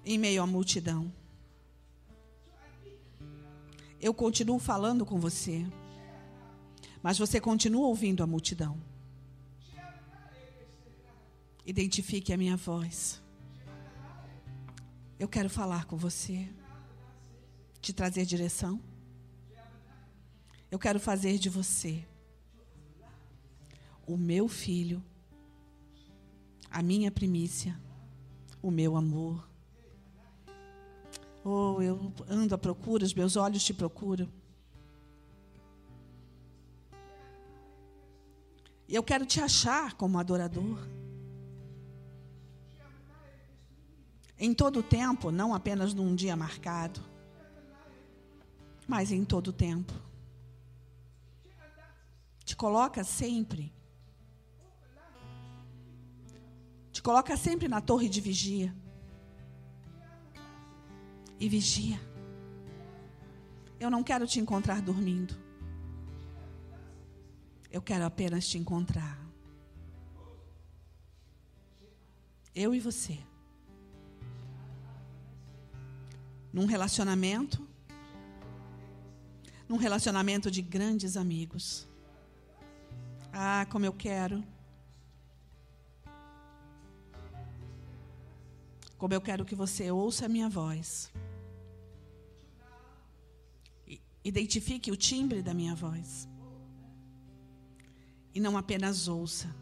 em 0.04 0.18
meio 0.18 0.42
à 0.42 0.48
multidão. 0.48 1.23
Eu 4.04 4.14
continuo 4.14 4.60
falando 4.60 5.06
com 5.06 5.18
você, 5.18 5.66
mas 7.02 7.18
você 7.18 7.40
continua 7.40 7.88
ouvindo 7.88 8.22
a 8.22 8.28
multidão. 8.28 8.78
Identifique 11.66 12.34
a 12.34 12.38
minha 12.38 12.58
voz. 12.58 13.24
Eu 15.18 15.30
quero 15.30 15.50
falar 15.50 15.86
com 15.86 15.96
você, 15.96 16.50
te 17.80 17.94
trazer 17.94 18.26
direção. 18.26 18.78
Eu 20.70 20.78
quero 20.78 21.00
fazer 21.00 21.38
de 21.38 21.48
você 21.48 22.06
o 24.06 24.18
meu 24.18 24.50
filho, 24.50 25.02
a 26.70 26.84
minha 26.84 27.10
primícia, 27.10 27.80
o 28.62 28.70
meu 28.70 28.98
amor. 28.98 29.53
Oh, 31.46 31.82
eu 31.82 32.14
ando 32.30 32.56
à 32.56 32.58
procura, 32.58 33.04
os 33.04 33.14
meus 33.14 33.36
olhos 33.36 33.64
te 33.64 33.74
procuram. 33.74 34.30
E 38.88 38.96
eu 38.96 39.04
quero 39.04 39.26
te 39.26 39.42
achar 39.42 39.94
como 39.96 40.20
adorador. 40.20 40.78
Em 44.38 44.54
todo 44.54 44.80
o 44.80 44.84
tempo, 44.84 45.32
não 45.32 45.54
apenas 45.54 45.94
num 45.94 46.16
dia 46.16 46.36
marcado, 46.36 47.02
mas 48.88 49.12
em 49.12 49.26
todo 49.26 49.50
o 49.50 49.54
tempo. 49.54 49.94
Te 52.46 52.56
coloca 52.56 53.04
sempre. 53.04 53.74
Te 56.92 57.02
coloca 57.02 57.36
sempre 57.36 57.68
na 57.68 57.82
torre 57.82 58.08
de 58.08 58.22
vigia. 58.22 58.76
E 61.44 61.50
vigia. 61.50 62.00
Eu 63.80 63.90
não 63.90 64.04
quero 64.04 64.26
te 64.26 64.40
encontrar 64.40 64.82
dormindo. 64.82 65.36
Eu 67.70 67.82
quero 67.82 68.06
apenas 68.06 68.48
te 68.48 68.58
encontrar. 68.58 69.20
Eu 72.56 72.74
e 72.74 72.80
você. 72.80 73.20
num 76.54 76.68
relacionamento, 76.68 77.68
num 79.68 79.78
relacionamento 79.78 80.52
de 80.52 80.62
grandes 80.62 81.18
amigos. 81.18 81.88
Ah, 83.34 83.66
como 83.72 83.86
eu 83.86 83.92
quero. 83.92 84.44
Como 89.00 89.14
eu 89.14 89.20
quero 89.20 89.44
que 89.44 89.56
você 89.56 89.90
ouça 89.90 90.28
a 90.28 90.30
minha 90.30 90.48
voz. 90.48 91.12
Identifique 94.24 94.92
o 94.92 94.96
timbre 94.96 95.42
da 95.42 95.54
minha 95.54 95.76
voz. 95.76 96.28
E 98.34 98.40
não 98.40 98.58
apenas 98.58 99.08
ouça, 99.08 99.54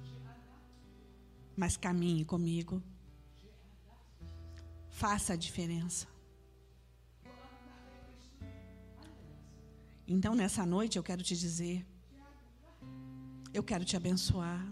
mas 1.58 1.76
caminhe 1.76 2.24
comigo. 2.24 2.82
Faça 4.90 5.34
a 5.34 5.36
diferença. 5.36 6.08
Então, 10.08 10.36
nessa 10.36 10.66
noite, 10.66 10.98
eu 10.98 11.04
quero 11.04 11.24
te 11.24 11.36
dizer: 11.36 11.86
eu 13.54 13.64
quero 13.64 13.84
te 13.84 13.96
abençoar. 13.96 14.66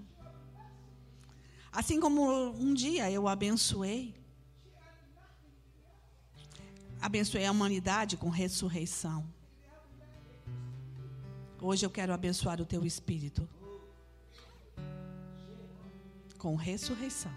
Assim 1.71 1.99
como 1.99 2.51
um 2.51 2.73
dia 2.73 3.11
eu 3.11 3.27
abençoei, 3.27 4.15
abençoei 7.01 7.45
a 7.45 7.51
humanidade 7.51 8.17
com 8.17 8.29
ressurreição. 8.29 9.38
Hoje 11.61 11.85
eu 11.85 11.89
quero 11.89 12.13
abençoar 12.13 12.61
o 12.61 12.65
teu 12.65 12.85
espírito 12.85 13.47
com 16.37 16.55
ressurreição. 16.55 17.33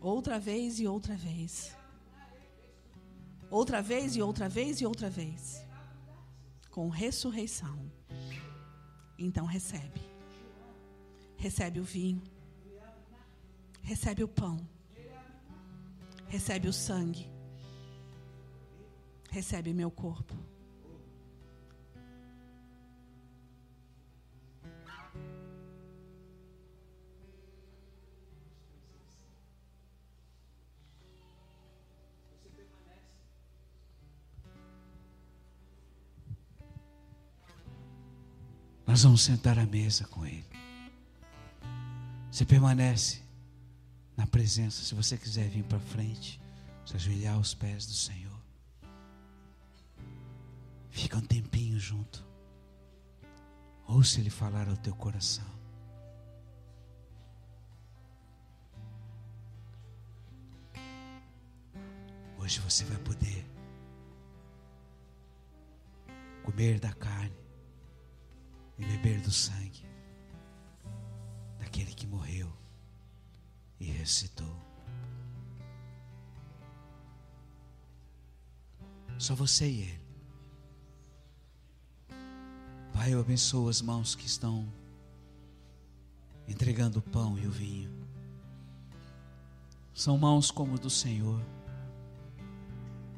Outra 0.00 0.38
vez 0.38 0.78
e 0.78 0.86
outra 0.86 1.16
vez. 1.16 1.74
Outra 3.50 3.80
vez 3.80 4.14
e 4.14 4.22
outra 4.22 4.48
vez 4.48 4.80
e 4.80 4.86
outra 4.86 5.08
vez 5.08 5.64
com 6.70 6.88
ressurreição. 6.88 7.90
Então 9.18 9.44
recebe. 9.44 10.00
Recebe 11.36 11.80
o 11.80 11.84
vinho. 11.84 12.22
Recebe 13.82 14.22
o 14.22 14.28
pão. 14.28 14.58
Recebe 16.28 16.68
o 16.68 16.72
sangue. 16.72 17.26
Recebe 19.30 19.72
meu 19.72 19.90
corpo. 19.90 20.49
Nós 38.90 39.04
vamos 39.04 39.22
sentar 39.22 39.56
à 39.56 39.64
mesa 39.64 40.04
com 40.08 40.26
Ele. 40.26 40.44
Você 42.28 42.44
permanece 42.44 43.22
na 44.16 44.26
presença. 44.26 44.82
Se 44.82 44.96
você 44.96 45.16
quiser 45.16 45.48
vir 45.48 45.62
para 45.62 45.78
frente, 45.78 46.40
se 46.84 46.96
ajoelhar 46.96 47.36
aos 47.36 47.54
pés 47.54 47.86
do 47.86 47.92
Senhor. 47.92 48.36
Fica 50.90 51.18
um 51.18 51.20
tempinho 51.20 51.78
junto. 51.78 52.26
Ouça 53.86 54.18
Ele 54.18 54.28
falar 54.28 54.68
ao 54.68 54.76
teu 54.76 54.96
coração. 54.96 55.46
Hoje 62.40 62.58
você 62.58 62.84
vai 62.86 62.98
poder 62.98 63.46
comer 66.42 66.80
da 66.80 66.92
carne 66.92 67.09
e 68.80 68.84
beber 68.86 69.20
do 69.20 69.30
sangue 69.30 69.84
daquele 71.58 71.92
que 71.92 72.06
morreu 72.06 72.50
e 73.78 73.84
ressuscitou. 73.84 74.56
Só 79.18 79.34
você 79.34 79.68
e 79.68 79.82
Ele. 79.82 80.00
Pai, 82.92 83.12
eu 83.12 83.20
abençoo 83.20 83.68
as 83.68 83.82
mãos 83.82 84.14
que 84.14 84.26
estão 84.26 84.66
entregando 86.48 86.98
o 86.98 87.02
pão 87.02 87.38
e 87.38 87.46
o 87.46 87.50
vinho. 87.50 87.90
São 89.92 90.16
mãos 90.16 90.50
como 90.50 90.78
do 90.78 90.88
Senhor. 90.88 91.40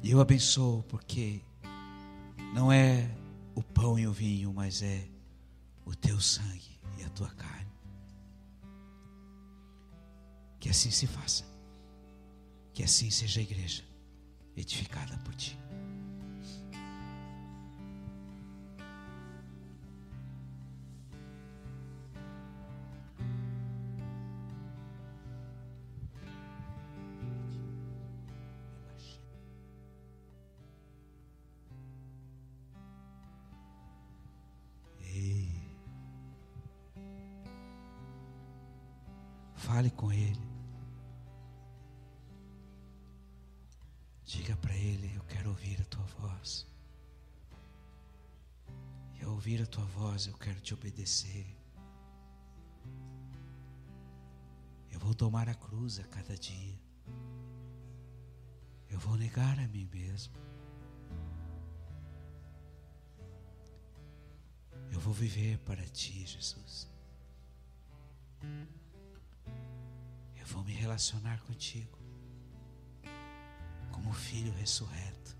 E 0.01 0.11
eu 0.11 0.19
abençoo 0.19 0.83
porque 0.83 1.41
não 2.53 2.71
é 2.71 3.09
o 3.55 3.63
pão 3.63 3.97
e 3.97 4.05
o 4.05 4.11
vinho, 4.11 4.53
mas 4.53 4.81
é 4.81 5.07
o 5.85 5.95
teu 5.95 6.19
sangue 6.19 6.79
e 6.97 7.03
a 7.03 7.09
tua 7.09 7.29
carne. 7.29 7.71
Que 10.59 10.69
assim 10.69 10.91
se 10.91 11.07
faça. 11.07 11.45
Que 12.73 12.83
assim 12.83 13.09
seja 13.09 13.39
a 13.39 13.43
igreja 13.43 13.83
edificada 14.55 15.17
por 15.19 15.35
ti. 15.35 15.57
Voz, 50.13 50.27
eu 50.27 50.37
quero 50.37 50.59
te 50.61 50.75
obedecer. 50.75 51.45
Eu 54.91 54.99
vou 54.99 55.15
tomar 55.15 55.49
a 55.49 55.55
cruz 55.55 55.99
a 55.99 56.03
cada 56.03 56.37
dia. 56.37 56.79
Eu 58.91 58.99
vou 58.99 59.17
negar 59.17 59.57
a 59.57 59.67
mim 59.67 59.89
mesmo. 59.91 60.35
Eu 64.91 64.99
vou 64.99 65.13
viver 65.13 65.57
para 65.59 65.83
ti, 65.85 66.27
Jesus. 66.27 66.87
Eu 70.35 70.45
vou 70.45 70.63
me 70.63 70.73
relacionar 70.73 71.41
contigo. 71.41 71.97
como 73.91 74.11
filho 74.11 74.51
ressurreto, 74.53 75.37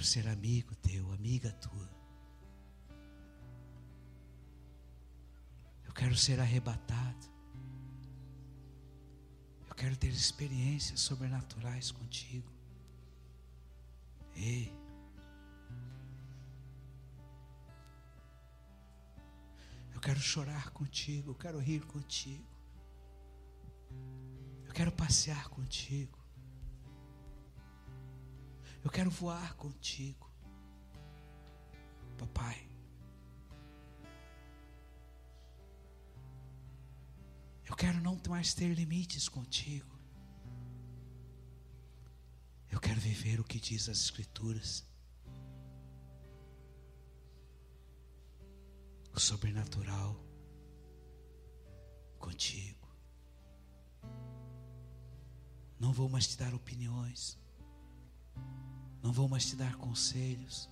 quero 0.00 0.08
ser 0.08 0.26
amigo 0.28 0.74
teu, 0.76 1.12
amiga 1.12 1.52
tua. 1.52 1.90
Eu 5.84 5.92
quero 5.92 6.16
ser 6.16 6.40
arrebatado. 6.40 7.26
Eu 9.68 9.74
quero 9.74 9.94
ter 9.98 10.08
experiências 10.08 11.00
sobrenaturais 11.00 11.90
contigo. 11.90 12.50
Eu 19.92 20.00
quero 20.00 20.18
chorar 20.18 20.70
contigo, 20.70 21.32
eu 21.32 21.34
quero 21.34 21.58
rir 21.58 21.84
contigo. 21.84 22.48
Eu 24.66 24.72
quero 24.72 24.90
passear 24.92 25.50
contigo. 25.50 26.19
Eu 28.82 28.90
quero 28.90 29.10
voar 29.10 29.54
contigo. 29.56 30.30
Papai. 32.16 32.68
Eu 37.66 37.76
quero 37.76 38.00
não 38.00 38.20
mais 38.28 38.52
ter 38.54 38.72
limites 38.74 39.28
contigo. 39.28 39.98
Eu 42.70 42.80
quero 42.80 43.00
viver 43.00 43.40
o 43.40 43.44
que 43.44 43.60
diz 43.60 43.88
as 43.88 43.98
Escrituras. 43.98 44.84
O 49.14 49.20
sobrenatural 49.20 50.24
contigo. 52.18 52.88
Não 55.78 55.92
vou 55.92 56.08
mais 56.08 56.26
te 56.28 56.36
dar 56.36 56.54
opiniões. 56.54 57.38
Não 59.02 59.12
vou 59.12 59.28
mais 59.28 59.46
te 59.46 59.56
dar 59.56 59.76
conselhos. 59.76 60.68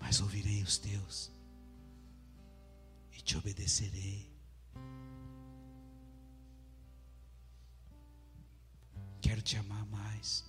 Mas 0.00 0.20
ouvirei 0.20 0.62
os 0.62 0.78
teus 0.78 1.30
e 3.12 3.20
te 3.20 3.36
obedecerei. 3.36 4.30
Quero 9.20 9.42
te 9.42 9.56
amar 9.56 9.84
mais, 9.86 10.44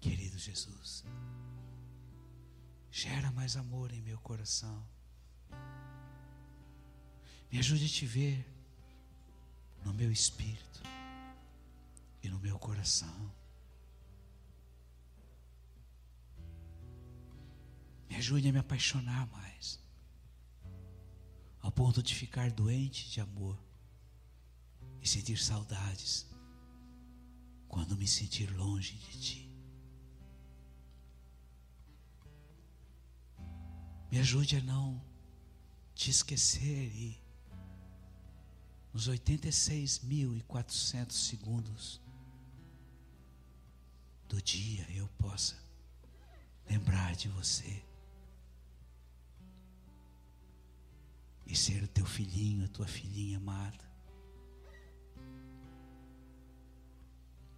querido 0.00 0.38
Jesus. 0.38 1.04
Gera 2.90 3.30
mais 3.32 3.56
amor 3.56 3.92
em 3.92 4.02
meu 4.02 4.18
coração. 4.20 4.86
Me 7.50 7.58
ajude 7.58 7.86
a 7.86 7.88
te 7.88 8.06
ver 8.06 8.46
no 9.84 9.94
meu 9.94 10.12
espírito 10.12 10.82
e 12.22 12.28
no 12.28 12.38
meu 12.38 12.58
coração. 12.58 13.32
Me 18.08 18.16
ajude 18.16 18.48
a 18.48 18.52
me 18.52 18.58
apaixonar 18.58 19.26
mais, 19.28 19.78
ao 21.60 21.70
ponto 21.70 22.02
de 22.02 22.14
ficar 22.14 22.50
doente 22.50 23.10
de 23.10 23.20
amor 23.20 23.58
e 25.02 25.08
sentir 25.08 25.38
saudades 25.38 26.26
quando 27.68 27.96
me 27.96 28.08
sentir 28.08 28.50
longe 28.56 28.94
de 28.94 29.20
ti. 29.20 29.48
Me 34.10 34.18
ajude 34.18 34.56
a 34.56 34.62
não 34.62 35.04
te 35.94 36.10
esquecer 36.10 36.90
e 36.94 37.22
nos 38.92 39.08
86.400 39.08 41.12
segundos 41.12 42.00
do 44.26 44.40
dia 44.40 44.86
eu 44.90 45.06
possa 45.18 45.56
lembrar 46.66 47.14
de 47.14 47.28
você 47.28 47.84
e 51.48 51.56
ser 51.56 51.82
o 51.82 51.88
teu 51.88 52.04
filhinho, 52.04 52.66
a 52.66 52.68
tua 52.68 52.86
filhinha 52.86 53.38
amada. 53.38 53.90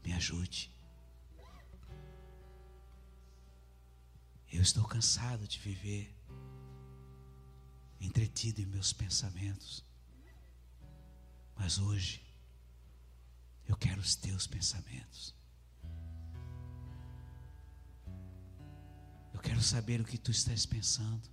Me 0.05 0.13
ajude. 0.13 0.73
Eu 4.49 4.63
estou 4.63 4.85
cansado 4.85 5.47
de 5.47 5.59
viver 5.59 6.17
entretido 8.01 8.61
em 8.61 8.67
meus 8.67 8.93
pensamentos. 8.93 9.85
Mas 11.57 11.79
hoje 11.79 12.25
eu 13.69 13.77
quero 13.77 14.01
os 14.01 14.15
teus 14.15 14.47
pensamentos. 14.47 15.35
Eu 19.35 19.41
quero 19.41 19.63
saber 19.63 20.01
o 20.01 20.05
que 20.05 20.19
tu 20.19 20.31
estás 20.31 20.65
pensando, 20.65 21.29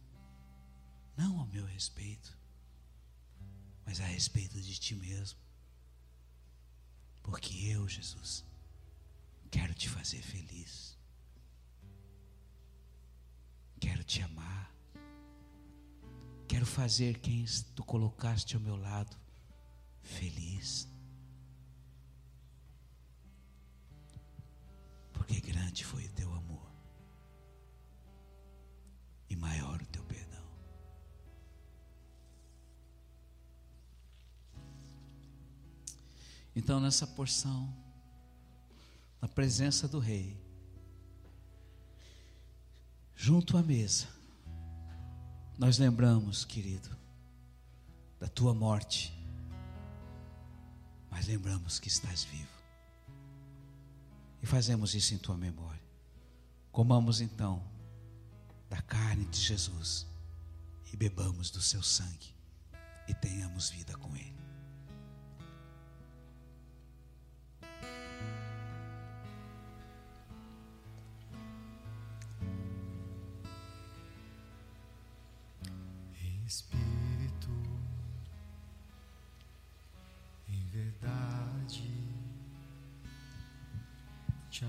não 1.15 1.39
ao 1.39 1.47
meu 1.47 1.65
respeito, 1.65 2.36
mas 3.87 3.99
a 3.99 4.05
respeito 4.05 4.61
de 4.61 4.77
ti 4.77 4.93
mesmo. 4.93 5.39
Porque 7.23 7.71
eu, 7.71 7.87
Jesus, 7.87 8.45
Quero 9.49 9.73
te 9.73 9.89
fazer 9.89 10.21
feliz. 10.21 10.97
Quero 13.79 14.03
te 14.03 14.21
amar. 14.21 14.73
Quero 16.47 16.65
fazer 16.65 17.19
quem 17.19 17.45
tu 17.75 17.83
colocaste 17.83 18.55
ao 18.55 18.61
meu 18.61 18.75
lado 18.75 19.15
feliz. 20.01 20.87
Porque 25.13 25.39
grande 25.39 25.83
foi 25.83 26.05
o 26.05 26.11
teu 26.11 26.31
amor 26.33 26.71
e 29.29 29.35
maior 29.35 29.81
o 29.81 29.85
teu 29.87 30.03
perdão. 30.03 30.26
Então, 36.57 36.79
nessa 36.79 37.05
porção, 37.05 37.71
na 39.21 39.27
presença 39.27 39.87
do 39.87 39.99
Rei, 39.99 40.35
junto 43.15 43.55
à 43.59 43.61
mesa, 43.61 44.07
nós 45.55 45.77
lembramos, 45.77 46.43
querido, 46.43 46.89
da 48.19 48.27
tua 48.27 48.55
morte, 48.55 49.13
mas 51.11 51.27
lembramos 51.27 51.79
que 51.79 51.89
estás 51.89 52.23
vivo. 52.23 52.57
E 54.41 54.47
fazemos 54.47 54.95
isso 54.95 55.13
em 55.13 55.19
tua 55.19 55.37
memória. 55.37 55.85
Comamos 56.71 57.21
então 57.21 57.63
da 58.67 58.81
carne 58.81 59.25
de 59.25 59.39
Jesus 59.39 60.07
e 60.91 60.97
bebamos 60.97 61.51
do 61.51 61.61
seu 61.61 61.83
sangue 61.83 62.33
e 63.07 63.13
tenhamos 63.13 63.69
vida 63.69 63.95
com 63.95 64.15
Ele. 64.17 64.46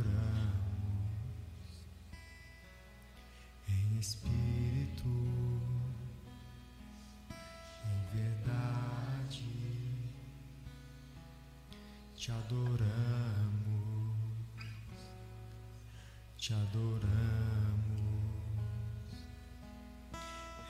em 3.67 3.99
Espírito, 3.99 5.07
em 7.86 8.17
verdade 8.17 9.43
te 12.15 12.32
adoramos 12.32 13.70
te 16.38 16.53
adoramos, 16.53 16.89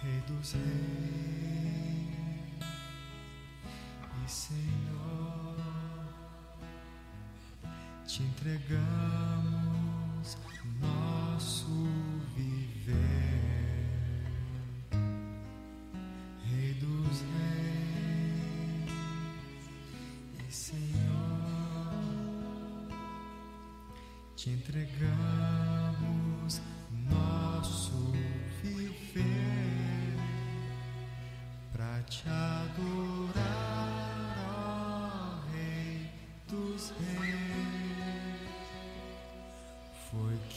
Rei 0.02 0.22
dos 0.28 0.54
Reis 0.54 1.39
Senhor, 4.30 5.56
te 8.06 8.22
entregamos 8.22 9.18
nosso 10.80 11.88
viver, 12.36 14.24
Rei 16.46 16.74
dos 16.76 17.22
Reis 17.34 18.94
e 20.48 20.52
Senhor, 20.52 20.92
te 24.36 24.52
entregamos 24.52 25.10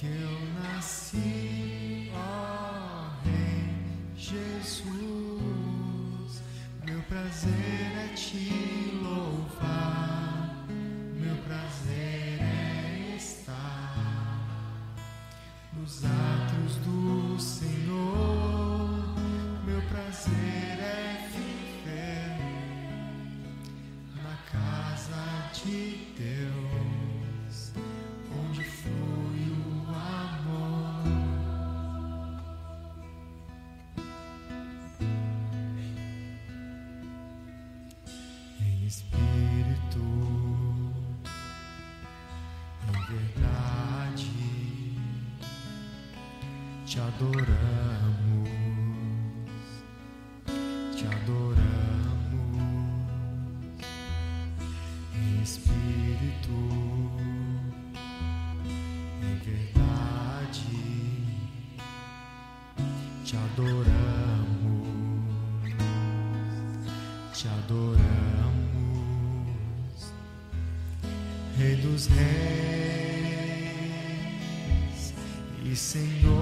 que 0.02 0.08
eu 0.08 0.38
nasci, 0.60 1.41
te 46.92 47.00
adoramos, 47.00 48.50
te 50.94 51.06
adoramos. 51.06 51.62
Espírito, 55.42 56.56
em 59.22 59.36
verdade, 59.38 60.66
te 63.24 63.36
adoramos, 63.38 64.84
te 67.32 67.48
adoramos, 67.48 68.02
Rei 71.56 71.76
dos 71.76 72.02
Reis 72.08 72.62
e 75.64 75.74
Senhor, 75.74 76.41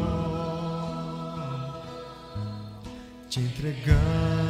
te 3.31 3.39
entregamos 3.39 4.50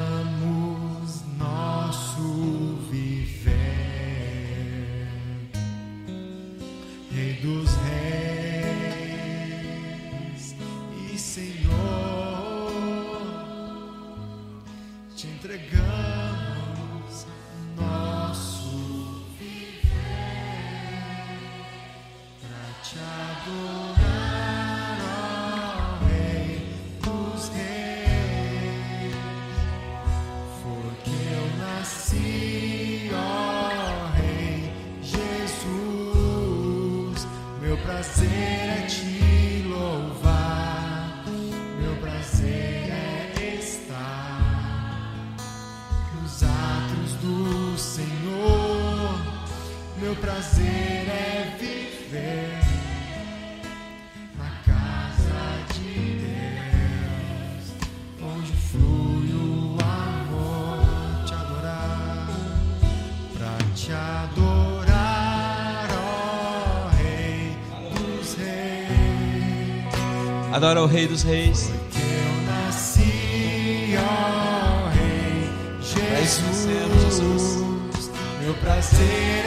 Adora 70.60 70.82
o 70.82 70.86
Rei 70.86 71.06
dos 71.06 71.22
Reis. 71.22 71.72
Que 71.90 72.00
eu 72.02 72.42
nasci, 72.52 73.94
ó 73.96 74.90
Rei 74.90 75.48
Jesus. 75.80 76.66
Jesus. 77.02 78.10
Meu 78.42 78.52
prazer 78.52 79.39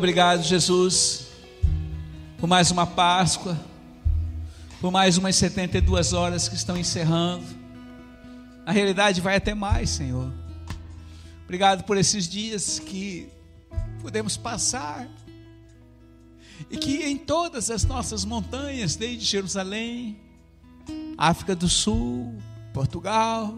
obrigado, 0.00 0.42
Jesus, 0.42 1.26
por 2.38 2.46
mais 2.46 2.70
uma 2.70 2.86
Páscoa, 2.86 3.54
por 4.80 4.90
mais 4.90 5.18
umas 5.18 5.36
72 5.36 6.14
horas 6.14 6.48
que 6.48 6.54
estão 6.54 6.74
encerrando. 6.74 7.44
A 8.64 8.72
realidade 8.72 9.20
vai 9.20 9.36
até 9.36 9.52
mais, 9.52 9.90
Senhor. 9.90 10.32
Obrigado 11.44 11.84
por 11.84 11.98
esses 11.98 12.26
dias 12.26 12.78
que 12.78 13.28
podemos 14.00 14.38
passar 14.38 15.06
e 16.70 16.78
que 16.78 17.02
em 17.02 17.18
todas 17.18 17.70
as 17.70 17.84
nossas 17.84 18.24
montanhas, 18.24 18.96
desde 18.96 19.26
Jerusalém, 19.26 20.18
África 21.18 21.54
do 21.54 21.68
Sul, 21.68 22.38
Portugal, 22.72 23.54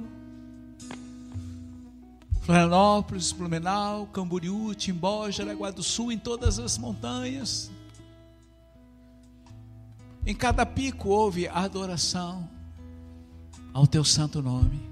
Florianópolis, 2.43 3.31
Blumenau, 3.31 4.09
Camboriú, 4.09 4.75
Timbó, 4.75 5.31
Jaraguá 5.31 5.71
do 5.71 5.83
Sul, 5.83 6.11
em 6.11 6.19
todas 6.19 6.59
as 6.59 6.77
montanhas. 6.77 7.71
Em 10.27 10.35
cada 10.35 10.67
pico 10.67 11.09
houve 11.09 11.47
adoração 11.47 12.49
ao 13.73 13.87
teu 13.87 14.05
santo 14.05 14.43
nome. 14.43 14.91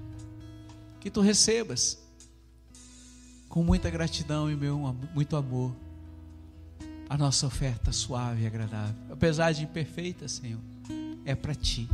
Que 1.01 1.09
tu 1.09 1.19
recebas 1.19 2.01
com 3.49 3.63
muita 3.63 3.89
gratidão 3.89 4.49
e 4.49 4.55
meu 4.55 4.77
muito 5.13 5.35
amor 5.35 5.75
a 7.09 7.17
nossa 7.17 7.45
oferta 7.45 7.91
suave 7.91 8.43
e 8.43 8.47
agradável. 8.47 8.95
Apesar 9.11 9.51
de 9.51 9.63
imperfeita, 9.63 10.25
Senhor, 10.25 10.61
é 11.25 11.35
para 11.35 11.53
ti. 11.53 11.89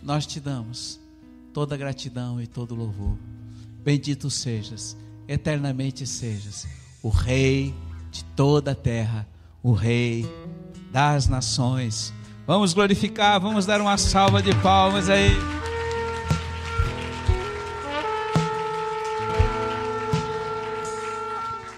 Nós 0.00 0.24
te 0.26 0.38
damos 0.38 1.00
toda 1.52 1.76
gratidão 1.76 2.40
e 2.40 2.46
todo 2.46 2.76
louvor. 2.76 3.18
Bendito 3.84 4.30
sejas, 4.30 4.96
eternamente 5.28 6.06
sejas, 6.06 6.66
o 7.02 7.10
Rei 7.10 7.74
de 8.10 8.24
toda 8.24 8.70
a 8.70 8.74
terra, 8.74 9.28
o 9.62 9.74
Rei 9.74 10.26
das 10.90 11.28
nações. 11.28 12.10
Vamos 12.46 12.72
glorificar, 12.72 13.38
vamos 13.38 13.66
dar 13.66 13.82
uma 13.82 13.98
salva 13.98 14.40
de 14.40 14.54
palmas 14.56 15.10
aí. 15.10 15.36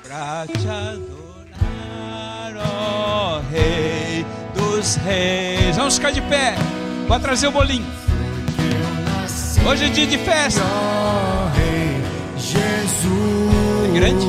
Pra 0.04 0.46
te 0.46 0.68
adorar, 0.68 2.54
ó 2.56 3.40
Rei 3.50 4.24
dos 4.54 4.94
Reis. 4.94 5.76
Vamos 5.76 5.96
ficar 5.96 6.12
de 6.12 6.22
pé. 6.22 6.54
Pode 7.08 7.24
trazer 7.24 7.48
o 7.48 7.52
bolinho. 7.52 7.86
Hoje 9.68 9.86
é 9.86 9.88
dia 9.88 10.06
de 10.06 10.18
festa. 10.18 10.62
Grande? 13.96 14.26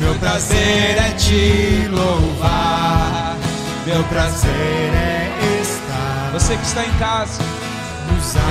Meu 0.00 0.14
prazer 0.16 0.98
é 0.98 1.10
te 1.16 1.88
louvar. 1.88 3.36
Meu 3.86 4.02
prazer 4.04 4.50
é 4.50 5.60
estar 5.62 6.30
Você 6.32 6.56
que 6.56 6.66
está 6.66 6.84
em 6.84 6.92
casa, 6.98 7.40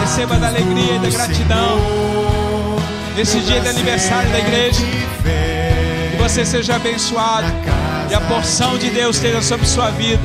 receba 0.02 0.38
da 0.38 0.48
alegria 0.48 0.96
e 0.96 1.00
da 1.00 1.10
gratidão. 1.10 1.80
Senhor. 1.80 2.82
Nesse 3.16 3.40
dia 3.42 3.60
de 3.60 3.68
aniversário 3.68 4.30
da 4.32 4.40
igreja, 4.40 4.80
que 4.80 6.18
você 6.18 6.46
seja 6.46 6.76
abençoado 6.76 7.48
e 8.10 8.14
a 8.14 8.22
porção 8.22 8.78
de 8.78 8.90
Deus 8.90 9.18
esteja 9.18 9.42
sobre 9.42 9.66
sua 9.66 9.90
vida. 9.92 10.22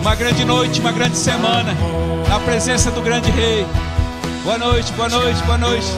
Uma 0.00 0.14
grande 0.14 0.44
noite, 0.44 0.80
uma 0.80 0.92
grande 0.92 1.16
semana, 1.16 1.76
na 2.28 2.38
presença 2.40 2.90
do 2.90 3.02
grande 3.02 3.30
Rei. 3.30 3.66
Boa 4.44 4.56
noite, 4.56 4.92
boa 4.92 5.08
noite, 5.08 5.42
boa 5.42 5.58
noite. 5.58 5.88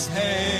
Dos 0.00 0.08
reis. 0.14 0.59